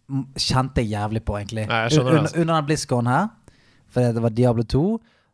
[0.09, 1.65] m- kjente jeg jævlig på, egentlig.
[1.69, 2.41] Ja, jeg skjønner det, under, altså.
[2.41, 3.27] under den BlizzCon her.
[3.89, 4.83] Fordi det var Diablo 2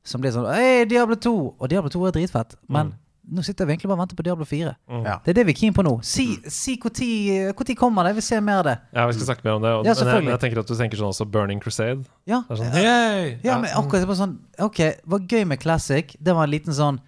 [0.05, 1.31] som ble sånn Hei, Diablo 2!
[1.59, 2.55] Og Diablo 2 er dritfett.
[2.69, 2.99] Men Mm.
[3.31, 4.71] Nå sitter vi egentlig bare og venter på Diablo 4.
[5.05, 5.15] Ja.
[5.25, 5.95] Det er det vi er keen på nå.
[6.05, 8.13] Si, si hvor tid hvor tid kommer det?
[8.13, 8.75] Jeg vil se mer av det.
[8.93, 9.71] Ja, vi skal snakke mer om det.
[9.73, 12.05] Og, Ja, men, jeg, men jeg tenker at du tenker sånn også Burning Crusade.
[12.29, 13.35] Ja, sånn, Yay!
[13.45, 16.15] Ja, men akkurat det var sånn Ok, var gøy med Classic.
[16.19, 17.01] Det var en liten sånn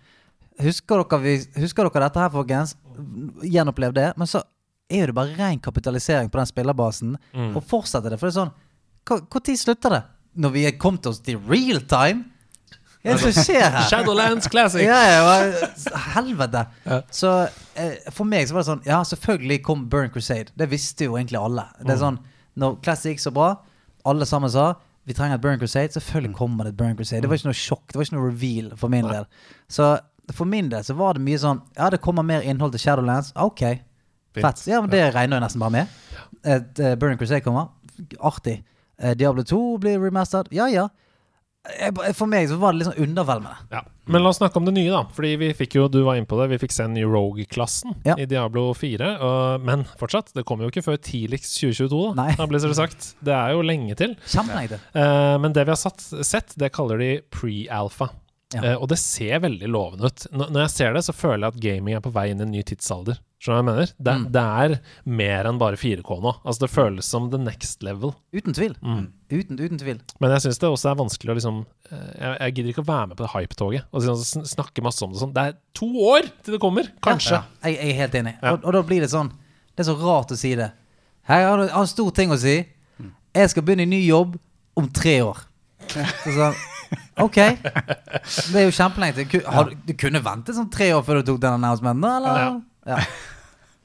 [0.63, 2.73] Husker dere, vi, husker dere dette her, folkens?
[3.45, 4.07] Gjenopplev det.
[4.17, 4.41] Men så
[4.89, 7.17] er jo det bare ren kapitalisering på den spillerbasen.
[7.35, 7.51] Mm.
[7.59, 8.17] Og fortsetter det.
[8.17, 8.55] For det er sånn
[9.37, 10.01] Når slutter det?
[10.37, 12.25] Når vi er kommet oss til real time?
[13.07, 13.85] Hva er det som skjer her?
[13.89, 14.81] Shadowlands Classic!
[14.83, 15.67] Ja, ja,
[16.13, 16.65] helvete.
[16.85, 17.01] Ja.
[17.11, 17.31] Så
[17.75, 20.51] eh, for meg så var det sånn Ja, selvfølgelig kom Burn Crusade.
[20.57, 21.67] Det visste jo egentlig alle.
[21.79, 21.93] Det Mm.
[21.95, 22.19] er sånn
[22.57, 23.51] Når Classic gikk så bra,
[24.05, 24.73] alle sammen sa
[25.07, 25.93] vi trenger et Burn Crusade.
[25.95, 27.21] Selvfølgelig kommer det et Burn Crusade.
[27.21, 29.27] Det var ikke noe sjokk, det var ikke noe reveal for min del.
[29.71, 29.99] Så
[30.35, 33.31] for min del så var det mye sånn Ja, det kommer mer innhold til Shadowlands.
[33.39, 33.61] Ok,
[34.35, 34.65] fett.
[34.67, 35.87] Ja, men det regner jeg nesten bare med.
[36.43, 37.69] Et uh, Burn Crusade kommer.
[38.19, 38.63] Artig.
[39.01, 40.51] Uh, Diablo 2 blir remastered.
[40.51, 40.87] Ja, ja.
[41.79, 43.67] Jeg, for meg så var det litt sånn undervelmende.
[43.73, 43.81] Ja.
[44.07, 45.01] Men la oss snakke om det nye, da.
[45.15, 47.97] Fordi vi fikk jo, du var inne på det, vi fikk se den nye Rogue-klassen
[48.07, 48.15] Ja.
[48.15, 49.09] i Diablo 4.
[49.23, 52.13] Og, men fortsatt, det kommer jo ikke før tidligst 2022, da.
[52.21, 52.29] Nei.
[52.39, 53.09] Da blir det sagt.
[53.27, 54.15] Det er jo lenge til.
[54.31, 54.45] Ja.
[54.47, 54.79] til.
[54.79, 58.11] Eh, men det vi har satt, sett, det kaller de pre-alpha.
[58.55, 58.61] Ja.
[58.63, 60.27] Uh, og det ser veldig lovende ut.
[60.31, 62.45] N når jeg ser det, så føler jeg at gaming er på vei inn i
[62.45, 63.19] en ny tidsalder.
[63.37, 63.91] Skjønner du hva jeg mener?
[64.01, 64.23] Det, Mm.
[64.33, 66.31] det er mer enn bare 4K nå.
[66.43, 68.15] Altså Det føles som the next level.
[68.33, 68.73] Uten tvil.
[68.81, 69.03] Mm.
[69.29, 69.99] Uten, uten tvil.
[70.19, 71.59] Men jeg syns det også er vanskelig å liksom
[71.91, 75.03] eh, jeg, jeg gidder ikke å være med på det hype-toget og liksom snakke masse
[75.05, 75.33] om det sånn.
[75.35, 76.89] Det er to år til det kommer!
[77.05, 77.37] Kanskje.
[77.37, 78.33] Ja, jeg, jeg er helt enig.
[78.41, 78.55] Ja.
[78.55, 79.29] Og, og da blir det sånn
[79.75, 80.71] Det er så rart å si det.
[81.29, 82.55] Her har du en stor ting å si.
[83.37, 84.39] Jeg skal begynne i ny jobb
[84.79, 85.43] om tre år.
[85.93, 86.57] Så sånn
[87.21, 87.35] Ok.
[87.37, 89.41] Det er jo kjempelenge til.
[89.45, 92.37] Har Du, du kunne ventet sånn tre år før du tok den announcementen, eller?
[92.41, 92.49] Ja.
[92.87, 92.97] Ja.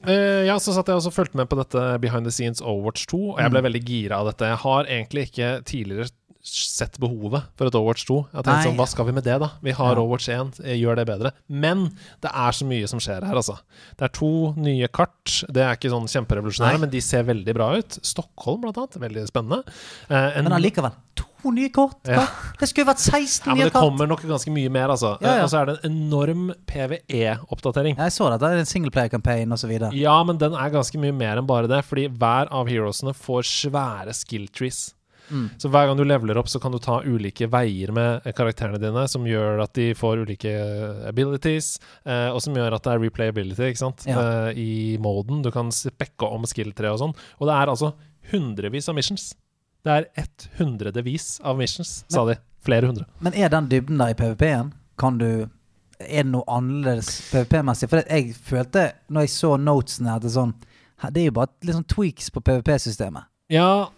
[0.03, 3.07] Eh, ja, så satt jeg også og fulgte med på dette Behind the Scenes Overwatch
[3.11, 4.49] 2, og jeg ble veldig gira av dette.
[4.51, 6.09] Jeg har egentlig ikke tidligere
[6.43, 8.17] sett behovet for et Overwatch 2.
[8.33, 8.65] Jeg tenkte Nei.
[8.67, 9.49] sånn, Hva skal vi med det, da?
[9.63, 10.01] Vi har Ja.
[10.01, 11.31] Overwatch 1, eh, gjør det bedre.
[11.47, 11.85] Men
[12.21, 13.57] det er så mye som skjer her, altså.
[13.97, 15.43] Det er to nye kart.
[15.51, 17.97] Det er ikke sånn kjemperevolusjonære, men de ser veldig bra ut.
[18.03, 18.99] Stockholm, blant annet.
[18.99, 19.63] Veldig spennende.
[20.09, 20.91] Eh, en- Men allikevel.
[21.15, 21.99] To nye kort?
[22.07, 22.27] Ja.
[22.59, 23.81] Det skulle vært 16 ja, men det kort.
[23.83, 25.17] kommer nok ganske mye mer, altså.
[25.21, 25.37] Ja, ja.
[25.39, 27.97] Eh, Og så er det en enorm PVE-oppdatering.
[27.97, 28.39] Jeg så det.
[28.39, 29.71] Det er en singleplayer-campaign osv.
[29.93, 33.43] Ja, men den er ganske mye mer enn bare det, fordi hver av heroesene får
[33.71, 34.93] svære skill trees.
[35.33, 35.49] Mm.
[35.57, 39.05] Så hver gang du leveler opp, så kan du ta ulike veier med karakterene dine,
[39.09, 40.53] som gjør at de får ulike
[41.09, 44.05] abilities, eh, og som gjør at det er replayability ikke sant?
[44.09, 44.21] Ja.
[44.21, 45.41] Eh, i moden.
[45.43, 47.15] Du kan spekke om skill-tre og sånn.
[47.41, 47.93] Og det er altså
[48.31, 49.33] hundrevis av missions.
[49.83, 52.37] Det er ett hundredevis av missions, sa de.
[52.63, 53.05] Flere hundre.
[53.19, 54.71] Men er den dybden der i PVP-en?
[54.99, 55.49] Kan du
[56.03, 57.87] Er det noe annerledes PVP-messig?
[57.91, 60.53] For jeg følte, når jeg så notesene, at det er sånn
[61.03, 63.27] Det er jo bare litt sånn tweaks på PVP-systemet.
[63.51, 63.89] Ja,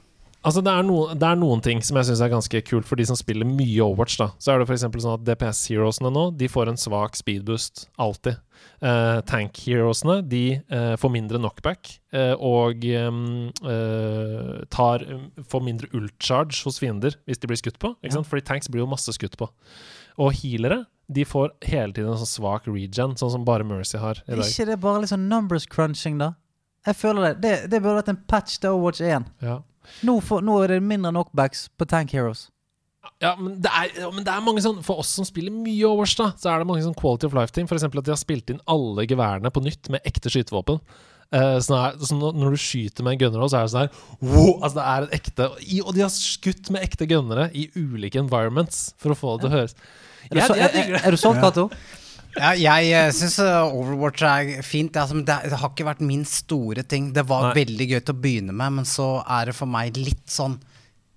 [0.45, 2.99] altså det er, noen, det er noen ting som jeg syns er ganske kult for
[2.99, 4.17] de som spiller mye Overwatch.
[4.21, 4.85] da Så er det f.eks.
[5.03, 8.37] sånn at DPS-heroesene nå De får en svak speedboost, alltid.
[8.81, 13.19] Uh, Tank-heroesene de uh, får mindre knockback uh, og um,
[13.65, 15.03] eh, tar,
[15.51, 17.93] får mindre ult-charge hos fiender hvis de blir skutt på.
[17.99, 18.17] Ikke Ja.
[18.19, 18.29] sant?
[18.31, 19.49] Fordi tanks blir jo masse skutt på.
[20.21, 24.21] Og healere de får hele tiden en sånn svak regen, sånn som bare Mercy har
[24.25, 24.45] i dag.
[24.47, 26.33] ikke det bare sånn numbers crunching, da?
[26.85, 27.41] Jeg føler det.
[27.41, 29.25] Det, det burde vært en patch til Overwatch 1.
[29.41, 29.59] Ja.
[30.07, 32.47] Nå, for, nå er det mindre knockbacks på Tank Heroes.
[33.21, 35.85] Ja, men det, er, ja, men det er mange sånn For oss som spiller mye
[35.85, 37.67] Overwatch, da, så er det mange sånn quality of life-ting.
[37.69, 37.85] F.eks.
[37.85, 40.81] at de har spilt inn alle geværene på nytt med ekte skytevåpen.
[41.33, 44.27] Uh, sånn her, sånn når, du skyter med en gunner, så er det sånn her
[44.29, 47.63] wow, Altså, det er en ekte i, Og de har skutt med ekte gunnere i
[47.73, 49.73] ulike environments for å få det til å høres.
[50.29, 51.69] Er du, så, er, er du solgt, Cato?
[51.69, 52.04] Ja,
[52.35, 54.93] jeg uh, syns Overwatch er fint.
[54.93, 57.11] Det, er det, har ikke vært min store ting.
[57.15, 57.57] Det var Nei.
[57.61, 60.59] veldig gøy til å begynne med, men så er det for meg litt sånn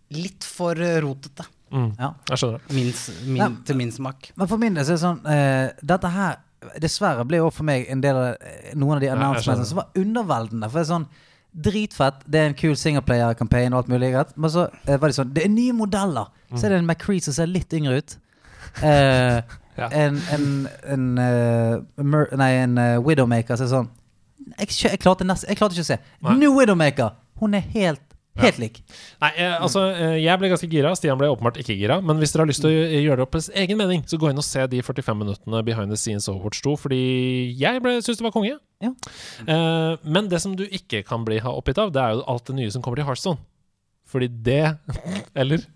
[0.09, 1.45] Litt for eh, rotete.
[1.69, 2.15] Mm, Ja.
[2.31, 2.75] jeg skjønner det.
[2.75, 2.93] Min,
[3.27, 3.49] min, Ja.
[3.69, 4.31] Til min smak.
[4.41, 6.39] Men for min del så er det sånn uh, Dette her
[6.81, 10.01] dessverre ble jo for meg en del av eh, noen av de announcementene som var
[10.01, 10.71] underveldende.
[10.71, 11.09] For det er sånn
[11.69, 14.11] Dritfett, det er en kul singleplayer-campaign og alt mulig.
[14.37, 16.33] Men så uh, var det sånn Det er nye modeller!
[16.55, 18.17] Så er det en McCree som ser litt yngre ut.
[18.85, 19.39] Eh,
[19.79, 19.89] Ja.
[19.95, 20.49] En, en,
[20.91, 23.91] en, uh, Mer Nei, en uh, Widowmaker som er sånn
[24.57, 25.99] jeg, jeg, klarte nest, jeg klarte ikke å se.
[26.25, 26.37] Nei.
[26.41, 27.17] New Widowmaker!
[27.39, 28.03] Hun er helt,
[28.41, 28.81] helt lik.
[29.23, 30.95] Nei, eh, altså, eh, jeg ble ganske gira.
[30.99, 31.99] Stian ble åpenbart ikke gira.
[32.05, 34.31] Men hvis dere har lyst til å gjøre det opp deres egen mening, så gå
[34.31, 37.03] inn og se de 45 minuttene behind the scenes Overwatch 2, fordi
[37.61, 38.57] jeg syns det var konge.
[38.85, 38.93] Ja.
[39.45, 42.59] Eh, men det som du ikke kan bli oppgitt av, det er jo alt det
[42.59, 43.43] nye som kommer til Heartstone.
[44.09, 44.63] Fordi det
[45.41, 45.67] Eller?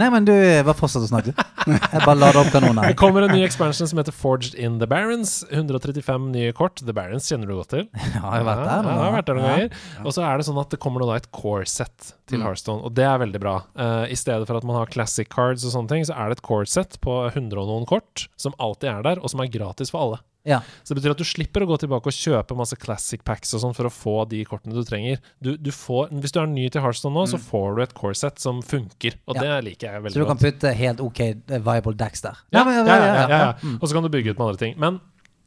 [0.00, 0.32] Nei, men du,
[0.64, 1.34] var fortsatt å snakke.
[1.68, 4.88] Jeg bare lader opp kanonen Det kommer en ny expansion som heter Forged in the
[4.88, 5.42] Barons.
[5.52, 6.80] 135 nye kort.
[6.80, 7.84] The Barons kjenner du godt til.
[7.92, 9.76] Ja, jeg har vært der Ja, jeg har vært der noen ganger.
[10.06, 12.46] Og så er det sånn at det kommer da et core-set til Mm.
[12.46, 13.50] Hearthstone, og det er veldig bra.
[13.76, 16.38] Uh, I stedet for at man har classic cards og sånne ting, så er det
[16.38, 19.92] et core-set på 100 og noen kort, som alltid er der, og som er gratis
[19.92, 20.22] for alle.
[20.48, 20.58] Ja.
[20.82, 23.62] Så det betyr at du slipper å gå tilbake og kjøpe masse classic packs og
[23.62, 25.20] sånn for å få de kortene du trenger.
[25.38, 28.42] Du, du får, hvis du er ny til Hearthstone nå, så får du et core-set
[28.42, 29.42] som funker, og Mm.
[29.42, 29.42] Ja.
[29.60, 30.18] det liker jeg veldig godt.
[30.18, 32.42] Så du kan putte helt ok eh, viable decks der.
[32.52, 33.52] Ja, ja, ja, ja, ja.
[33.62, 33.78] Mm.
[33.80, 34.74] Og så kan du bygge ut med andre ting.
[34.82, 34.98] Men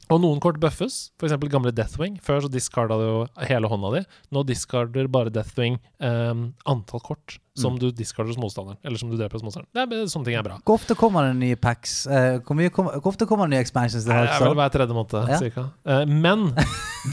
[0.10, 1.34] og noen kort buffes, f.eks.
[1.50, 2.20] gamle Deathwing.
[2.22, 3.16] Før så discarda du jo
[3.50, 4.02] hele hånda di.
[4.36, 7.80] Nå discarder bare Deathwing um, antall kort som Mm.
[7.80, 8.78] du discarder hos motstanderen.
[8.84, 9.72] Eller som du dreper hos motstanderen.
[9.90, 10.58] Det er, sånne ting er bra.
[10.68, 12.06] Hvor ofte kommer det nye packs?
[12.06, 14.04] Eh, hvor, mye kom, hvor ofte kommer det nye expansions?
[14.04, 15.38] til Det er vel hver tredje måned, Ja.
[15.40, 15.64] cirka.
[15.86, 16.50] Eh, men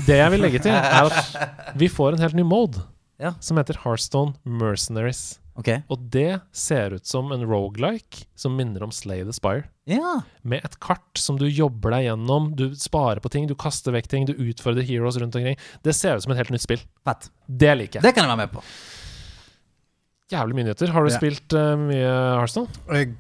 [0.06, 2.82] det jeg vil legge til, er at vi får en helt ny mode
[3.22, 3.34] Ja.
[3.38, 5.38] som heter Hearthstone Mercenaries.
[5.60, 5.68] Ok.
[5.92, 9.66] Og det ser ut som en rogelike som minner om Slay the Spire.
[9.90, 10.22] Ja.
[10.48, 12.54] Med et kart som du jobber deg gjennom.
[12.56, 15.58] Du sparer på ting, du kaster vekk ting, du utfordrer heroes rundt omkring.
[15.84, 16.80] Det ser ut som et helt nytt spill.
[17.04, 17.28] Fett.
[17.46, 18.06] Det liker jeg.
[18.08, 18.64] Det kan jeg være med på.
[20.32, 20.88] Jævlig mye nyheter.
[20.94, 21.18] Har du Ja.
[21.20, 22.08] spilt uh, mye
[22.40, 22.72] Hearthstone?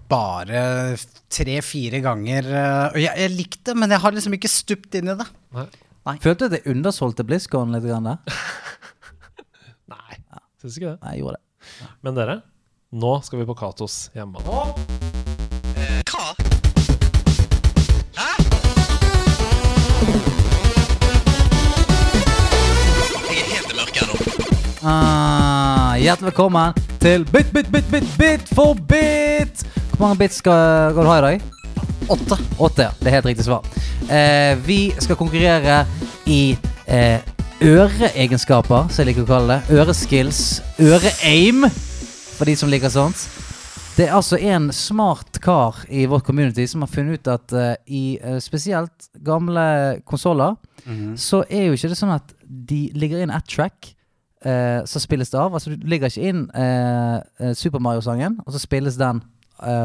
[0.08, 0.96] Bare
[1.28, 2.48] tre-fire ganger.
[2.48, 5.28] eh, Og jeg, jeg likte det, men jeg har liksom ikke stupt inn i det.
[6.24, 7.84] Følte du at jeg undersolgte BlizzCon litt?
[7.84, 8.40] Grann, der?
[9.92, 10.16] Nei,
[10.62, 10.98] syns ikke det.
[11.04, 11.44] Nei, jeg gjorde det.
[12.00, 12.40] Men dere,
[12.92, 14.74] nå skal vi på Katos hjemmebane.
[24.82, 29.62] Ah, hjertelig velkommen til Bit, bit, bit, bit, bit for bit.
[29.92, 31.44] Hvor mange bits skal, skal du ha i dag?
[32.10, 32.38] Åtte.
[32.58, 32.90] Åtte, ja.
[32.98, 33.62] Det er helt riktig svar.
[34.10, 35.84] Eh, vi skal konkurrere
[36.26, 37.22] i eh,
[37.62, 39.76] øreegenskaper, som jeg liker å kalle det.
[39.78, 40.40] Øreskills.
[40.82, 41.62] Øre-aim,
[42.34, 43.22] for de som liker sånt.
[43.94, 47.74] Det er altså en smart kar i vårt community som har funnet ut at uh,
[47.86, 50.56] i uh, spesielt gamle konsoller,
[51.14, 53.92] så er jo ikke det sånn at de ligger inn ett track.
[54.42, 55.54] uh, så spilles det av.
[55.54, 56.48] Altså Du ligger ikke inn
[57.54, 59.22] Super Mario-sangen, og så spilles den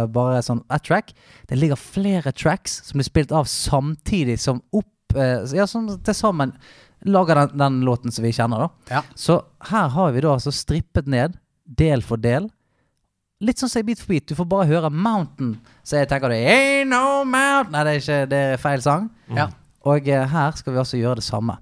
[0.10, 1.14] bare sånn ett track.
[1.46, 4.88] Det ligger flere tracks som blir spilt av samtidig som opp
[5.54, 6.52] Ja, sånn til sammen
[7.06, 8.96] lager den, den låten som vi kjenner, da.
[8.98, 9.02] Ja.
[9.16, 12.50] Så her har vi da altså strippet ned, del for del.
[13.44, 14.26] Litt sånn som Beat for beat.
[14.30, 15.58] Du får bare høre Mountain.
[15.86, 19.10] Så jeg tenker det Ain't no mountain Nei, det er ikke det er feil sang.
[19.30, 19.50] Ja.
[19.88, 21.58] Og eh, her skal vi altså gjøre det samme.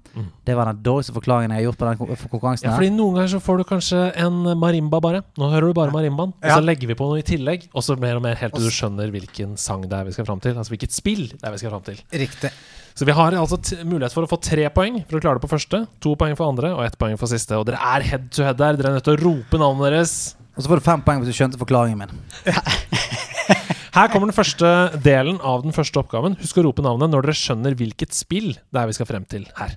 [0.46, 2.68] Det var den dårligste forklaringen jeg har gjort på den konkurransen.
[2.68, 5.22] Ja, fordi Noen ganger så får du kanskje en marimba bare.
[5.38, 6.34] Nå hører du bare marimbaen.
[6.40, 8.66] Og så legger vi på noe i tillegg, og så mer og mer helt til
[8.66, 10.56] du skjønner hvilken sang det er vi skal fram til.
[10.58, 12.00] Altså hvilket spill det er vi skal fram til.
[12.24, 12.52] Riktig.
[12.96, 15.44] Så vi har altså t mulighet for å få tre poeng for å klare det
[15.44, 17.58] på første, to poeng for andre og ett poeng for siste.
[17.60, 18.78] Og dere er head to head der.
[18.80, 20.14] Dere er nødt til å rope navnet deres.
[20.56, 22.16] Og så får du fem poeng hvis du skjønte forklaringen min.
[23.96, 24.70] Her kommer den første
[25.00, 26.34] delen av den første oppgaven.
[26.36, 29.46] Husk å rope navnet når dere skjønner hvilket spill det er vi skal frem til
[29.56, 29.72] her.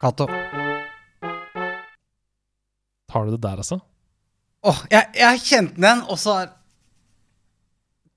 [0.00, 0.30] Cato.
[3.12, 3.82] Tar du det der, altså?
[4.64, 6.38] Åh, jeg, jeg kjente den og så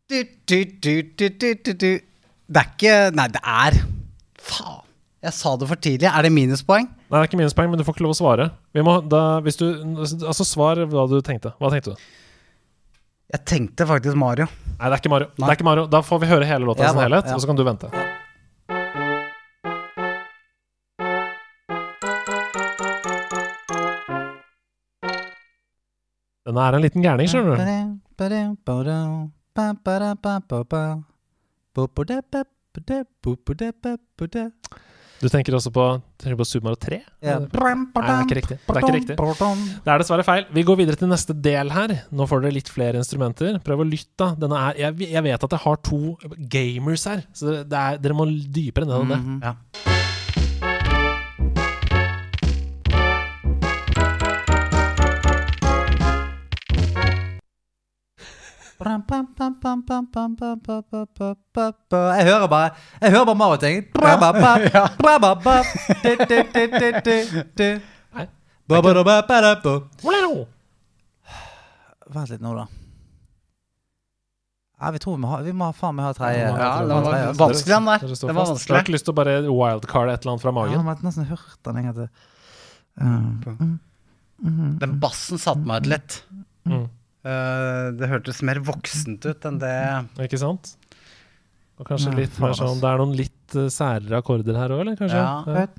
[0.07, 0.95] du, du, du.
[1.83, 3.81] Det er ikke Nei, det er
[4.39, 4.79] Faen.
[5.23, 6.07] Jeg sa det for tidlig.
[6.07, 6.87] Er det minuspoeng?
[6.87, 8.51] Nei, det er ikke minuspoeng, men du får ikke lov å svare.
[8.75, 9.67] Vi må, da, hvis du,
[9.99, 11.51] altså Svar hva du tenkte.
[11.59, 12.11] Hva tenkte du?
[13.33, 14.45] Jeg tenkte faktisk Mario.
[14.77, 15.29] Nei, det er ikke Mario.
[15.37, 15.85] Det er ikke Mario.
[15.89, 17.35] Da får vi høre hele låta i Ja, sin da, helhet, ja.
[17.37, 17.89] og så kan du vente.
[26.45, 27.61] Den er en liten gærning, skjønner du.
[35.23, 35.83] Du tenker også på,
[36.19, 36.97] tenker på Super Mario 3?
[37.23, 37.37] Ja.
[37.39, 38.57] Nei, det er ikke riktig.
[38.59, 39.15] Det er ikke riktig.
[39.85, 40.43] Det er dessverre feil.
[40.57, 41.95] Vi går videre til neste del her.
[42.11, 43.55] Nå får dere litt flere instrumenter.
[43.63, 44.33] Prøv å lytte, da.
[44.43, 46.01] Denne er, jeg, jeg vet at jeg har to
[46.57, 49.21] gamers her, så det er, dere må dypere ned enn det.
[49.47, 50.02] Ja.
[61.91, 62.71] Jeg hører bare
[63.01, 63.83] Jeg hører bare Mario-ting.
[72.13, 72.65] Vent litt nå, da.
[74.83, 76.41] Ja, vi tror vi må ha, vi må ha faen meg ha tredje.
[76.43, 77.39] Ja, Ja, det var altså.
[77.39, 77.99] vanskelig, den der.
[78.03, 78.67] Det var vanskelig.
[78.67, 80.73] Dere har ikke lyst til å bare wildcarde et eller annet fra Ja, magen?
[80.83, 82.09] men jeg har nesten hørt den en gang til.
[82.99, 83.79] Mm,
[84.43, 86.17] mm, Den bassen satte meg ut litt.
[86.67, 86.83] Mm.
[87.23, 89.75] Eh, det hørtes mer voksent ut enn det
[90.25, 90.73] Ikke sant?
[91.79, 94.83] Og kanskje Nei, litt mer sånn Det er noen litt uh, særere akkorder her òg,
[94.83, 94.97] eller?
[94.99, 95.21] Kanskje?
[95.23, 95.69] Ja.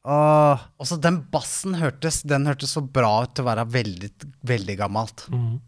[0.00, 4.08] Uh, Også den bassen hørtes Den hørtes så bra ut til å være veldig,
[4.48, 5.26] veldig gammelt.
[5.28, 5.58] Mhm.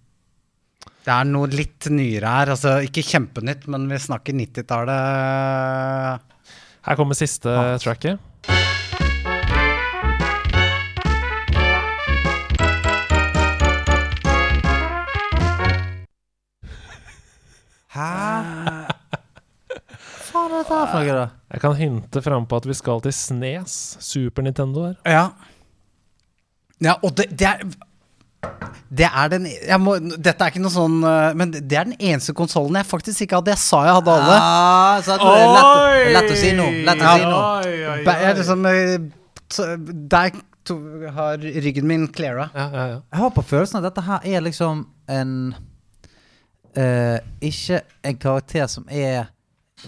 [1.02, 2.50] Det er noe litt nyere her.
[2.54, 6.20] Altså ikke kjempenytt, men vi snakker 90-tallet.
[6.86, 7.74] Her kommer siste ja.
[7.82, 8.22] tracket.
[17.92, 18.10] Hæ?
[20.32, 21.28] Hva faen er dette her for noe, da?
[21.52, 24.98] Jeg kan hinte fram på at vi skal til Snes, Super Nintendo her.
[25.04, 25.24] Ja.
[26.82, 27.64] Ja, og det, det er
[28.90, 31.94] det er den jeg må, Dette er ikke noe sånn eh, Men det er den
[31.94, 33.52] eneste konsollen jeg faktisk ikke hadde.
[33.54, 34.38] Jeg sa jeg hadde alle.
[34.38, 36.72] Ah, så det er lett, lett å si noe.
[36.88, 38.00] Lett å si noe.
[38.02, 38.96] Jeg liksom eh,
[40.10, 40.34] Der
[40.66, 40.78] to,
[41.14, 42.48] har ryggen min cleara.
[42.54, 42.98] Ja, ja, ja.
[43.12, 45.36] Jeg har på følelsen at dette her er liksom en
[46.76, 47.18] eh,
[47.48, 49.26] Ikke en karakter som er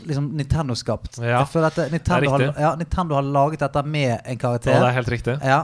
[0.05, 1.21] liksom Nintendo-skapt.
[1.23, 4.75] Ja, Jeg føler at Nintendo, har, ja, Nintendo har laget dette med en karakter.
[4.75, 5.37] Ja, det er helt riktig.
[5.45, 5.61] Ja.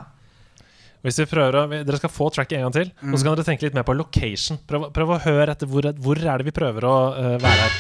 [1.01, 3.47] Hvis vi prøver å, Dere skal få tracket en gang til, og så kan dere
[3.49, 4.61] tenke litt mer på location.
[4.69, 7.73] Prøv, prøv å høre etter hvor, hvor er det vi prøver å uh, være her.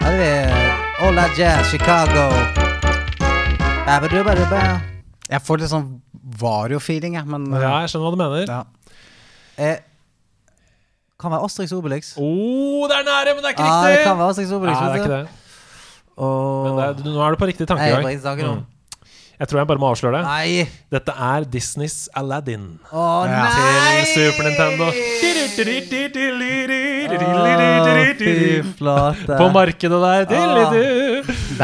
[0.00, 0.32] Her er vi.
[1.00, 2.28] All that jazz, Chicago.
[5.30, 5.88] Jeg får litt sånn
[6.40, 8.44] Vario-feeling, jeg, men Ja, jeg skjønner hva du mener.
[8.46, 8.64] ja.
[9.60, 9.78] Eh,
[11.20, 12.14] kan være Asterix Obelix.
[12.16, 13.92] Oh, det er nære, men det er ikke riktig!
[13.92, 14.80] Ja, det kan være Asterix Obelix.
[14.80, 15.24] Nei, det er ikke det.
[16.20, 16.66] Og...
[16.66, 18.04] Men det er, nå er du på riktig tankegang.
[18.10, 18.50] jeg.
[18.50, 18.68] Mm.
[19.40, 20.24] Jeg tror jeg bare må avsløre det.
[20.26, 20.64] Nei.
[20.92, 23.44] Dette er Disneys Aladdin Å Ja.
[23.46, 24.02] nei!
[24.04, 24.90] til Super Nintendo.
[24.90, 24.96] Å,
[28.20, 29.38] fy flate.
[29.40, 30.28] På markedet der.
[30.28, 30.44] Der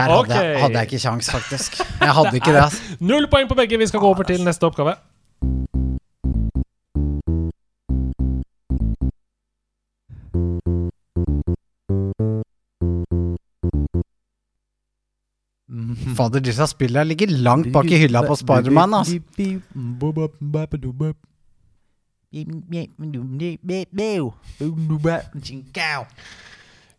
[0.09, 1.77] hadde, jeg, hadde jeg ikke kjangs, faktisk.
[2.01, 2.65] Jeg hadde ikke det.
[2.65, 2.97] Altså.
[3.13, 3.77] Null poeng på begge.
[3.85, 4.97] Vi skal gå over til neste oppgave.
[16.17, 18.95] Fader, disse spillene ligger langt bak i hylla på Spiderman.
[19.01, 19.19] Altså.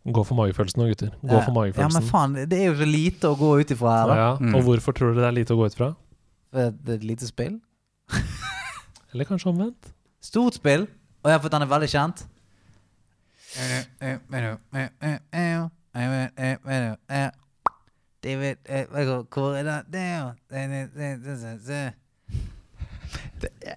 [0.08, 1.10] Gå for magefølelsen nå, gutter.
[1.20, 4.08] Gå for Ja, men faen, det er jo så lite å gå ut ifra her,
[4.08, 4.16] da.
[4.16, 4.54] Ja, ja.
[4.56, 5.92] Og hvorfor tror du det er lite å gå ut fra?
[6.54, 7.58] Det er et lite spill.
[9.14, 9.92] Eller kanskje omvendt?
[10.24, 10.88] Stort spill.
[11.24, 12.24] Og jeg har fått den er veldig kjent.
[12.24, 13.36] David eh, Hvor er det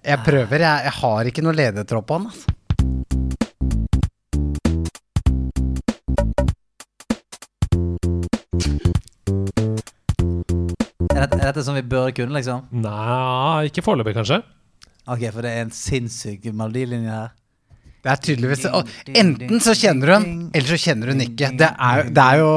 [0.03, 2.27] Jeg prøver, jeg, jeg har ikke noe ledetråd på han.
[2.31, 2.57] Altså.
[11.11, 12.65] Er dette, er dette som vi bør kunne, liksom?
[12.73, 14.41] Nei, ikke foreløpig, kanskje.
[15.05, 17.37] Ok, for det er en sinnssyk melodilinje her.
[18.01, 21.51] Det er tydeligvis og Enten så kjenner du den, eller så kjenner du den ikke.
[21.57, 22.51] Det er, det er jo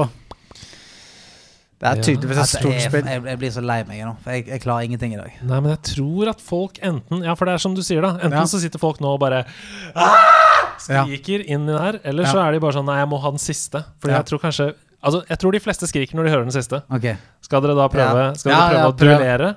[1.85, 3.05] Det er tydeligvis et Altså, stort spill.
[3.13, 5.35] jeg, jeg blir så lei meg nå, for jeg, jeg klarer ingenting i dag.
[5.45, 8.15] Nei, men jeg tror at folk enten Ja, for det er som du sier, da.
[8.23, 8.45] Enten Ja.
[8.49, 9.43] så sitter folk nå og bare
[9.95, 10.15] ah!
[10.81, 12.33] Skriker inn i det her, eller Ja.
[12.33, 13.85] så er de bare sånn Nei, jeg må ha den siste.
[14.01, 14.23] Fordi Ja.
[14.23, 16.79] jeg tror kanskje Altså, jeg tror de fleste skriker når de hører den siste.
[17.45, 19.51] Skal dere da prøve, skal dere prøve å duellere?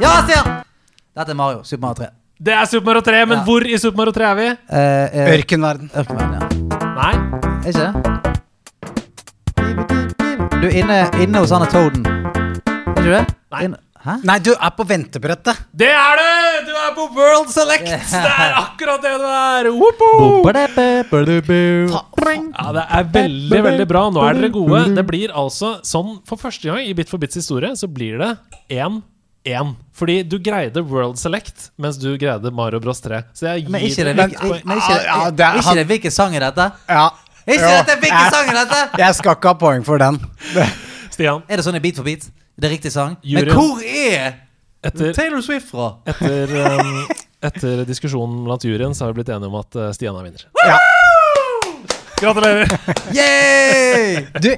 [0.00, 0.62] Ja, Stian!
[1.16, 1.64] Dette er Mario.
[1.64, 2.08] Super Mario 3.
[2.36, 3.44] Det er Super Mario 3, men Ja.
[3.44, 4.46] hvor i Super Mario 3 er vi?
[4.46, 5.90] Eh, eh, Ørkenverden.
[5.96, 6.40] Ørkenverden, ja.
[6.96, 7.14] Nei.
[7.64, 7.92] Er ikke det?
[10.60, 12.04] Du er inne, inne hos Anne Toaden.
[12.06, 12.12] Er
[12.92, 13.26] ikke du det?
[13.52, 13.64] Nei.
[13.64, 14.20] Inne- Hæ?
[14.22, 15.56] Nei, du er på ventebrettet.
[15.74, 16.66] Det er det!
[16.68, 17.88] Du er på World Select!
[18.12, 19.66] Det er akkurat det du er!
[22.54, 24.04] Ja, det er veldig, veldig bra.
[24.14, 24.94] Nå er dere gode.
[24.94, 28.30] Det blir altså sånn For første gang i Bit for bits historie så blir det
[29.46, 29.74] 1-1.
[29.96, 33.22] Fordi du greide World Select, mens du greide Mario Bros 3.
[33.32, 34.64] Så jeg Men gir ikke det, dere poeng.
[34.66, 36.66] men ikke, Ja, det ikke han- det hvilken sang er dette?
[36.88, 37.06] Ja.
[37.46, 38.80] Ikke Jo, dette hvilken sang er dette?
[38.98, 40.18] Jeg skal ikke ha poeng for den.
[41.14, 42.26] Stian, Er det sånn i Beat for beat?
[42.58, 43.16] Det er riktig sang?
[43.22, 43.46] Juryen.
[43.46, 44.34] Men hvor er
[44.84, 45.92] etter, Taylor Swift fra?
[46.06, 47.06] etter, um,
[47.48, 50.44] etter diskusjonen blant juryen så har vi blitt enige om at uh, Stian er vinner.
[50.66, 50.76] Ja.
[52.20, 52.66] Gratulerer!
[53.12, 54.26] Yay!
[54.40, 54.48] Du,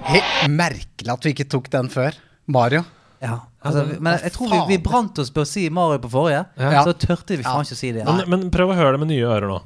[0.54, 2.14] merkelig at vi ikke tok den før.
[2.46, 2.84] Mario.
[3.20, 3.34] Ja,
[3.66, 6.84] altså, men jeg tror vi, vi brant oss på å si Mario på forrige, Ja.
[6.86, 8.04] så tørte vi faen ikke å si det.
[8.06, 9.58] Men, men prøv å høre det med nye ører nå.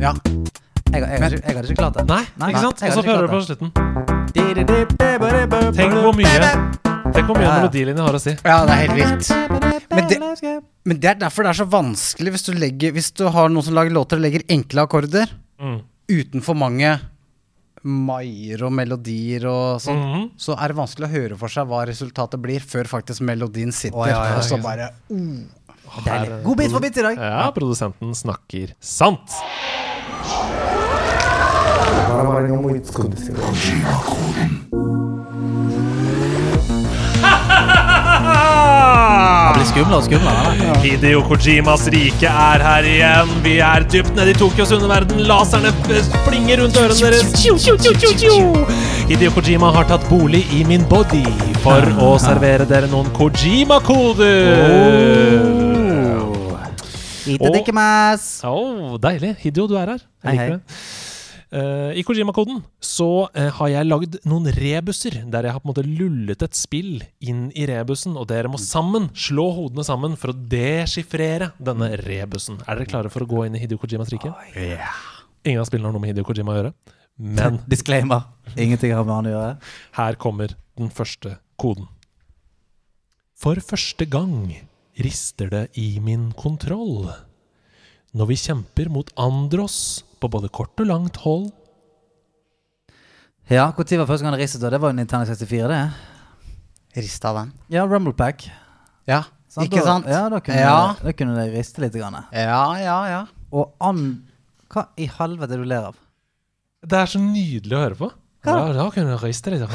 [0.00, 0.14] Ja.
[0.90, 2.06] Jeg, jeg, jeg, jeg hadde ikke klart det.
[2.10, 2.82] Nei, Nei, ikke sant?
[2.82, 3.70] Og så hører du på slutten.
[5.76, 6.50] Tenk hvor mye
[7.10, 7.56] Tenk hvor mye Ja, ja.
[7.60, 8.32] melodilinje har å si.
[8.44, 9.30] ja, det er helt vilt.
[9.90, 10.18] Men det,
[10.86, 13.66] men det er derfor det er så vanskelig hvis du, legger, hvis du har noen
[13.66, 15.82] som lager låter og legger enkle akkorder Mm.
[16.08, 16.88] uten for mange
[17.82, 20.00] maier og melodier og sånn.
[20.00, 20.26] Mhm.
[20.40, 23.98] Så er det vanskelig å høre for seg hva resultatet blir, før faktisk melodien sitter.
[23.98, 26.42] Oh, ja, ja, og så bare oh, Deilig.
[26.44, 27.16] God bit for bit i dag.
[27.18, 29.26] Ja, produsenten snakker sant.
[34.70, 34.89] Det
[39.54, 40.74] blir skumlere og skumlere.
[40.84, 43.32] Hideo Kojimas rike er her igjen.
[43.44, 45.20] Vi er dypt nede i Tokyos underverden.
[45.28, 45.72] Laserne
[46.26, 47.32] flinger rundt ørene deres.
[49.10, 51.24] Hideo Kojima har tatt bolig i min body
[51.64, 54.50] for å servere dere noen Kojima-koder.
[56.00, 56.56] Oh.
[57.40, 57.54] Og-
[58.44, 59.36] Oh, deilig.
[59.44, 60.00] Hideo, du er her.
[60.24, 60.60] Jeg liker det.
[61.50, 65.72] Eh, I Kojima-koden så eh, har jeg lagd noen rebuser, der jeg har på en
[65.72, 70.30] måte lullet et spill inn i rebusen, og dere må sammen slå hodene sammen for
[70.30, 72.60] å deschiffrere denne rebusen.
[72.68, 74.30] Er dere klare for å gå inn i Hideo Kojimas rike?
[74.54, 76.72] Ingen av spillene har noe med Hideo Kojima å gjøre,
[77.40, 78.28] men Disclaimer.
[78.54, 79.72] Ingenting har med han å gjøre.
[79.98, 81.90] her kommer den første koden.
[83.40, 84.52] For første gang
[85.00, 87.10] rister det i min kontroll.
[88.14, 91.50] Når vi kjemper mot Andros på både kort og langt hold.
[93.50, 94.60] Ja, Når var første gang det ristet?
[94.62, 94.70] da?
[94.70, 95.90] Det var jo Nintendo 64, det.
[97.02, 97.52] Rista den.
[97.70, 98.44] Ja, Rumble Pack.
[99.06, 99.66] Ja, Sant?
[99.66, 100.06] ikke Da- sant?
[100.06, 100.94] Ja, da kunne, Ja.
[101.02, 101.92] da kunne det riste litt.
[101.94, 102.24] Grann.
[102.32, 103.26] Ja, ja, ja.
[103.52, 104.26] Og an...
[104.70, 105.96] Hva i helvete du ler av?
[106.86, 108.10] Det er så nydelig å høre på.
[108.44, 108.52] Hva?
[108.68, 109.66] Ja, da kunne du riste litt.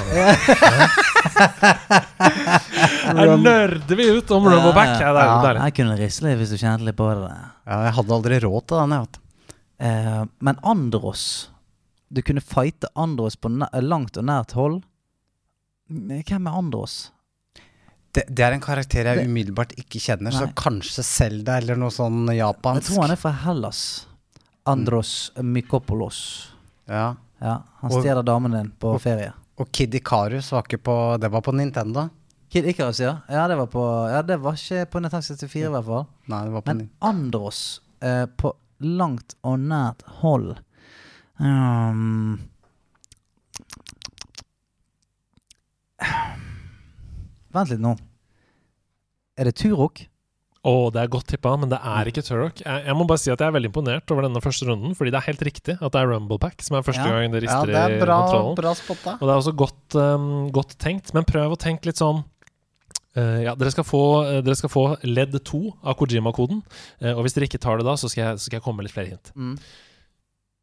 [2.15, 4.95] Her nerder vi ut om Rumbleback.
[5.01, 5.65] Ja, det er Ja.
[5.65, 7.35] Jeg kunne riste litt hvis du kjente litt på det.
[7.67, 8.89] ja jeg hadde aldri råd til den.
[8.95, 9.19] Jeg, vet.
[9.79, 11.49] Eh, men Andros
[12.07, 13.49] Du kunne fighte Andros på
[13.81, 14.77] langt og nært hold.
[15.89, 17.11] Hvem er Andros?
[18.15, 21.89] Det, det er en karakter jeg Det- umiddelbart ikke kjenner, så kanskje Selda eller noe
[21.91, 22.87] sånn japansk.
[22.87, 24.05] Jeg tror han er fra Hellas.
[24.65, 26.21] Andros Mykopolos.
[26.87, 27.15] Ja.
[27.41, 29.33] Ja, Han stjeler damen din på og- ferie.
[29.59, 32.09] Og Kid Icarus var ikke på Det var på Nintendo.
[32.49, 33.17] Kid Icarus, ja.
[33.29, 36.07] Ja, det var, på, ja, det var ikke på Nintendo 64 i hvert fall.
[36.27, 40.55] Nei, det var på Men Andros eh, på langt og nært hold
[41.39, 42.39] um,
[47.55, 47.93] Vent litt nå.
[49.39, 50.01] Er det Turok?
[50.65, 52.61] Å, det er godt tippa, men det er ikke Turok.
[52.65, 55.11] Jeg, jeg må bare si at jeg er veldig imponert over denne første runden, fordi
[55.13, 57.11] det er helt riktig at det er Rumblepack som er første Ja.
[57.19, 58.55] gang det Ja, rister det er i kontrollen.
[58.57, 59.13] bra spotta.
[59.19, 60.25] Og det er også godt, um,
[60.55, 62.23] godt tenkt, men prøv å tenke litt sånn
[63.15, 66.61] ja, dere skal, få, eh, dere skal få ledd 2 av Kojima-koden.
[66.99, 68.81] eh, og hvis dere ikke tar det da, så skal jeg, så skal jeg komme
[68.81, 69.31] med litt flere hint.
[69.35, 69.55] Mm.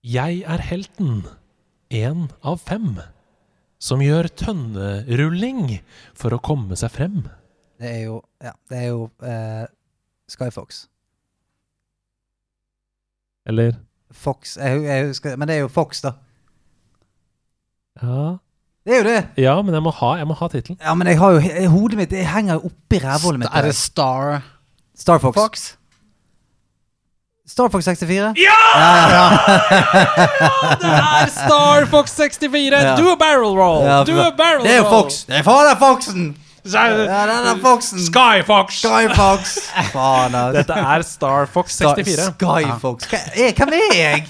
[0.05, 1.23] Jeg er helten.
[1.93, 2.97] Én av fem.
[3.83, 5.81] Som gjør tønnerulling
[6.15, 7.23] for å komme seg frem.
[7.81, 9.67] Det er jo Ja, det er jo eh,
[10.31, 10.87] Skyfox.
[13.49, 13.75] Eller
[14.13, 16.13] Fox jeg, jeg husker, Men det er jo Fox, da.
[18.03, 18.39] Ja,
[18.87, 19.19] Det er jo det!
[19.39, 20.79] ja men jeg må ha, jeg må ha tittelen.
[20.83, 23.53] Ja, men jeg har jo he- hodet mitt Det henger jo oppi rævhullet mitt.
[23.55, 24.41] Er det Star
[24.99, 25.35] Star Fox.
[25.39, 25.63] Fox?
[27.49, 28.35] Star Fox 64?
[28.39, 28.57] Ja!
[28.79, 29.25] Ja,
[30.83, 32.83] Det er Star Fox 64!
[32.83, 32.97] Ja.
[32.97, 33.85] Do a barrel roll!
[33.87, 34.67] Ja, Do a barrel roll!
[34.67, 34.89] Det er jo!
[34.91, 35.25] Fox!
[35.29, 36.27] Det er fader det er Foxen!
[36.63, 37.99] Ja, den er Foxen!
[38.07, 38.77] Skyfox!
[38.85, 39.57] Skyfox!
[39.91, 40.61] Faen, altså.
[40.61, 42.29] Dette er Star Fox 64.
[42.37, 43.09] Skyfox.
[43.11, 44.23] Hva er, hvem er jeg?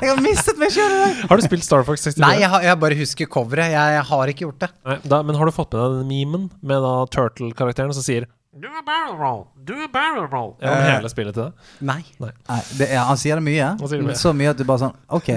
[0.00, 1.22] Jeg har mistet meg sjøl i dag.
[1.30, 2.22] Har du spilt Star Fox 64?
[2.24, 3.70] Nei, jeg, har, jeg bare husker coveret.
[3.70, 4.70] Jeg, jeg har ikke gjort det.
[4.88, 8.26] Nei, da, men har du fått med deg den memen med da Turtle-karakteren som sier
[8.52, 9.46] Do a barrel roll!
[9.64, 10.56] Do a barrel roll!
[10.60, 10.96] Ja, Eh.
[10.96, 11.52] hele spillet til det.
[11.86, 12.00] Nei.
[12.18, 12.30] Nei,
[12.80, 13.68] det er, han sier det mye.
[13.78, 14.16] Han sier det mye.
[14.18, 15.28] Så mye at du bare sånn OK,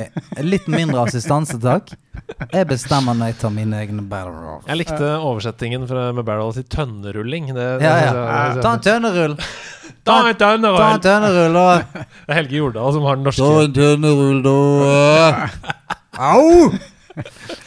[0.41, 1.93] litt mindre assistanse, takk.
[2.49, 4.65] Jeg bestemmer når jeg tar mine egne barrel rolls.
[4.65, 7.51] Jeg likte oversettingen fra, med barrel til tønnerulling.
[7.53, 8.57] Det, det, Ja, ja.
[8.65, 9.37] Ta en tønnerull.
[9.37, 10.99] Ta en Ta en tønnerull!
[11.05, 12.01] tønnerull, da.
[12.01, 13.45] Det er Helge Jordal som har den norske.
[13.45, 15.49] Ta en tønnerull, da.
[16.33, 16.71] Au!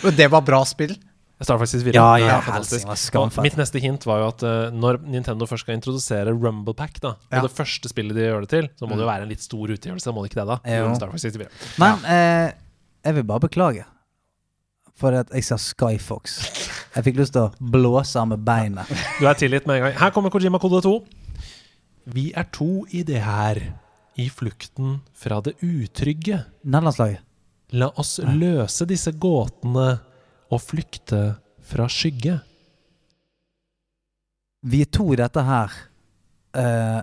[0.02, 0.96] Men det var bra spill.
[1.44, 1.92] Star Fox 4.
[1.92, 2.86] Ja, er ja, fantastisk.
[2.88, 6.72] helsing, Og mitt neste hint var jo at uh, når Nintendo først skal introdusere Rumble
[6.74, 7.42] Pack, da, og Ja.
[7.44, 9.68] det første spillet de gjør det til, så må det jo være en litt stor
[9.74, 10.14] utgjørelse.
[10.16, 10.56] Må det ikke det, da?
[10.78, 10.94] Jo.
[10.96, 11.50] Star Fox 64.
[11.82, 12.52] Men eh,
[13.04, 13.84] jeg vil bare beklage.
[14.96, 16.38] For at jeg sa Skyfox.
[16.96, 18.88] Jeg fikk lyst til å blåse av med beinet.
[19.20, 19.98] Du er tilgitt med en gang.
[20.00, 20.94] Her kommer Kojima kode 2.
[22.16, 23.60] Vi er to i det her,
[24.16, 26.46] i flukten fra det utrygge.
[26.64, 27.20] Nederlandslaget.
[27.76, 29.98] La oss løse disse gåtene
[30.52, 31.36] og flykte
[31.66, 32.38] fra skygge.
[34.66, 35.72] Vi er to i dette her
[36.56, 37.00] eh,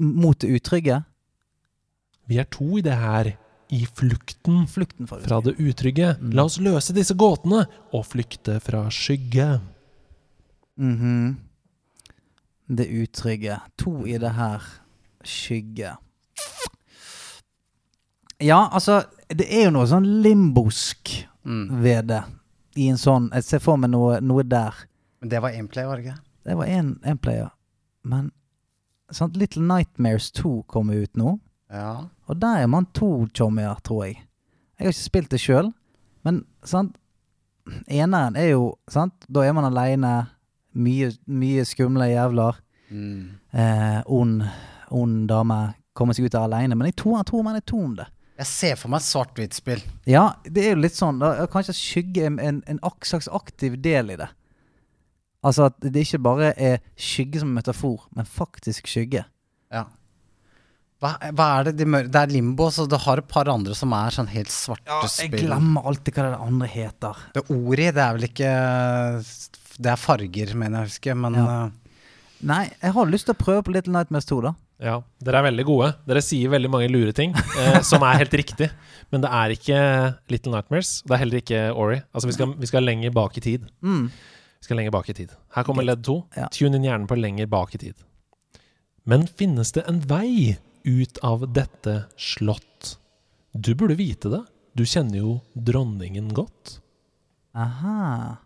[0.00, 1.02] mot det utrygge.
[2.26, 3.34] Vi er to i det her,
[3.74, 5.56] i flukten Flukten fra det fra utrygge.
[5.56, 6.08] det utrygge.
[6.20, 6.32] Mm.
[6.38, 7.64] La oss løse disse gåtene
[7.94, 9.60] og flykte fra skygge.
[10.76, 11.36] Mhm.
[12.68, 13.60] Det utrygge.
[13.78, 14.62] To i det her
[15.24, 15.96] skygge.
[18.42, 21.82] Ja, altså Det er jo noe sånn limbosk Mm.
[21.82, 22.24] ved det.
[22.76, 24.74] I en sånn Jeg ser for meg noe, noe der.
[25.20, 26.18] Men det var Aimplay, var det ikke?
[26.46, 27.50] Det var én player.
[28.06, 28.30] Men
[29.10, 31.38] sant, Little Nightmares 2 kommer ut nå.
[31.72, 32.06] Ja.
[32.30, 34.20] Og der er man to tjommier, tror jeg.
[34.76, 35.72] Jeg har ikke spilt det sjøl,
[36.26, 36.96] men sant
[37.90, 39.24] Eneren er jo sant?
[39.26, 40.12] Da er man aleine.
[40.78, 42.60] Mye, mye skumle jævler.
[42.94, 43.32] Mm.
[43.50, 44.44] Eh, ond,
[44.94, 45.56] ond dame.
[45.96, 46.76] Kommer seg ut der aleine.
[46.78, 48.06] Men jeg tror, jeg tror man er to om det.
[48.36, 49.80] Jeg ser for meg svart-hvitt-spill.
[50.06, 53.78] Ja, det er jo litt sånn da, Kanskje skygge en, en, en ak- slags aktiv
[53.80, 54.28] del i det.
[55.46, 59.22] Altså at det ikke bare er skygge som metafor, men faktisk skygge.
[59.72, 59.84] Ja.
[61.00, 63.92] Hva, hva er det de Det er limbo, så det har et par andre som
[63.92, 65.42] er sånn helt svarte Jeg spill.
[65.46, 67.24] glemmer alltid hva det andre heter.
[67.36, 68.52] Det ordet, det er vel ikke
[69.76, 71.44] Det er farger, mener jeg å huske, men Ja.
[71.66, 71.70] uh,
[72.48, 74.54] Nei, jeg har lyst til å prøve på Little Nightmares 2, da.
[74.82, 75.88] Ja, dere er veldig gode.
[76.04, 78.68] Dere sier veldig mange lure ting, eh, som er helt riktig.
[79.12, 79.78] Men det er ikke
[80.32, 80.98] Little Nightmares.
[81.06, 82.00] Det er heller ikke Ori.
[82.12, 83.64] Altså, vi skal, vi skal lenger bak i tid.
[83.80, 84.10] Mm.
[84.10, 85.32] Vi skal lenger bak i tid.
[85.56, 86.18] Her kommer ledd to.
[86.36, 86.50] Ja.
[86.52, 87.96] Tune inn hjernen på lenger bak i tid.
[89.08, 92.96] Men finnes det en vei ut av dette slott?
[93.56, 94.42] Du burde vite det.
[94.76, 96.80] Du kjenner jo dronningen godt.
[97.56, 98.36] Aha.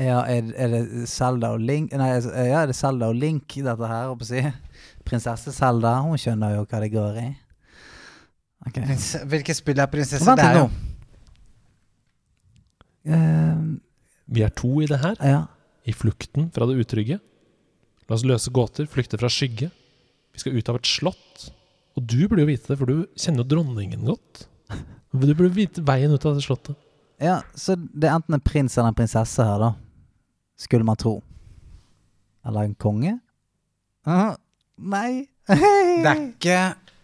[0.00, 2.06] Ja, er, er det Zelda og Link Nei,
[2.48, 4.40] ja, er det Zelda og Link, dette her, holdt på å si?
[5.04, 7.26] Prinsesse Zelda, hun skjønner jo hva det går i.
[8.68, 8.84] Okay.
[8.86, 10.36] Prins- Hvilket spill er prinsesse?
[10.38, 10.62] Det er.
[13.04, 13.60] Eh,
[14.30, 15.16] Vi er to i det her.
[15.20, 15.46] ja.
[15.88, 17.16] I flukten fra det utrygge.
[18.06, 19.70] La oss løse gåter, flykte fra skygge.
[20.34, 21.46] Vi skal ut av et slott.
[21.96, 24.44] Og du burde jo vite det, for du kjenner jo dronningen godt.
[25.10, 26.76] Du burde vite veien ut av det slottet.
[27.18, 29.72] ja, så det er enten en prins eller en prinsesse her, da.
[30.60, 31.16] Skulle man tro.
[32.46, 33.14] Eller en konge?
[34.08, 34.34] Ah,
[34.76, 35.26] nei.
[35.48, 36.58] Det er ikke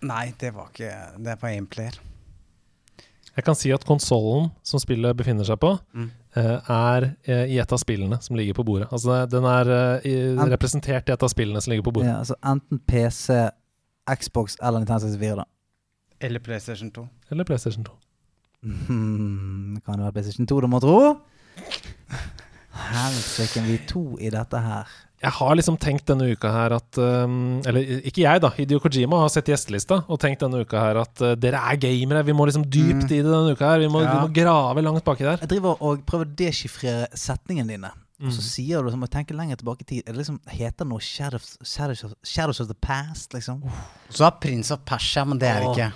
[0.07, 0.91] Nei, det var ikke
[1.25, 1.97] Det er på én player.
[3.37, 6.07] Jeg kan si at konsollen som spillet befinner seg på, Mm.
[6.37, 8.87] eh, er eh, i et av spillene som ligger på bordet.
[8.93, 10.15] Altså Den er eh, i,
[10.53, 12.09] representert i et av spillene som ligger på bordet.
[12.15, 13.37] Ja, altså enten PC,
[14.09, 15.45] Xbox eller Nintendo 64, da.
[16.21, 17.05] Eller PlayStation 2.
[17.31, 17.93] Eller PlayStation 2.
[18.65, 20.97] Mm, kan det være PlayStation 2 du må tro?
[22.77, 24.87] Helsike, vi er to i dette her.
[25.23, 28.51] Jeg har liksom tenkt denne uka her at um, Eller ikke jeg, da.
[28.53, 32.21] Hideo Kojima har sett gjestelista og tenkt denne uka her at uh, dere er gamere.
[32.29, 33.81] Vi må liksom dypt i det denne uka her.
[33.81, 34.13] Vi må, Ja.
[34.13, 35.39] vi må grave langt baki der.
[35.41, 37.91] Jeg driver og prøver å deschiffrere setningene dine.
[38.21, 38.49] Og så Mm.
[38.49, 40.03] sier du, som å jeg tenke lenger tilbake i tid.
[40.07, 43.61] Er det liksom, heter det noe Shadows, Shadows, of, Shadows of the Past, liksom?
[44.09, 45.93] Så har Prins of Persia, men det er det ikke.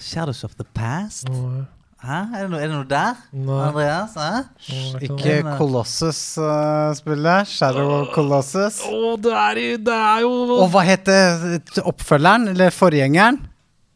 [0.00, 1.28] Shadows of the Past?
[1.28, 1.64] Nei,
[2.02, 2.16] Hæ?
[2.34, 3.18] Er det noe, er det noe der?
[3.32, 4.14] nei, Andreas?
[4.18, 4.30] Hæ?
[4.72, 7.46] nei, Ikke eh, Colossus-spillet.
[7.52, 8.80] Shadow of Colossus.
[8.88, 13.38] Å, det er, i- det er jo Og hva heter oppfølgeren, eller forgjengeren?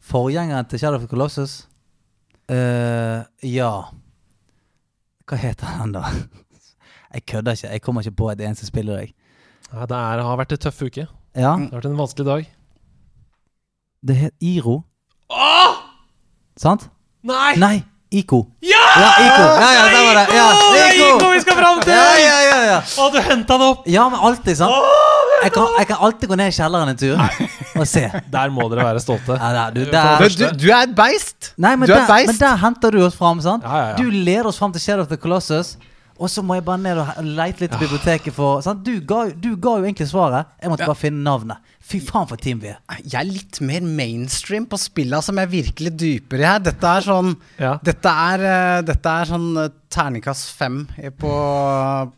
[0.07, 1.57] Forgjengeren til Shadow of the Colossus?
[2.47, 3.73] Eh, ja.
[5.27, 6.05] Hva heter han, da?
[7.17, 7.71] Jeg kødder ikke.
[7.75, 9.13] Jeg kommer ikke på et eneste spill i dag.
[9.73, 11.07] ja, Det er, har vært en tøff uke.
[11.35, 12.47] Ja, Det har vært en vanskelig dag.
[14.07, 14.83] det het Iro.
[16.57, 16.87] Sant?
[17.27, 17.55] Nei!
[17.59, 18.39] Nei, Ico.
[18.63, 18.83] Ja!
[18.97, 19.43] Ja, Iko!
[19.61, 20.35] Ja, ja, der var det.
[20.37, 21.91] Ja, det er Iko vi skal fram til!
[21.93, 22.77] Ja, ja, ja, ja.
[23.03, 23.81] Å, du henta det opp!
[23.91, 24.93] Ja, men alltid, sant?
[25.43, 27.19] Jeg kan, jeg kan alltid gå ned i kjelleren en tur
[27.77, 28.05] og se.
[28.37, 29.35] Der må dere være stolte.
[29.37, 30.23] Ja, der, du, Du, der.
[30.39, 31.51] du, du er et beist!
[31.61, 32.31] Nei, men du er der, beist.
[32.31, 33.67] men der henter du oss fram, sant?
[33.67, 33.99] Ja, ja, ja.
[33.99, 35.75] Du leder oss fram til Shadow of the Colossus.
[36.19, 38.83] Og så må jeg bare ned og leite litt i biblioteket for sant?
[38.85, 40.47] Du, ga, du ga jo egentlig svaret.
[40.61, 40.89] Jeg måtte Ja.
[40.89, 41.57] bare finne navnet.
[41.87, 42.79] Fy faen for team vi er.
[43.05, 46.59] Jeg er litt mer mainstream på spilla som jeg virkelig dypere her.
[46.59, 47.77] Dette er sånn Ja.
[47.83, 51.29] Dette er, eh, dette er sånn eh, terningkast fem i- på,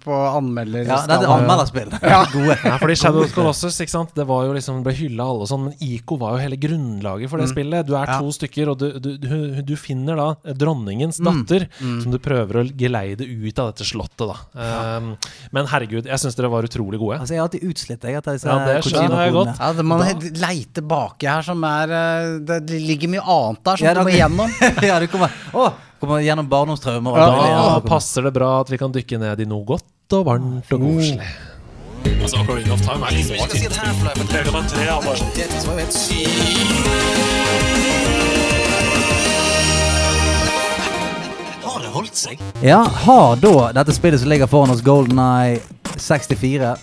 [0.04, 0.88] på anmelder...
[0.90, 1.92] Ja, det er anmelderspill.
[2.34, 2.56] Gode.
[2.66, 4.14] Ja, fordi Shadow of the Colossus ikke sant?
[4.18, 7.42] Det var jo liksom, ble hylla alle sånn, men ICO var jo hele grunnlaget for
[7.44, 7.86] det spillet.
[7.88, 8.18] Du er Ja.
[8.20, 12.66] to stykker, og du, du, du, du finner da dronningens datter, som du prøver å
[12.80, 14.26] geleide ut av dette slottet.
[14.34, 15.12] da um,
[15.56, 17.20] Men herregud, jeg syns dere var utrolig gode.
[17.22, 19.58] Altså, jeg har alltid utslitt jeg, etter disse Ja, det skjønner jeg Kojima-kodene.
[19.60, 23.78] Ja, det man Da- he- baki her som er eh, Det ligger mye annet der
[23.78, 24.58] som Ja, du da- må gjennom.
[24.90, 25.38] ja, kommer,
[26.00, 27.12] kommer gjennom barndomstraumer.
[27.12, 27.80] og Ja.
[27.80, 30.80] Da passer det bra at vi kan dykke ned i noe godt og varmt og
[30.80, 31.30] koselig.
[32.22, 33.70] Altså, Ocarina of Time er liksom ikke
[41.64, 42.40] Har det holdt seg?
[42.66, 45.60] Ja, har da dette spillet som ligger foran oss, Golden Eye
[46.00, 46.74] 64,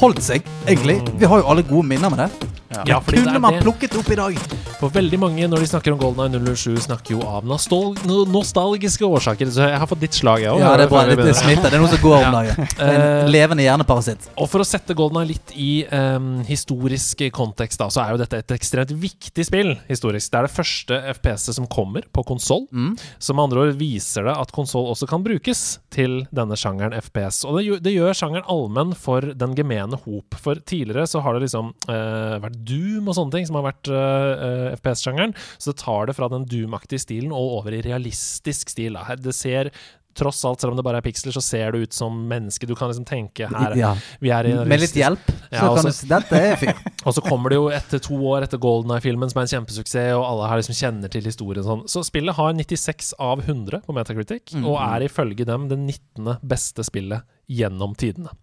[0.00, 0.98] holdt seg, egentlig?
[1.20, 2.50] Vi har jo alle gode minner med det.
[2.86, 4.36] Ja, fordi det Kunne er man plukket opp i dag?
[4.80, 7.96] For veldig mange når de snakker om Golden Eye 007, snakker jo av nostal
[8.30, 9.50] nostalgiske årsaker.
[9.52, 10.60] Så jeg har fått ditt slag, jeg òg.
[10.62, 11.02] Ja, det er bra.
[11.10, 11.66] Det, smitter.
[11.68, 12.68] Det er noe som går om dagen.
[12.80, 14.28] Eh, En levende hjerneparasitt.
[14.40, 18.20] Og for å sette Golden Eye litt i um, historisk kontekst, da, så er jo
[18.22, 20.30] dette et ekstremt viktig spill historisk.
[20.32, 22.64] Det er det første FPS-et som kommer på konsoll.
[22.72, 22.94] Mm.
[23.20, 27.42] Så med andre ord viser det at konsoll også kan brukes til denne sjangeren FPS.
[27.50, 30.38] Og det, gjør- det gjør sjangeren allmenn for den gemene hop.
[30.40, 33.92] For tidligere så har det liksom uh, vært Doom og sånne ting som har vært
[33.92, 35.36] uh, FPS-sjangeren.
[35.56, 38.98] Så det tar det fra den Doom-aktige stilen og over i realistisk stil.
[38.98, 39.18] Da.
[39.20, 39.72] Det ser
[40.14, 42.66] Tross alt, selv om det bare er piksler, så ser det ut som menneske.
[42.66, 43.92] Du kan liksom tenke her Ja.
[44.18, 46.74] Vi er i Med litt hjelp, hjelp, så Ja, kan du si dette er fyr.
[47.06, 50.16] og så kommer det jo etter to år etter Golden Eye-filmen, som er en kjempesuksess,
[50.18, 51.86] og alle her liksom kjenner til historien sånn.
[51.86, 56.40] Så spillet har 96 av 100 på Metacritic, og er ifølge dem det 19.
[56.42, 58.34] beste spillet gjennom tidene.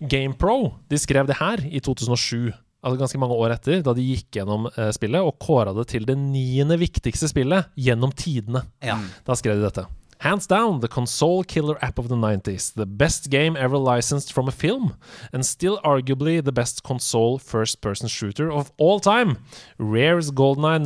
[0.00, 2.52] GamePro de skrev det her i 2007.
[2.82, 6.06] Altså ganske mange år etter, da de gikk gjennom eh, spillet og kåra det til
[6.08, 8.64] det niende viktigste spillet gjennom tidene.
[8.82, 8.96] Ja.
[9.26, 9.86] Da skrev de dette.
[10.22, 12.74] Hands down, the console killer app of the 90s.
[12.74, 14.94] The best game ever licensed from a film.
[15.32, 19.38] And still arguably the best console first person shooter of all time.
[19.78, 20.84] Rare's GoldenEye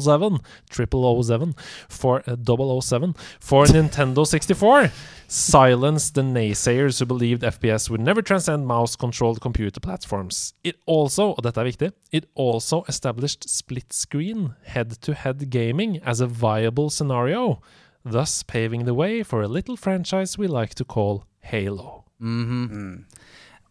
[0.00, 0.40] 007,
[0.72, 1.54] 007
[1.90, 4.90] for uh, 007 for Nintendo 64.
[5.28, 10.54] Silence the naysayers who believed FPS would never transcend mouse controlled computer platforms.
[10.64, 16.00] It also, og dette er viktig, it also established split screen head to head gaming
[16.06, 17.60] as a viable scenario
[18.04, 22.04] thus paving the way for a little franchise we like to call Halo.
[22.20, 23.04] Mhm.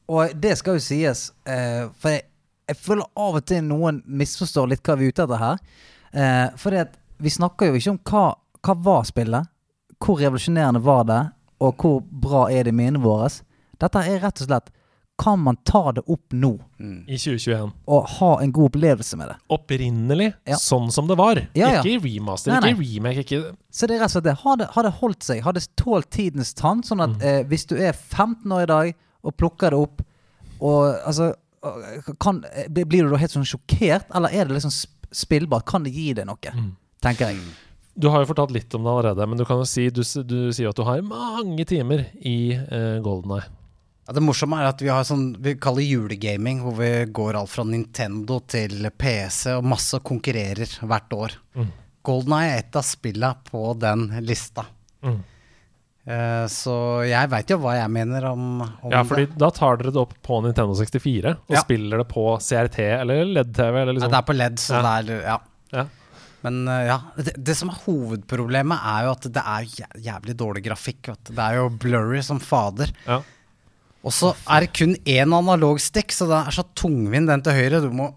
[0.07, 2.21] Og det skal jo sies, uh, for jeg,
[2.67, 5.61] jeg føler av og til noen misforstår litt hva vi er ute etter her.
[6.13, 6.75] Uh, for
[7.23, 8.25] vi snakker jo ikke om hva,
[8.63, 9.49] hva var spillet,
[10.03, 11.21] hvor revolusjonerende var det,
[11.63, 13.29] og hvor bra er det i minnene våre.
[13.79, 14.73] Dette er rett og slett
[15.23, 16.49] kan man ta det opp nå
[17.07, 17.71] I 2021.
[17.87, 19.35] og ha en god opplevelse med det.
[19.55, 20.55] Opprinnelig Ja.
[20.59, 21.39] sånn som det var.
[21.55, 21.81] Ja, ja.
[21.81, 23.23] Ikke i remaster, Nei, ikke i remake.
[23.23, 24.33] Ikke Så det er rett og slett det.
[24.43, 25.41] Har det, har det holdt seg?
[25.45, 26.83] Har det tålt tidens tann?
[26.83, 27.21] Sånn at Mm.
[27.23, 28.93] eh, hvis du er 15 år i dag
[29.23, 30.01] og plukker det opp,
[30.61, 31.33] og altså
[32.19, 35.65] kan, eh, Blir du da helt sånn sjokkert, eller er det liksom sp- spillbart?
[35.65, 36.35] Kan det gi deg noe?
[36.53, 36.75] Mm.
[37.01, 37.37] Tenker jeg.
[37.97, 40.51] Du har jo fortalt litt om det allerede, men du kan jo si Du, du
[40.51, 43.47] sier at du har mange timer i uh, Golden Eye.
[44.07, 47.49] Ja, det morsomme er at vi har sånn vi kaller julegaming, hvor vi går alt
[47.53, 51.37] fra Nintendo til PC og masse konkurrerer hvert år.
[51.55, 51.69] Mm.
[52.03, 54.65] Golden Eye er et av spillene på den lista.
[55.07, 55.21] Mm.
[56.03, 56.73] Eh, så
[57.07, 59.37] jeg veit jo hva jeg mener om, om Ja, fordi det.
[59.39, 61.61] da tar dere det opp på Nintendo 64 og Ja.
[61.63, 64.09] spiller det på CRT eller LED-TV Liksom.
[64.09, 64.81] Ja, det er på LED, så Ja.
[64.99, 65.37] det er Ja.
[65.71, 65.85] Ja.
[66.43, 69.63] Men eh, ja, det, det som er hovedproblemet, er jo at det er
[69.95, 71.07] jævlig dårlig grafikk.
[71.07, 71.33] Vet du.
[71.35, 72.91] Det er jo blurry som fader.
[73.07, 73.21] Ja.
[74.03, 77.81] Og så er det kun én analogstikk, så det er så tungvint den til høyre.
[77.81, 78.09] Du må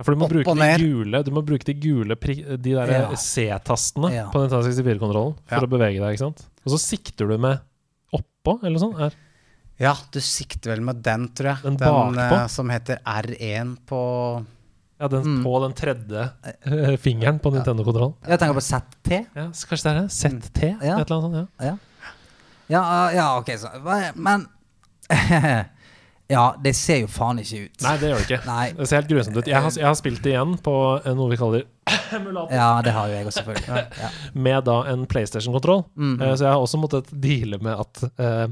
[0.00, 0.80] Ja, For du må Opp bruke og de ned.
[0.80, 3.08] gule Du må bruke de gule De der Ja.
[3.14, 4.30] C-tastene Ja.
[4.32, 5.60] på Nintendo 64-kontrollen for Ja.
[5.60, 6.46] å bevege deg, ikke sant?
[6.64, 7.60] Og så sikter du med
[8.14, 8.98] oppå, eller noe sånt.
[8.98, 9.12] Her.
[9.78, 11.62] Ja, du sikter vel med den, tror jeg.
[11.62, 12.32] Den bakpå?
[12.32, 14.46] eh, som heter R1 på
[15.00, 15.44] Ja, den, Mm.
[15.44, 18.14] på den tredje eh, fingeren på Nintendo-kontrollen.
[18.26, 19.26] Jeg tenker på ZT.
[19.36, 20.10] Ja, så kanskje det er det?
[20.10, 20.62] ZT?
[20.82, 20.98] Ja.
[20.98, 21.66] Et eller annet sånt, ja.
[21.66, 21.78] Ja,
[22.70, 24.46] ja, eh, ja ok, så Men
[26.30, 27.80] Ja, det ser jo faen ikke ut.
[27.82, 28.38] Nei, det gjør det ikke.
[28.46, 28.66] Nei.
[28.78, 29.48] Det ser helt grusomt ut.
[29.50, 31.64] Jeg har, jeg har spilt det igjen på eh, noe vi kaller
[32.14, 32.52] emulator.
[32.60, 33.82] Ja, det har jo jeg også, selvfølgelig.
[33.98, 34.10] Ja.
[34.46, 35.82] med da en PlayStation-kontroll.
[35.96, 36.36] Mm -hmm.
[36.36, 38.46] så jeg har også måttet deale med at uh,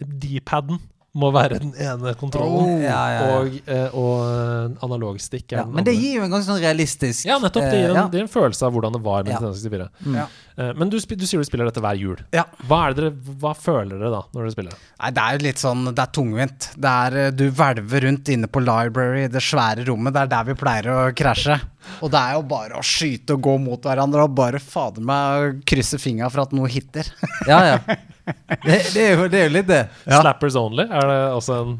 [0.00, 0.78] D-paden
[1.16, 2.82] må være den ene kontrollen, Oh.
[2.82, 3.36] Ja, ja, ja.
[3.40, 5.46] og, eh, og analogstikk.
[5.52, 7.64] er Ja, den men det gir jo en ganske sånn realistisk Ja, nettopp.
[7.70, 8.08] Det gir en, eh, ja.
[8.12, 9.40] det gir en følelse av hvordan det var med Ja.
[9.40, 9.88] 1964.
[10.06, 10.16] Mm.
[10.20, 10.26] Ja.
[10.56, 12.20] Eh, men du, du sier du spiller dette hver jul.
[12.36, 12.44] Ja.
[12.68, 14.72] Hva, er det dere, hva føler dere da, når dere spiller?
[15.02, 16.68] Nei, det er jo litt sånn Det er tungvint.
[16.76, 20.14] Det er eh, Du hvelver rundt inne på library, det svære rommet.
[20.16, 21.60] Det er der vi pleier å krasje.
[22.02, 25.60] Og det er jo bare å skyte og gå mot hverandre og bare fader meg
[25.68, 27.08] krysse fingra for at noe hitter.
[27.46, 27.78] Ja, ja.
[28.26, 29.82] Det, det, er jo, det er jo litt det.
[30.06, 30.20] Ja.
[30.22, 30.86] Slappers only?
[30.90, 31.76] Er det også en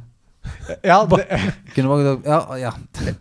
[0.86, 1.24] ja, det,
[2.23, 2.70] ja, ja.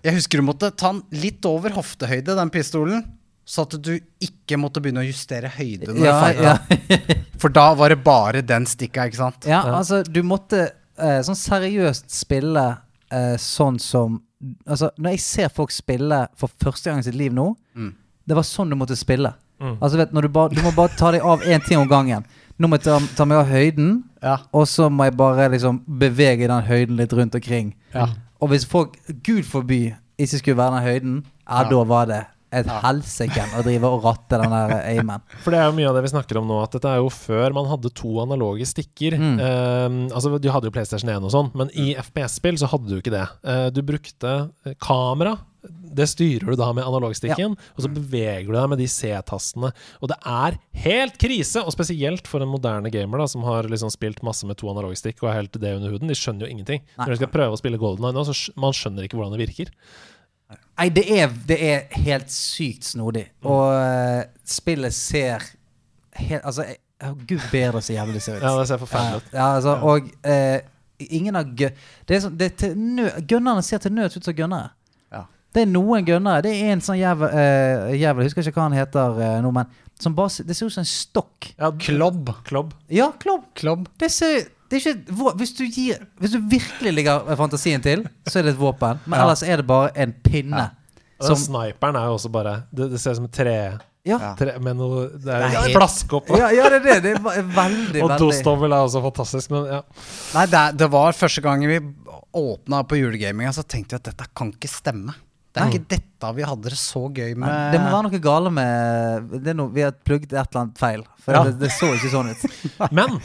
[0.05, 3.01] jeg husker du måtte ta den litt over hoftehøyde, den pistolen.
[3.45, 3.91] Så at du
[4.25, 6.53] ikke måtte begynne å justere høyde Ja, ja.
[7.41, 9.45] For da var det bare den stikka, ikke sant?
[9.49, 10.63] ja, altså, du måtte
[10.97, 12.63] eh, sånn seriøst spille
[13.13, 14.21] eh, sånn som
[14.69, 17.93] Altså, når jeg ser folk spille for første gang i sitt liv nå, Mm.
[18.29, 19.31] det var sånn du måtte spille.
[19.61, 19.77] Mm.
[19.79, 22.25] Altså, vet, når du, ba, du må bare ta deg av én ting om gangen.
[22.59, 24.37] Nå må jeg ta, ta meg av høyden, Ja.
[24.55, 27.73] og så må jeg bare liksom bevege den høyden litt rundt omkring.
[27.93, 28.07] Ja.
[28.41, 31.17] Og hvis folk, gud forby, ikke skulle være den høyden,
[31.49, 32.21] ja, da var det
[32.55, 32.79] et Ja.
[32.79, 35.19] helsike å drive og ratte den der amen.
[35.43, 37.09] For det er jo mye av det vi snakker om nå, at dette er jo
[37.11, 39.17] før man hadde to analoge stikker.
[39.19, 39.39] Mm.
[39.39, 43.01] Eh, altså, Du hadde jo PlayStation 1 og sånn, men i FPS-spill så hadde du
[43.01, 43.27] ikke det.
[43.43, 45.35] Uh, du brukte kamera.
[45.95, 49.71] Det styrer du da med analogstikken, og så beveger du deg med de C-tastene.
[50.01, 53.91] Og det er helt krise, og spesielt for en moderne gamer da som har liksom
[53.93, 56.11] spilt masse med to analogstikk og er helt det under huden.
[56.11, 56.83] De skjønner jo ingenting.
[56.97, 57.05] Nei.
[57.05, 59.37] Når de skal prøve å spille Golden Eye nå, så skj- man skjønner ikke hvordan
[59.37, 59.71] det virker.
[60.77, 63.25] Nei, det er, det er helt sykt snodig.
[63.47, 65.45] Og eh, spillet ser
[66.19, 66.65] helt Altså,
[67.01, 68.43] å, gud bedre så jævlig det ser ut.
[68.45, 69.33] Ja, det ser forferdelig ut.
[69.35, 70.59] Ja, altså, og eh,
[71.09, 71.71] ingen av gø...
[72.07, 74.69] Det er sånn, det er til nø Gunnerne ser til nød ut som gunnere.
[75.55, 75.61] Ja.
[75.61, 76.41] Det er noen gunnere.
[76.43, 79.51] Det er en sånn jævel, uh, jævel Jeg husker ikke hva han heter uh, nå,
[79.55, 79.69] men
[79.99, 81.53] som bare, Det ser ut som en stokk.
[81.57, 82.33] Ja, Klobb.
[82.43, 82.73] Klobb.
[82.91, 83.45] Ja, klobb.
[83.55, 83.87] Klobb.
[83.97, 88.39] Det ser det er ikke, hvis, du gir, hvis du virkelig ligger fantasien til, så
[88.39, 88.97] er det et våpen.
[89.05, 89.23] Men Ja.
[89.27, 90.71] ellers er det bare en pinne.
[91.21, 93.53] Og Som, sniperen er jo også bare Det, det ser ut som et tre,
[94.03, 94.17] ja.
[94.19, 94.31] Ja.
[94.35, 96.35] tre med noe Det er er helt- flaske oppå.
[96.41, 97.03] Ja, ja, det er det.
[97.03, 99.81] Det er veldig, Og dostommel er også fantastisk, men ja.
[100.33, 101.79] Nei, det, det var første gangen vi
[102.35, 105.13] åpna på julegaminga, så tenkte vi at dette kan ikke stemme.
[105.55, 107.47] Det er ikke dette vi hadde det så gøy med.
[107.47, 110.61] Nei, Det må være noe gale med det er noe, Vi har plugget et eller
[110.65, 111.03] annet feil.
[111.23, 111.43] For Ja.
[111.47, 112.45] det, det så ikke sånn ut.
[112.99, 113.19] Men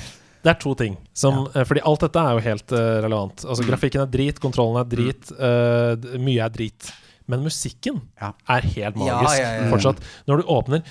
[0.44, 0.94] det er to ting.
[1.12, 1.64] Som, ja.
[1.68, 3.42] Fordi alt dette er jo helt uh, relevant.
[3.44, 6.92] Altså Grafikken er drit, kontrollen er drit, uh, mye er drit.
[7.30, 8.32] Men musikken Ja.
[8.48, 9.68] er helt Ja, magisk ja, ja.
[9.70, 9.98] fortsatt.
[10.26, 10.82] Når du åpner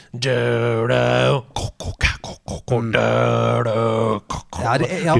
[4.79, 5.13] det er-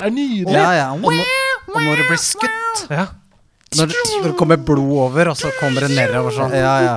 [0.00, 0.52] er nydelig!
[0.52, 0.88] Ja, ja.
[0.92, 1.26] Og, når,
[1.74, 3.06] og når det blir skutt, Ja.
[3.78, 6.94] Når det, når det kommer blod over, og så kommer det nedover sånn ja, ja.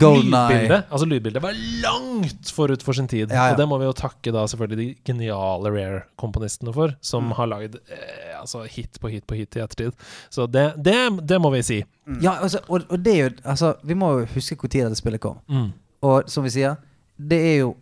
[0.00, 3.30] Golden lydbildet, altså lydbildet var langt forut for sin tid.
[3.32, 3.54] Ja, ja.
[3.54, 7.32] Og det må vi jo takke da selvfølgelig de geniale Rare-komponistene for, som Mm.
[7.38, 9.92] har lagd eh, altså hit på hit på hit i ettertid.
[10.30, 10.96] Så det, det,
[11.28, 11.80] det må vi si.
[12.20, 15.20] Ja, altså, og, og det er jo Altså, vi må jo huske tid dette spillet
[15.22, 15.38] kom.
[15.48, 15.70] Mm.
[16.02, 16.76] Og som vi sier,
[17.16, 17.76] det er jo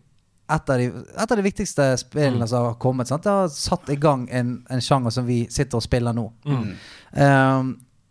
[0.51, 3.07] et av de, et av de viktigste spillene som har kommet.
[3.09, 3.23] Sant?
[3.23, 6.25] Det har satt i gang en, en sjanger som vi sitter og spiller nå.
[6.45, 6.65] Mm.
[7.15, 7.71] Um,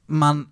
[0.09, 0.47] men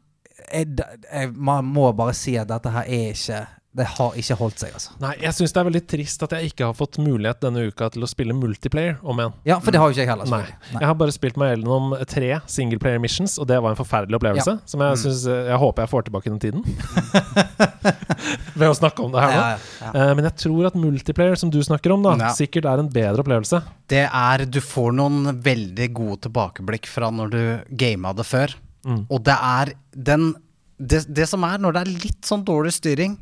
[0.53, 0.69] jeg,
[1.11, 3.39] jeg, man må bare si at dette her er ikke
[3.77, 4.93] Det har ikke holdt seg, altså.
[5.03, 7.89] Nei, jeg syns det er veldig trist at jeg ikke har fått mulighet denne uka
[7.93, 9.35] til å spille multiplayer om igjen.
[9.45, 10.29] Ja, for det har jo ikke jeg heller.
[10.31, 10.39] Nei.
[10.71, 10.79] Nei.
[10.81, 14.55] Jeg har bare spilt meg gjennom tre singleplayer missions, og det var en forferdelig opplevelse.
[14.57, 14.71] Ja.
[14.71, 15.21] Som jeg, synes,
[15.51, 16.65] jeg håper jeg får tilbake den tiden.
[18.57, 19.37] Ved å snakke om det her nå.
[19.37, 19.91] Ja, ja, ja.
[19.93, 22.31] Eh, men jeg tror at multiplayer, som du snakker om, da Ja.
[22.33, 23.61] sikkert er en bedre opplevelse.
[23.87, 27.41] Det er Du får noen veldig gode tilbakeblikk fra når du
[27.77, 28.55] gama det før.
[28.87, 29.01] Mm.
[29.11, 30.29] Og det er den
[30.79, 33.15] det, det som er, når det er litt sånn dårlig styring,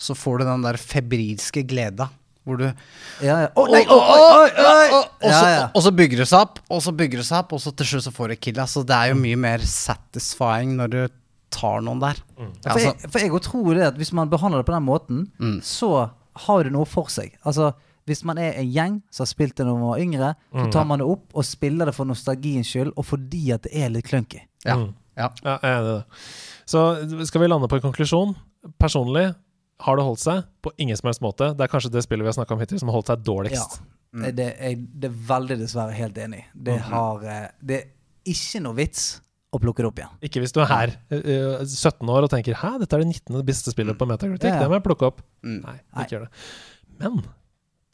[0.00, 2.08] så får du den der febrilske gleda.
[2.44, 2.64] Hvor du
[3.22, 3.48] Ja, ja.
[3.56, 3.72] Og så,
[5.22, 5.42] Ja,
[5.82, 5.90] ja.
[5.96, 8.12] bygger det seg opp, og så bygger det seg opp, og så til slutt så
[8.12, 8.66] får du killa.
[8.68, 11.00] Så det er jo mye mer satisfying når du
[11.54, 12.18] tar noen der.
[12.36, 14.86] For Altså, jeg, for jeg også tror det at hvis man behandler det på den
[14.88, 15.60] måten, Mm.
[15.62, 16.10] så
[16.48, 17.32] har det noe for seg.
[17.46, 17.72] Altså,
[18.06, 20.64] hvis man er en gjeng som har spilt det når man var yngre, Mm.
[20.66, 23.72] så tar man det opp og spiller det for nostalgiens skyld, og fordi at det
[23.74, 24.40] er litt clunky.
[24.66, 24.94] ja, Mm.
[25.16, 25.30] Ja.
[25.44, 26.20] Ja, jeg er enig i det.
[26.70, 26.84] Så
[27.28, 28.34] skal vi lande på en konklusjon?
[28.80, 29.26] Personlig
[29.84, 31.50] har det holdt seg på ingen som helst måte.
[31.56, 33.78] Det er kanskje det spillet vi har snakka om hittil som har holdt seg dårligst.
[33.80, 34.30] Ja.
[34.30, 36.44] Det, er, det er veldig dessverre helt enig.
[36.54, 37.86] Det, har, eh, det er
[38.30, 39.06] ikke noe vits
[39.54, 40.12] å plukke det opp igjen.
[40.26, 43.42] Ikke hvis du er her, eh, 17 år, og tenker 'hæ, dette er det 19.
[43.46, 44.62] beste spillet på Metacritic', Ja, ja.
[44.62, 45.22] det må jeg plukke opp.
[45.42, 45.60] Mm.
[45.66, 46.06] Nei, Nei.
[46.10, 46.30] gjør det.
[47.02, 47.24] Men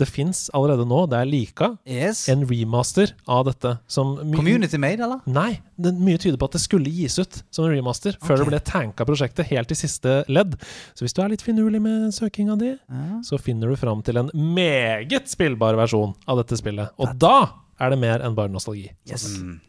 [0.01, 2.24] det fins allerede nå, det er Lika, Yes.
[2.32, 5.20] en remaster av dette som Community made, eller?
[5.31, 8.48] Nei, det, mye tyder på at det skulle gis ut som en remaster før det
[8.51, 10.56] ble tanka prosjektet helt i siste ledd.
[10.97, 13.20] Så hvis du er litt finurlig med søkinga di, Ja.
[13.24, 16.90] så finner du fram til en meget spillbar versjon av dette spillet.
[16.98, 17.36] Og da
[17.81, 18.90] er det mer enn bare nostalgi.
[19.09, 19.28] Yes.
[19.40, 19.60] Mm.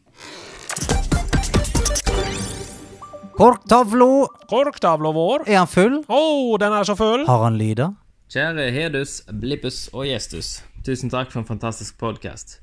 [3.38, 4.28] Korktavla!
[4.50, 5.46] Korktavla vår.
[5.50, 6.02] Er han full?
[6.12, 6.22] Å,
[6.62, 7.24] den er så full!
[7.30, 7.94] Har han lyder?
[8.32, 10.62] Kjære Hedus, Blippus og Gjestus.
[10.88, 12.62] Tusen takk for en fantastisk podkast.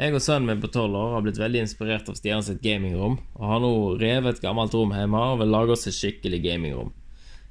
[0.00, 3.18] Jeg og sønnen min på tolv år har blitt veldig inspirert av Stian sitt gamingrom,
[3.36, 6.94] og har nå revet et gammelt rom hjemme og vil lage oss et skikkelig gamingrom.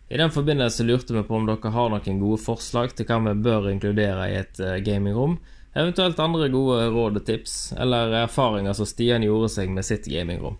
[0.10, 3.36] I den forbindelse lurte vi på om dere har noen gode forslag til hva vi
[3.52, 5.38] bør inkludere i et eh, gamingrom,
[5.78, 10.58] eventuelt andre gode råd og tips, eller erfaringer som Stian gjorde seg med sitt gamingrom.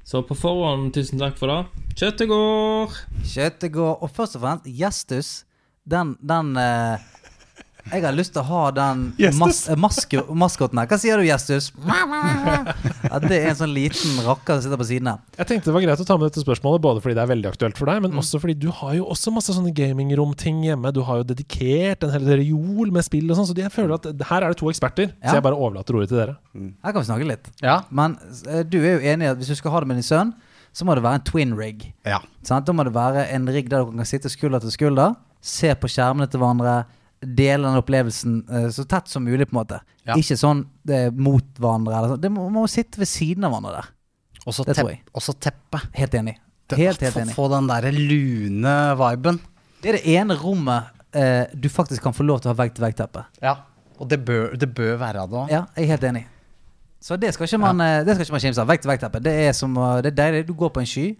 [0.00, 1.86] Så på forhånd, tusen takk for det.
[1.92, 3.00] Kjøttet går!
[3.36, 5.42] Kjøttet går Og først og fremst, Gjestus.
[5.84, 6.98] Den, den eh,
[7.90, 9.00] Jeg har lyst til å ha den
[9.40, 10.86] mas eh, maskoten her.
[10.86, 11.72] Hva sier du, Gjestus?
[11.82, 15.18] Ja, det er en sånn liten rakker som sitter på siden her.
[15.40, 17.50] Jeg tenkte det var greit å ta med dette spørsmålet, både fordi det er veldig
[17.50, 18.06] aktuelt for deg, Mm.
[18.12, 20.92] men også fordi du har jo også masse sånne gamingromting hjemme.
[20.94, 24.06] Du har jo dedikert en hel reol med spill og sånn, så jeg føler at
[24.30, 25.10] her er det to eksperter.
[25.18, 25.28] Ja.
[25.32, 26.38] Så jeg bare overlater ordet til dere.
[26.54, 27.50] Her kan vi snakke litt.
[27.60, 27.80] Ja.
[27.90, 30.06] Men eh, du er jo enig i at hvis du skal ha det med din
[30.06, 30.32] sønn,
[30.72, 31.90] så må det være en twin rig.
[32.06, 32.22] ja.
[32.46, 32.64] Sant?
[32.66, 35.90] Da må det være en rigg der dere kan sitte skulder til skulder, se på
[35.90, 36.76] skjermene til hverandre,
[37.22, 39.80] dele den opplevelsen eh, så tett som mulig, på en måte.
[40.06, 40.16] Ja.
[40.18, 41.94] Ikke sånn det er mot hverandre.
[41.98, 42.22] Eller sånn.
[42.24, 43.90] Det må, må sitte ved siden av hverandre der.
[44.46, 45.02] Og så Det tror tepp, jeg.
[45.14, 45.82] og så teppe.
[45.98, 46.36] Helt enig.
[46.72, 47.34] Det- Helt, helt få, enig.
[47.36, 49.38] få den derre lune viben.
[49.82, 53.24] Det er det ene rommet eh, du faktisk kan få lov til å ha vegg-til-vegg-teppe.
[53.42, 53.56] Ja.
[54.00, 55.50] Og det bør, det bør være det òg.
[55.52, 56.24] Ja, jeg er helt enig.
[57.02, 58.68] Så det skal ikke man, eh, det skal ikke man kimse av.
[58.70, 59.20] Vegg-til-vegg-teppe.
[59.22, 60.46] Det er som å- Det er deilig.
[60.46, 61.16] Du går på en sky,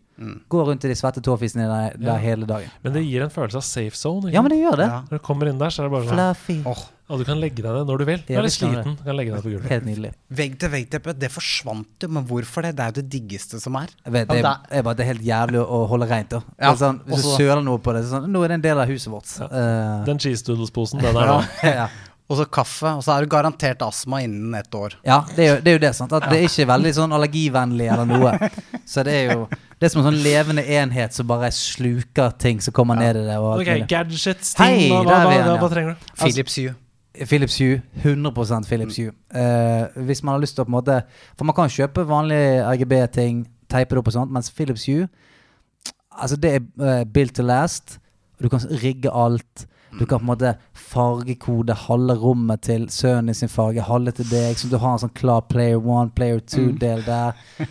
[0.48, 2.16] går rundt i de svette tåfisene der, der Ja.
[2.20, 2.70] hele dagen.
[2.84, 4.28] Men det gir en følelse av safe zone.
[4.28, 4.86] ikke Ja, men det gjør det.
[4.88, 5.00] Ja.
[5.10, 6.62] Når du kommer inn der, så er det bare sånn Fluffy.
[6.66, 8.18] Åh, Og du kan legge deg ned når du vil.
[8.26, 9.68] Du Ja, er litt sliten, du kan legge deg på gulvet.
[9.68, 10.12] Helt nydelig.
[10.32, 12.70] Vegg-til-vegg-teppe, det forsvant jo, men hvorfor det?
[12.76, 13.88] Det er jo det diggeste som er.
[14.06, 16.30] Vet, det, er, er bare, det er helt jævlig å holde rent.
[16.30, 18.64] da Ja, sånn, Hvis du søler noe på det, så sånn, nå er det en
[18.68, 19.28] del av huset vårt.
[19.40, 19.50] Ja.
[19.50, 21.36] Uh, Den cheese doodles-posen, den er nå.
[21.64, 21.88] ja.
[22.30, 24.94] Og så kaffe, og så er du garantert astma innen ett år.
[25.04, 25.94] ja, det er, jo, det er jo det.
[25.94, 28.50] sant At Det er ikke veldig sånn allergivennlig eller noe.
[28.88, 29.48] Så det er jo
[29.82, 33.22] Det er som en sånn levende enhet som bare sluker ting som kommer ned i
[33.26, 33.34] det.
[33.42, 33.86] Og alt Ok, mulig.
[33.90, 35.54] gadgets, Hei, ting, hva, hva, hva, igjen, ja.
[35.58, 36.04] hva trenger du?
[36.20, 36.74] Philips Hue.
[37.26, 37.80] Philips Hue.
[38.04, 39.10] 100 Philips Hue.
[39.34, 41.00] Uh, hvis man har lyst til å på en måte
[41.34, 45.08] For man kan kjøpe vanlige RGB-ting, teipe det opp og sånt, mens Philips Hue
[46.12, 47.98] Altså, det er uh, built to last.
[48.38, 49.66] Du kan rigge alt.
[49.98, 54.30] Du kan på en måte fargekode halve rommet til sønnen i sin farge, halve til
[54.30, 57.34] deg, så du har en sånn klar player one, player two-del der.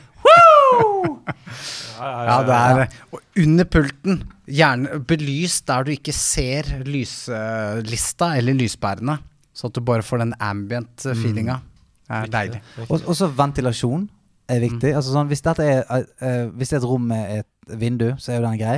[2.02, 9.20] Ja, det er Og under pulten, gjerne belyst der du ikke ser lyslista eller lyspærene.
[9.54, 11.60] Så at du bare får den ambient eh, feelinga.
[12.08, 12.62] Det er deilig.
[12.90, 14.08] Og så ventilasjon
[14.52, 14.92] er viktig.
[14.96, 18.10] Altså sånn, hvis, dette er, eh, eh, hvis det er et rom med et vindu,
[18.20, 18.78] så er jo den grei.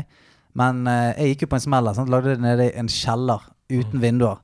[0.58, 2.12] Men uh, jeg gikk jo på en smell sant?
[2.14, 3.42] Lagde det nede i en kjeller
[3.74, 4.42] uten vinduer.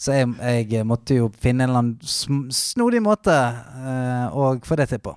[0.00, 0.30] Så jeg,
[0.72, 5.02] jeg måtte jo finne en eller annen sm snodig måte uh, å få det til
[5.04, 5.12] på.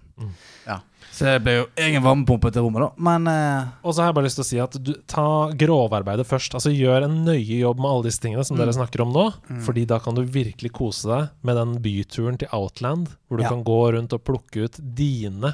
[0.67, 0.81] Ja.
[1.13, 3.03] Så det ble jo egen varmepumpe til rommet, da.
[3.05, 5.25] Men eh, Og så har jeg bare lyst til å si at du, ta
[5.61, 6.55] grovarbeidet først.
[6.57, 9.27] Altså Gjør en nøye jobb med alle disse tingene som dere snakker om nå.
[9.67, 13.49] Fordi da kan du virkelig kose deg med den byturen til Outland, hvor du Ja.
[13.53, 15.53] kan gå rundt og plukke ut dine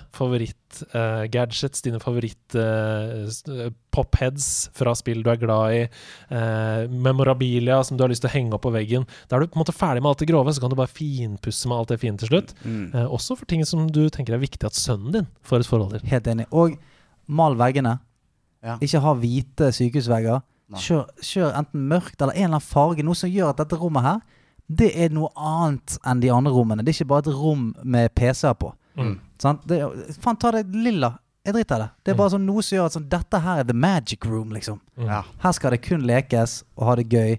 [0.70, 5.82] favoritt-gadgets, dine favoritt-popheads fra spill du er glad i,
[6.30, 9.06] eh, memorabilia som du har lyst til å henge opp på veggen.
[9.28, 10.88] Da er du på en måte ferdig med alt det grove, så kan du bare
[10.88, 12.54] finpusse med alt det fine til slutt.
[12.66, 15.92] Eh, også for ting som du tenker er viktig at sønnen din får et forhold
[15.92, 16.00] til.
[16.10, 16.46] helt enig.
[16.52, 16.78] Og
[17.28, 18.00] mal veggene.
[18.64, 18.78] Ja.
[18.78, 20.42] Ikke ha hvite sykehusvegger.
[20.72, 23.04] Kjør, kjør enten mørkt eller en eller annen farge.
[23.04, 24.20] Noe som gjør at dette rommet her
[24.72, 26.84] Det er noe annet enn de andre rommene.
[26.86, 28.72] Det er ikke bare et rom med PC-er på.
[28.98, 29.20] Mm.
[29.42, 29.64] Sant?
[29.68, 29.80] Det,
[30.20, 31.14] faen, ta det lilla.
[31.48, 31.90] Jeg driter i det.
[32.04, 34.52] Det er bare sånn noe som gjør at sånn, dette her er the magic room,
[34.54, 34.82] liksom.
[35.00, 35.08] Mm.
[35.08, 35.22] Ja.
[35.46, 37.38] Her skal det kun lekes og ha det gøy.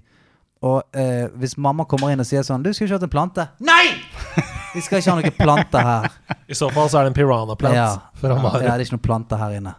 [0.66, 3.46] Og eh, hvis mamma kommer inn og sier sånn Du skulle ikke hatt en plante.
[3.64, 3.84] Nei!
[4.74, 6.10] Vi skal ikke ha noen plante her.
[6.52, 7.86] I så fall så er det en piranha-plant Ja.
[8.20, 9.72] Ja, det er ikke noen plante her inne.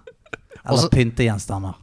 [0.63, 1.77] Eller Også- pyntegjenstander.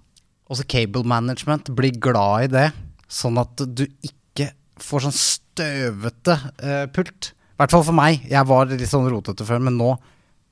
[0.48, 1.70] Også cable management.
[1.77, 2.66] Bli glad i det,
[3.09, 4.51] sånn at du ikke
[4.81, 7.32] får sånn støvete uh, pult.
[7.36, 8.23] I hvert fall for meg.
[8.31, 9.90] Jeg var litt sånn rotete før, men nå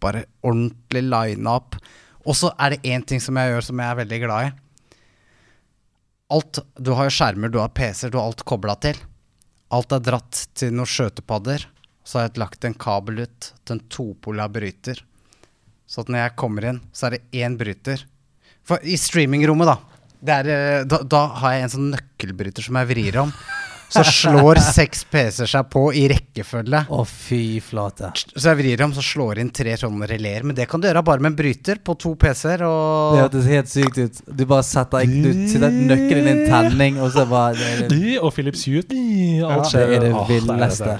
[0.07, 1.77] bare ordentlig line up.
[2.27, 4.55] Og så er det én ting som jeg gjør som jeg er veldig glad i.
[6.35, 8.99] Alt, Du har jo skjermer, du har PC-er, du har alt kobla til.
[9.75, 11.67] Alt er dratt til noen skjøtepadder.
[12.07, 15.03] Så har jeg lagt en kabel ut til en topola bryter.
[15.87, 18.03] Så at når jeg kommer inn, så er det én bryter.
[18.67, 22.91] For i streamingrommet, da, er, eh, da Da har jeg en sånn nøkkelbryter som jeg
[22.91, 23.33] vrir om.
[23.89, 26.83] Så slår seks PC-er seg på i rekkefølge.
[26.91, 28.11] Å, fy flate.
[28.33, 30.47] Så jeg vrir om, så slår inn tre sånne releer.
[30.47, 32.65] Men det kan du gjøre bare med en bryter på to PC-er.
[32.67, 34.21] Det hørtes helt sykt ut.
[34.27, 38.19] Du bare setter Du setter nøkkelen i en tenning, og så bare det det, De
[38.19, 38.83] og Philips Hue.
[38.83, 40.99] Ja, det, er det villeste.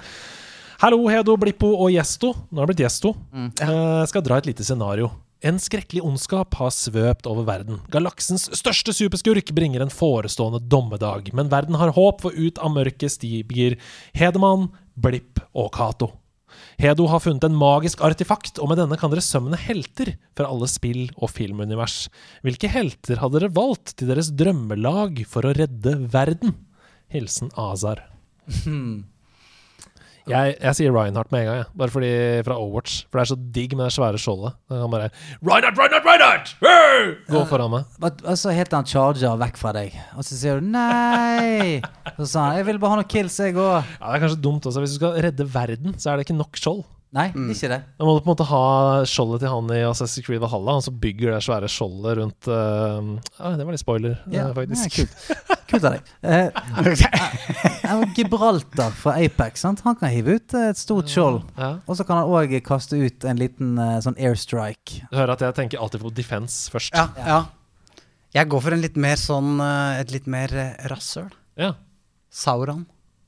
[0.83, 2.35] Hallo, Hedo, Blippo og Gjesto.
[2.51, 3.17] Nå har det blitt Gjesto.
[3.33, 3.49] Mm.
[3.63, 5.11] Uh, skal dra et lite scenario.
[5.45, 7.83] En skrekkelig ondskap har svøpt over verden.
[7.93, 13.13] Galaksens største superskurk bringer en forestående dommedag, men verden har håp, for ut av mørket
[13.19, 13.77] stiger
[14.17, 16.15] Hedemann, Blipp og Cato.
[16.81, 20.69] Hedo har funnet en magisk artefakt, og med denne kan dere sømne helter fra alle
[20.73, 22.07] spill og filmunivers.
[22.47, 26.57] Hvilke helter hadde dere valgt til deres drømmelag for å redde verden?
[27.13, 28.07] Hilsen Azar.
[30.27, 31.67] Jeg, jeg sier Reinhardt med en gang, jeg.
[31.79, 32.09] bare fordi
[32.49, 32.97] fra Overwatch.
[33.13, 34.57] For det er så digg med det svære skjoldet.
[34.73, 35.11] Kan bare
[35.47, 36.51] Reinhardt, Reinhardt, Reinhardt!
[36.67, 37.13] Hey!
[37.31, 37.85] Gå foran meg.
[38.03, 41.79] Og og så heter han Charger vekk fra deg, og så sier du nei.
[42.17, 43.79] Så sa han jeg vil bare ha noen kills, jeg òg.
[44.01, 44.83] Ja, Det er kanskje dumt også.
[44.83, 46.83] Hvis du skal redde verden, så er det ikke nok skjold.
[47.15, 47.79] Nei, ikke det.
[47.97, 48.63] Da må du på en måte ha
[49.09, 53.13] skjoldet til han i Assassin's Creed Valhalla, han som bygger det svære skjoldet rundt uh,
[53.39, 54.51] ah, Det var litt spoiler, yeah.
[54.57, 54.99] faktisk.
[54.99, 55.61] ja, kult.
[55.71, 56.11] kult av deg.
[56.27, 59.85] Uh, eh, Gibraltar fra Apex, sant?
[59.87, 61.45] han kan hive ut et stort skjold.
[61.57, 61.77] Ja.
[61.87, 65.07] Og så kan han òg kaste ut en liten uh, sånn airstrike.
[65.07, 66.97] Du hører at jeg tenker alltid på defense først.
[66.97, 67.45] ja, ja.
[68.37, 69.63] Jeg går for en litt mer sånn
[69.97, 70.53] et litt mer
[70.91, 71.31] rasshøl.
[71.57, 71.71] Ja.
[72.29, 72.83] Sauron.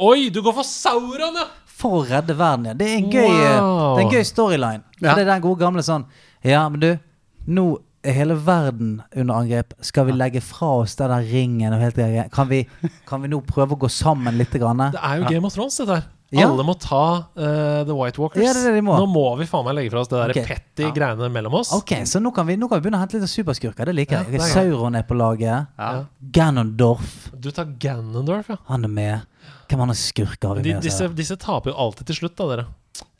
[0.05, 1.47] Oi, du går for Sauron, ja!
[1.79, 2.79] For å redde verden, igjen.
[2.81, 3.97] Det er en gøy, eh, Wow.
[3.97, 4.83] det er en gøy storyline.
[5.01, 5.13] Ja.
[5.15, 6.05] Det er den gode gamle sånn
[6.45, 6.89] Ja, men du,
[7.47, 7.67] nå
[8.03, 9.75] er hele verden under angrep.
[9.85, 12.29] Skal vi legge fra oss den der ringen og helt det greia?
[12.35, 12.65] Kan vi,
[13.07, 14.51] kan vi nå prøve å gå sammen litt?
[14.59, 14.79] Grann?
[14.95, 16.07] Det er jo Game of Thrones, dette her.
[16.31, 16.45] Ja.
[16.51, 18.43] Alle må ta uh, The White Walkers.
[18.45, 18.99] Ja, det det de må.
[19.01, 20.51] Nå må vi faen meg legge fra oss det der Ok.
[20.51, 21.71] petty greiene mellom oss.
[21.73, 23.89] Ok, så nå kan, vi, nå kan vi begynne å hente litt superskurker.
[23.89, 24.35] Det liker jeg.
[24.37, 25.49] er Sauron er på laget.
[25.49, 25.65] Ja.
[25.79, 26.05] Ja.
[26.37, 28.59] Ganondorf, Du tar Ganondorf, ja.
[28.69, 29.27] han er med.
[29.69, 30.85] Hvem andre skurker har vi de, med oss?
[30.85, 32.67] disse, disse taper jo alltid til slutt, da, dere.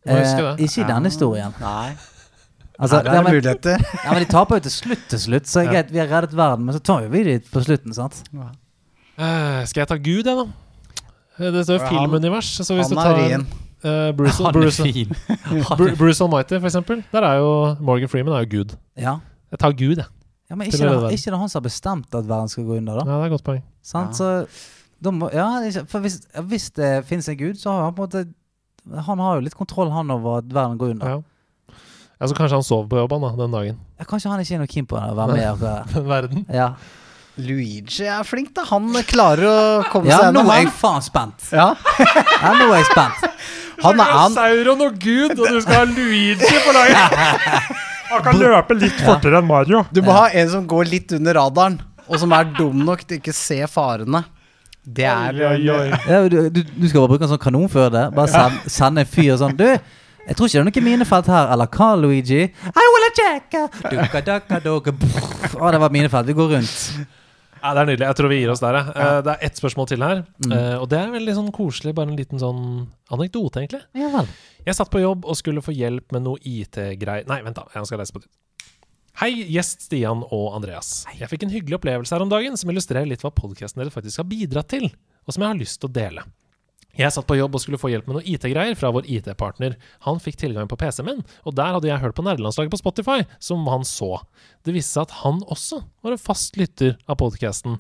[0.07, 0.69] Må Eh, huske det.
[0.69, 1.55] ikke i denne historien.
[1.61, 1.97] Nei.
[2.79, 3.79] Altså, er ja, men, muligheter.
[4.05, 5.71] ja, men de taper jo til slutt til slutt, så Ja.
[5.73, 8.23] greit, vi har reddet verden, men så tar vi de på slutten, sant?
[9.19, 10.45] Eh, skal jeg ta Gud, jeg, da?
[11.39, 12.53] Eh, Det står jo filmunivers.
[12.63, 13.47] Så hvis Han du er tar ren.
[13.83, 15.11] eh, Bruce, Han er Bruce, fin.
[15.75, 17.03] Bru- Bruce Almighty, for eksempel.
[17.13, 18.77] Der er jo Morgan Freeman er jo Gud.
[18.97, 19.19] Ja.
[19.51, 20.07] Jeg tar Gud, jeg.
[20.51, 21.19] ja, men Til ikke å redde det, verden.
[21.19, 23.05] ikke det han som har bestemt at verden skal gå under, da?
[23.05, 23.63] Ja, det er et godt poeng.
[23.83, 24.11] Sant?
[24.11, 24.45] Ja.
[24.47, 24.49] Så
[25.05, 26.21] må, ja, ikke- for hvis,
[26.51, 29.55] hvis det finnes en gud, så har han på en måte Han har jo litt
[29.55, 31.07] kontroll, han, over at verden går under.
[31.07, 31.75] Ja.
[32.21, 33.77] ja, Så kanskje han sov på jobben da, den dagen.
[33.99, 35.45] Ja, kanskje han ikke er noe keen på å være med.
[35.45, 36.07] akkurat der.
[36.15, 36.47] Verden.
[36.49, 36.71] Ja.
[37.39, 38.65] Luigi er flink, da.
[38.73, 39.59] Han klarer å
[39.93, 41.51] komme ja, seg nå er jeg faen spent.
[41.53, 41.69] Ja.
[42.43, 43.29] Ja, nå er jeg spent.
[43.85, 44.33] Han er han.
[44.35, 47.77] Sauron og Gud, og du skal ha Luigi på laget!
[48.09, 49.85] Han kan løpe litt fortere enn Mario.
[49.93, 51.77] Du må ha en som går litt under radaren,
[52.09, 54.25] og som er dum nok til ikke se farene.
[54.89, 55.99] Det er Oi, oi, oi.
[56.09, 58.05] Ja, du, du, du skal bare bruke en sånn kanon før det.
[58.17, 61.51] Bare send, sende en fyr sånn Du, jeg tror ikke det er noe minefelt her.
[61.53, 62.41] Eller hva, Luigi?
[62.49, 63.53] I will check
[63.91, 64.95] Duka, duka, duka.
[65.59, 66.29] Å, det var minefelt.
[66.29, 66.75] Vi går rundt.
[67.59, 68.07] Ja, det er nydelig.
[68.07, 68.77] Jeg tror vi gir oss der.
[68.79, 68.93] jeg.
[68.95, 69.07] Ja.
[69.19, 70.53] Eh, Det er ett spørsmål til her, Mm.
[70.55, 71.95] eh, og det er veldig sånn koselig.
[71.95, 72.61] Bare en liten sånn
[73.11, 73.81] anekdote, egentlig.
[73.99, 74.29] Ja vel.
[74.65, 77.65] Jeg satt på jobb og skulle få hjelp med noe IT-greier Nei, vent, da.
[77.75, 78.31] Jeg skal lese på nytt.
[79.19, 81.01] Hei, gjest Stian og Andreas.
[81.19, 84.21] Jeg fikk en hyggelig opplevelse her om dagen som illustrerer litt hva podkasten deres faktisk
[84.23, 84.85] har bidratt til,
[85.27, 86.23] og som jeg har lyst til å dele.
[86.99, 89.77] Jeg satt på jobb og skulle få hjelp med noe IT-greier fra vår IT-partner.
[90.07, 93.21] Han fikk tilgang på PC-en min, og der hadde jeg hørt på nerdelandslaget på Spotify,
[93.39, 94.17] som han så.
[94.67, 97.79] Det viste seg at han også var en fast lytter av podkasten.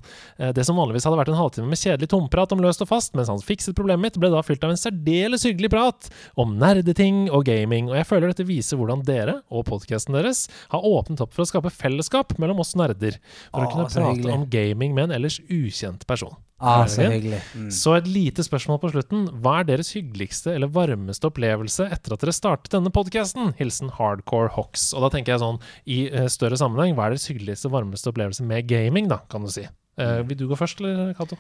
[0.55, 3.33] Det som vanligvis hadde vært en halvtime med kjedelig tomprat om løst og fast, mens
[3.33, 7.49] han fikset problemet mitt, ble da fylt av en særdeles hyggelig prat om nerdeting og
[7.49, 11.43] gaming, og jeg føler dette viser hvordan dere og podkasten deres har åpnet opp for
[11.43, 13.19] å skape fellesskap mellom oss nerder,
[13.51, 14.37] for å kunne prate hyggelig.
[14.37, 16.39] om gaming med en ellers ukjent person.
[16.59, 17.39] Ah, så hyggelig.
[17.71, 19.29] Så et lite spørsmål på slutten.
[19.45, 23.53] Hva er deres hyggeligste eller varmeste opplevelse etter at dere startet denne podkasten?
[23.61, 24.89] Hilsen Hardcore Hawks.
[24.97, 28.11] Og da tenker jeg sånn, i eh, større sammenheng, hva er deres hyggeligste og varmeste
[28.11, 29.69] opplevelse med gaming, da, kan du si?
[29.99, 31.39] Uh, vil du gå først, eller, Cato?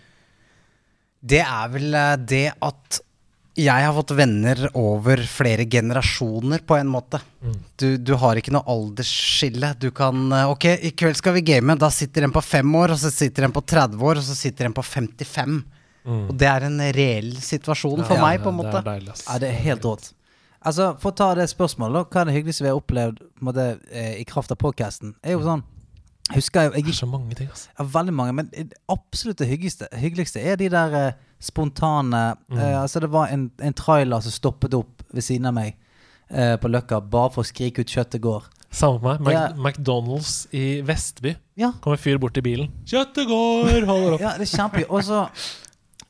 [1.18, 3.02] Det er vel eh, det at
[3.58, 7.20] jeg har fått venner over flere generasjoner, på en måte.
[7.80, 9.72] Du, du har ikke noe aldersskille.
[9.82, 11.74] Du kan eh, Ok, i kveld skal vi game.
[11.80, 14.36] Da sitter en på fem år, og så sitter en på 30 år, og så
[14.38, 15.58] sitter en på 55.
[16.08, 18.78] Og det er en reell situasjon for Ja, meg, på en måte.
[18.78, 19.16] Det er deilig.
[19.26, 20.12] Ja, det er helt rått.
[20.58, 22.04] Altså, For å ta det spørsmålet, da.
[22.08, 25.14] Hva er det hyggeligste vi har opplevd på måte, eh, i kraft av podkasten?
[25.22, 25.66] Er jo sånn
[26.28, 27.70] Husker jeg, Det er så mange ting, altså.
[27.78, 33.00] Ja, veldig mange, men det absolutt det hyggeligste, hyggeligste er de der spontane eh, Altså,
[33.00, 35.76] det var en, en trailer som stoppet opp ved siden av meg
[36.30, 38.48] eh, på Løkka bare for å skrike ut 'kjøttet går'.
[38.70, 39.36] Samme med meg.
[39.56, 39.78] Mac.
[39.78, 41.36] McDonald's i Vestby.
[41.56, 42.68] Ja, Kommer en fyr bort til bilen.
[42.84, 44.20] 'Kjøttet går!' Holder opp.
[44.20, 44.90] ja det er kjempegøy.
[44.90, 45.22] Og så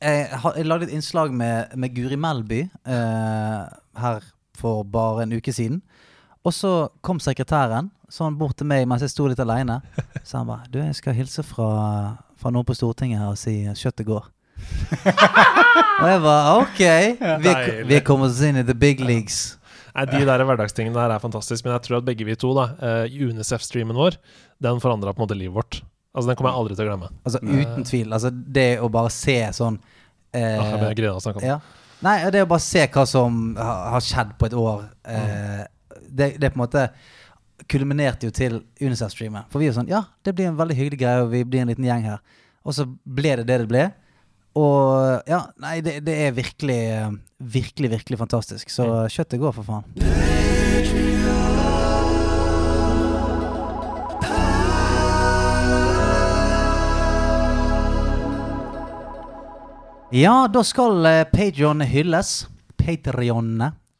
[0.01, 0.27] eh,
[0.57, 3.61] Jeg lagde et innslag med, med Guri Melby eh,
[4.01, 4.19] her
[4.59, 5.81] for bare en uke siden.
[6.43, 9.79] Og så kom sekretæren sånn bort til meg mens jeg sto litt aleine.
[10.23, 13.63] Så han bare 'Du, jeg skal hilse fra, fra noen på Stortinget her og si
[13.63, 14.27] kjøttet går'.
[14.89, 16.81] Og jeg bare OK.
[17.43, 17.53] Vi
[17.89, 19.57] vi er kommet oss inn i the big leagues.
[19.95, 22.69] Nei, De der hverdagstingene der er fantastisk, men jeg tror at begge vi to, da,
[22.77, 24.17] eh, UNICEF-streamen vår,
[24.63, 25.81] den forandra på en måte livet vårt.
[26.13, 27.09] Altså, Den kommer jeg aldri til å glemme.
[27.25, 28.13] Altså uten tvil.
[28.13, 29.77] Altså det å bare se sånn
[30.33, 31.45] eh, Ah, jeg begynner å snakke om.
[31.45, 31.59] Ja.
[32.05, 35.63] Nei, det å bare se hva som har, skjedd på et år eh,
[36.09, 36.85] det, det er på en måte
[37.69, 39.49] kulminerte jo til Unicef-streamet.
[39.51, 41.71] For vi er sånn Ja, det blir en veldig hyggelig greie, og vi blir en
[41.73, 42.21] liten gjeng her.
[42.65, 43.89] Og så ble det det det ble.
[44.57, 48.71] Og ja, nei, det, det er virkelig, eh, virkelig, virkelig fantastisk.
[48.73, 49.85] Så kjøttet går, for faen.
[60.09, 62.47] Ja, da skal uh, Patreon hylles.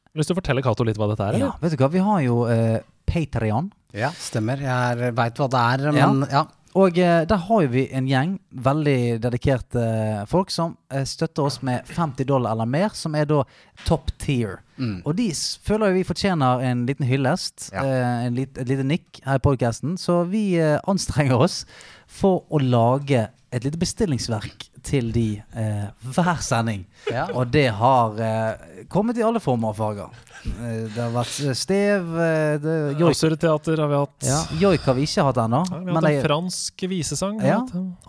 [0.10, 1.38] Du lyst til å fortelle Cato litt hva dette er?
[1.38, 1.60] Ja, eller?
[1.62, 3.70] vet du hva, vi har jo uh, Patreon.
[3.94, 4.58] Ja, stemmer.
[4.62, 6.48] Jeg veit hva det er, men ja.
[6.80, 11.50] Og eh, der har jo vi en gjeng veldig dedikerte eh, folk som eh, støtter
[11.50, 13.42] oss med 50 dollar eller mer, som er da
[13.88, 14.62] top tier.
[14.80, 15.02] Mm.
[15.04, 15.28] Og de
[15.66, 17.84] føler jo vi fortjener en liten hyllest, Ja.
[18.30, 19.98] en lit, et lite nikk her i podcasten.
[20.00, 21.66] Så vi anstrenger oss
[22.08, 25.86] for å lage et lite bestillingsverk til de eh,
[26.16, 26.86] hver sending.
[27.12, 27.28] Ja.
[27.34, 30.10] Og det har eh, kommet i alle former og farger.
[30.40, 34.28] Eh, det har vært eh, stev, eh, det, Absurdteater har vi hatt.
[34.28, 35.62] ja, joik har vi ikke hatt ennå.
[35.70, 37.42] Ja, vi har hatt en jeg- fransk visesang.
[37.44, 37.60] Ja.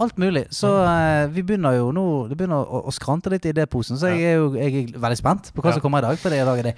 [0.01, 0.45] Alt mulig.
[0.55, 4.13] Så eh, vi begynner jo nå Det begynner å, å skrante litt i idéposen, så
[4.15, 5.79] jeg er jo jeg er veldig spent på hva Ja.
[5.79, 6.19] som kommer i dag.
[6.23, 6.77] For i dag er det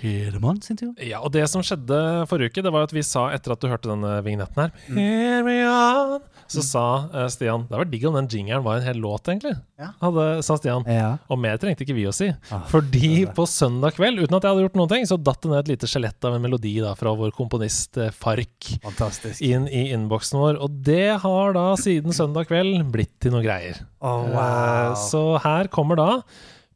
[0.00, 0.92] Hedemann sin tur.
[1.02, 3.68] Ja, og det som skjedde forrige uke, det var at vi sa etter at du
[3.70, 6.18] hørte denne vignetten her Here we are
[6.50, 6.82] Så sa
[7.14, 9.52] eh, Stian Det var digg om den jingeren var en hel låt, egentlig.
[9.80, 9.90] Ja.
[10.00, 10.86] Hadde, sa Stian.
[10.88, 11.10] Ja.
[11.28, 12.30] Og mer trengte ikke vi å si.
[12.54, 15.50] Ah, Fordi på søndag kveld, uten at jeg hadde gjort noen ting, så datt det
[15.52, 19.42] ned et lite skjelett av en melodi da fra vår komponist eh, Fark Fantastisk.
[19.44, 20.60] inn i innboksen vår.
[20.64, 23.82] Og det har da siden søndag kveld blitt til noen greier.
[24.00, 26.08] Oh, Eh, Så her kommer da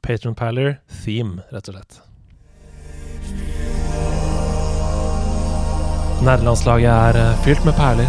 [0.03, 2.01] Patron Paler Theme, rett og slett.
[6.25, 8.09] Nerdelandslaget er eh, fylt med perler.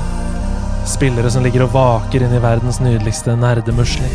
[0.90, 4.14] Spillere som ligger og vaker inn i verdens nydeligste nerdemusling.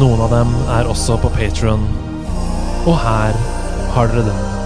[0.00, 1.86] Noen av dem er også på Patron.
[2.82, 3.38] Og her
[3.94, 4.65] har dere dem.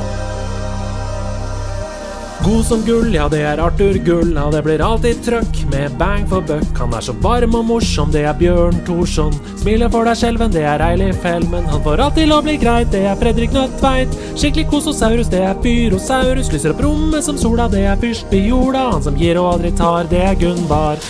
[2.45, 6.23] God som gull, ja det er Arthur Gull, ja det blir alltid trøkk med bang
[6.29, 6.71] for buck.
[6.81, 9.35] Han er så varm og morsom, det er Bjørn Thorsson.
[9.61, 11.69] Smiler for deg skjelven, det er Eilif Helmen.
[11.69, 14.17] Han får alt til å bli greit, det er Fredrik Nødtveit.
[14.41, 16.49] Skikkelig kososaurus, det er Pyrosaurus.
[16.55, 18.87] Lyser opp rommet som sola, det er fyrst i jorda.
[18.95, 21.05] Han som gir og aldri tar, det er Gunvar.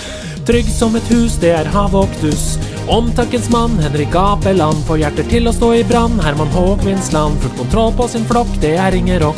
[0.50, 2.56] Trygg som et hus, det er Havoktus.
[2.90, 6.18] Omtakkens mann, Henrik Apeland, får hjerter til å stå i brann.
[6.26, 9.30] Herman Håkvindsland, full kontroll på sin flokk, det er Inger.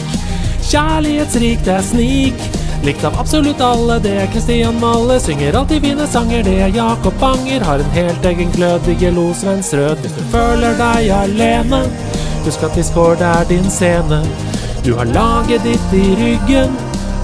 [0.62, 2.44] Kjærlighetsrik, det er Snik.
[2.82, 5.20] Likt av absolutt alle, det er Kristian Malle.
[5.22, 7.62] Synger alltid fine sanger, det er Jakob Banger.
[7.66, 10.02] Har en helt egen glød, Digelo Svendsrød.
[10.02, 11.82] Hvis du føler deg alene,
[12.47, 14.22] husk at Discord er din scene.
[14.82, 16.74] Du har laget ditt i ryggen,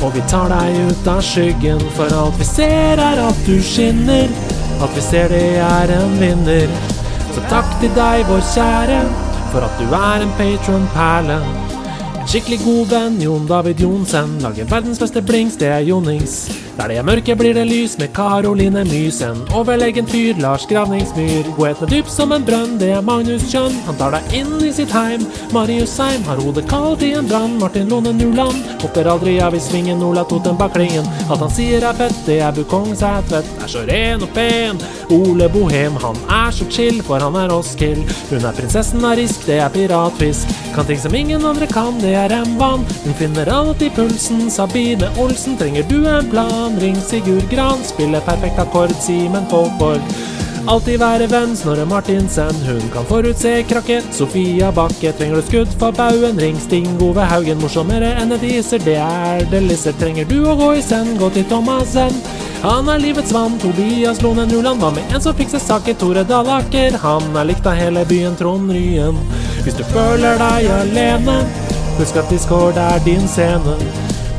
[0.03, 1.83] og vi tar deg ut av skyggen.
[1.97, 4.31] For alt vi ser, er at du skinner.
[4.79, 6.71] At vi ser det er en vinner.
[7.35, 9.03] Så takk til deg, vår kjære,
[9.51, 11.68] for at du er en patron-perle.
[12.29, 16.43] Skikkelig god venn, Jon David Johnsen, lager verdens beste blings, det er Jonings.
[16.77, 19.41] Der det er mørke, blir det lys med Karoline Mysen.
[19.57, 21.49] Overlegen fyr, Lars Gravningsmyr.
[21.57, 23.75] Godheten er dyp som en brønn, det er Magnus Kjønn.
[23.89, 25.25] Han tar deg inn i sitt heim.
[25.57, 27.57] Marius Seim har hodet kaldt i en brann.
[27.59, 30.05] Martin Lone Nuland hopper aldri av i svingen.
[30.07, 31.09] Ola Toten bak klingen.
[31.27, 33.51] Alt han sier er fett, det er Bukong Sætvedt.
[33.65, 34.79] Er så ren og pen.
[35.17, 38.07] Ole Bohem, han er så chill, for han er Roskild.
[38.29, 40.55] Hun er prinsessen av Risk, det er piratfisk.
[40.77, 42.87] Kan ting som ingen andre kan, det er en vann.
[43.05, 44.51] Hun finner alltid pulsen.
[44.51, 46.79] Sabine Olsen, trenger du en plan?
[46.81, 48.95] Ring Sigurd Gran, spiller perfekt akkord.
[49.03, 50.03] Simen Folkborg.
[50.69, 52.57] Alltid være venn, Snorre Martinsen.
[52.67, 54.09] Hun kan forutse krakket.
[54.13, 56.37] Sofia Bakke, trenger du skudd for baugen?
[56.41, 58.83] Ring Sting Ove Haugen, morsommere enn et iser.
[58.85, 59.97] Det er det lisser.
[59.97, 62.21] Trenger du å gå i send, gå til Thomassen.
[62.61, 67.01] Han er livets vann, Tobias Lone Nuland var med en som fikser saker, Tore Dalaker.
[67.01, 69.17] Han er likt av hele byen Trond Ryen.
[69.63, 71.39] Hvis du føler deg alene,
[71.99, 73.75] husk at Discord er din scene.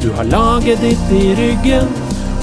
[0.02, 1.88] Du har laget ditt i ryggen,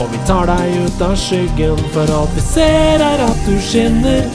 [0.00, 1.78] og vi tar deg ut av skyggen.
[1.94, 4.26] For alt vi ser, er at du skinner.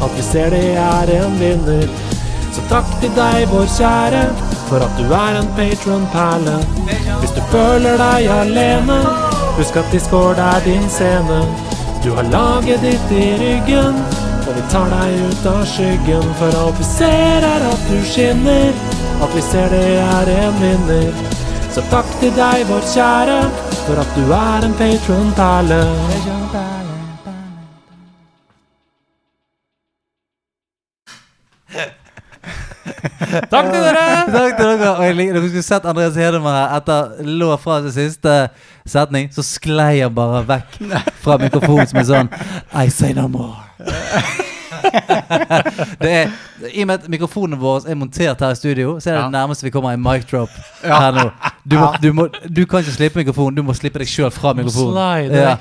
[0.00, 1.84] Alt vi ser det er en vinner.
[2.54, 4.22] Så takk til deg, vår kjære,
[4.70, 6.56] for at du er en patron-perle.
[7.20, 8.96] Hvis du føler deg alene,
[9.58, 11.42] husk at Discord er din scene.
[12.00, 14.00] Du har laget ditt i ryggen,
[14.48, 16.32] og vi tar deg ut av skyggen.
[16.40, 18.99] For alt vi ser, er at du skinner.
[19.20, 21.12] At vi ser det er en vinner.
[21.70, 23.40] Så takk til deg, vår kjære,
[23.86, 25.82] for at du er en patron-perle.
[33.50, 34.04] Takk til dere!
[34.32, 34.90] Takk til dere.
[34.96, 38.36] Og jeg liker, dere skulle sett Andreas Hedemann her etter lå fra sin siste
[38.88, 40.80] setning, så sklei han bare vekk
[41.22, 42.32] fra mikrofonen som en sånn
[42.74, 43.68] I say no more.
[46.02, 46.30] det er,
[46.74, 49.24] I og med at mikrofonen vår er montert her i studio, så er det Ja.
[49.24, 50.48] det nærmeste vi kommer en mic drop
[50.84, 51.30] her nå.
[51.70, 54.52] Du, må, du, må, du kan ikke slippe mikrofonen, du må slippe deg sjøl fra
[54.56, 54.94] mikrofonen.
[55.34, 55.56] Ja.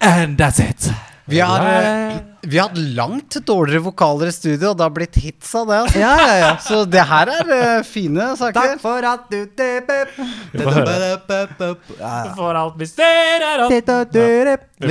[0.00, 0.90] And that's it.
[1.30, 5.18] Vi har, eh, vi har hatt langt dårligere vokaler i studio, og det har blitt
[5.22, 5.78] hits av det.
[5.84, 6.00] Altså.
[6.00, 6.50] Ja, ja, ja.
[6.64, 8.56] Så det her er uh, fine saker.
[8.58, 9.38] Takk for at du
[12.36, 13.90] For alt vi ser er at Litt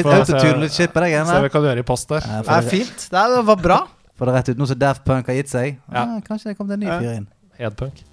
[0.05, 1.17] autotune, litt shit på deg.
[1.17, 1.47] Se hva her.
[1.47, 2.29] vi kan gjøre i post der.
[2.45, 3.09] Det er fint.
[3.09, 3.81] Det, er, det var bra.
[4.19, 4.61] Får det rett ut.
[4.61, 6.05] Nå som Daft Punk har gitt seg, Ja.
[6.05, 7.27] ah, kanskje det kom en ny fyr inn.
[7.59, 8.05] Edpunk.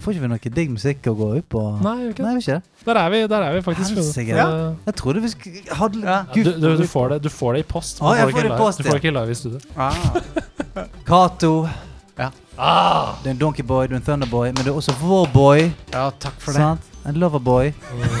[0.00, 1.62] Får ikke vi noe digg musikk å gå ut på?
[1.84, 2.84] Nei, ikke Nei, vi ikke det.
[2.86, 3.98] Der er vi, der er vi faktisk.
[3.98, 4.34] Helsike.
[4.34, 4.86] funnet.
[4.88, 6.18] Jeg trodde vi skulle hadde Ja.
[6.32, 8.00] Du, du, du, får det, du får det i post.
[8.00, 8.78] Ah, får det i post.
[8.78, 9.60] Du får det ikke live i studio.
[9.76, 9.92] Ah.
[11.08, 11.68] Cato.
[12.18, 12.30] Ja.
[12.56, 13.14] Ah!
[13.22, 15.68] Du er en Donkeyboy, du er en Thunderboy, men du er også vår boy.
[15.92, 16.64] Ja, takk for det.
[16.64, 16.88] Sant?
[17.06, 17.72] En loverboy.
[17.92, 18.12] Mm.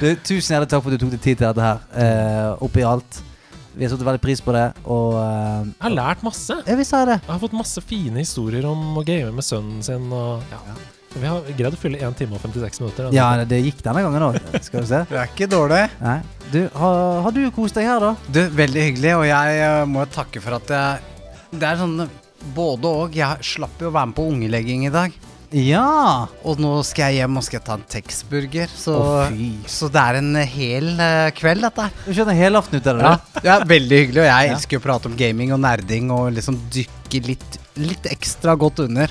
[0.28, 1.82] tusen hjertelig takk for at du tok deg tid til dette her.
[1.94, 3.22] Uh, oppi alt.
[3.78, 6.56] Vi har satt veldig pris på det, og uh, Jeg har lært masse.
[6.66, 6.82] Jeg.
[6.82, 10.08] Jeg har fått masse fine historier om å game med sønnen sin.
[10.10, 10.58] Og, ja.
[11.14, 13.12] Vi har greid å fylle 1 time og 56 minutter.
[13.14, 14.40] Ja, det, det gikk denne gangen òg.
[14.66, 15.04] Skal vi se.
[15.06, 15.84] Det er ikke dårlig.
[16.02, 16.16] Nei.
[16.50, 16.98] Du, har,
[17.28, 18.12] har du kost deg her, da?
[18.26, 21.96] Du, Veldig hyggelig, og jeg eh, må takke for at jeg Det er sånn
[22.56, 23.14] både og.
[23.14, 25.14] Jeg slapp jo å være med på ungelegging i dag.
[25.54, 26.26] Ja!
[26.44, 28.68] Og nå skal jeg hjem og skal ta en Texburger.
[28.68, 29.46] Så, Å, fy.
[29.70, 31.86] så det er en hel eh, kveld, dette.
[32.04, 33.12] Du skjønner hele aften ut av det?
[33.46, 34.56] Ja, er veldig hyggelig, og jeg Ja.
[34.58, 38.84] elsker jo å prate om gaming og nerding og liksom dykke litt, litt ekstra godt
[38.84, 39.08] under.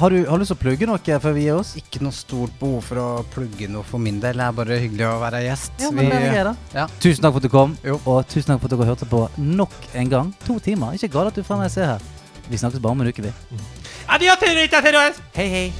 [0.00, 1.74] Har du, har du lyst til å plugge noe før vi gir oss?
[1.76, 4.38] Ikke noe stort behov for å plugge noe for min del.
[4.40, 5.72] Det er bare hyggelig å være gjest.
[5.84, 6.54] Ja, men Vi- det er greit, da.
[6.80, 6.86] ja.
[7.04, 8.00] Tusen takk for at du kom, Jo.
[8.06, 10.32] og tusen takk for at dere hørte på nok en gang.
[10.46, 10.94] To timer.
[10.96, 12.00] Ikke galt at du fremdeles er her.
[12.48, 13.32] Vi snakkes bare om en uke, vi.
[14.06, 15.16] Adios, Hei, hei!
[15.34, 15.72] Hei, hei.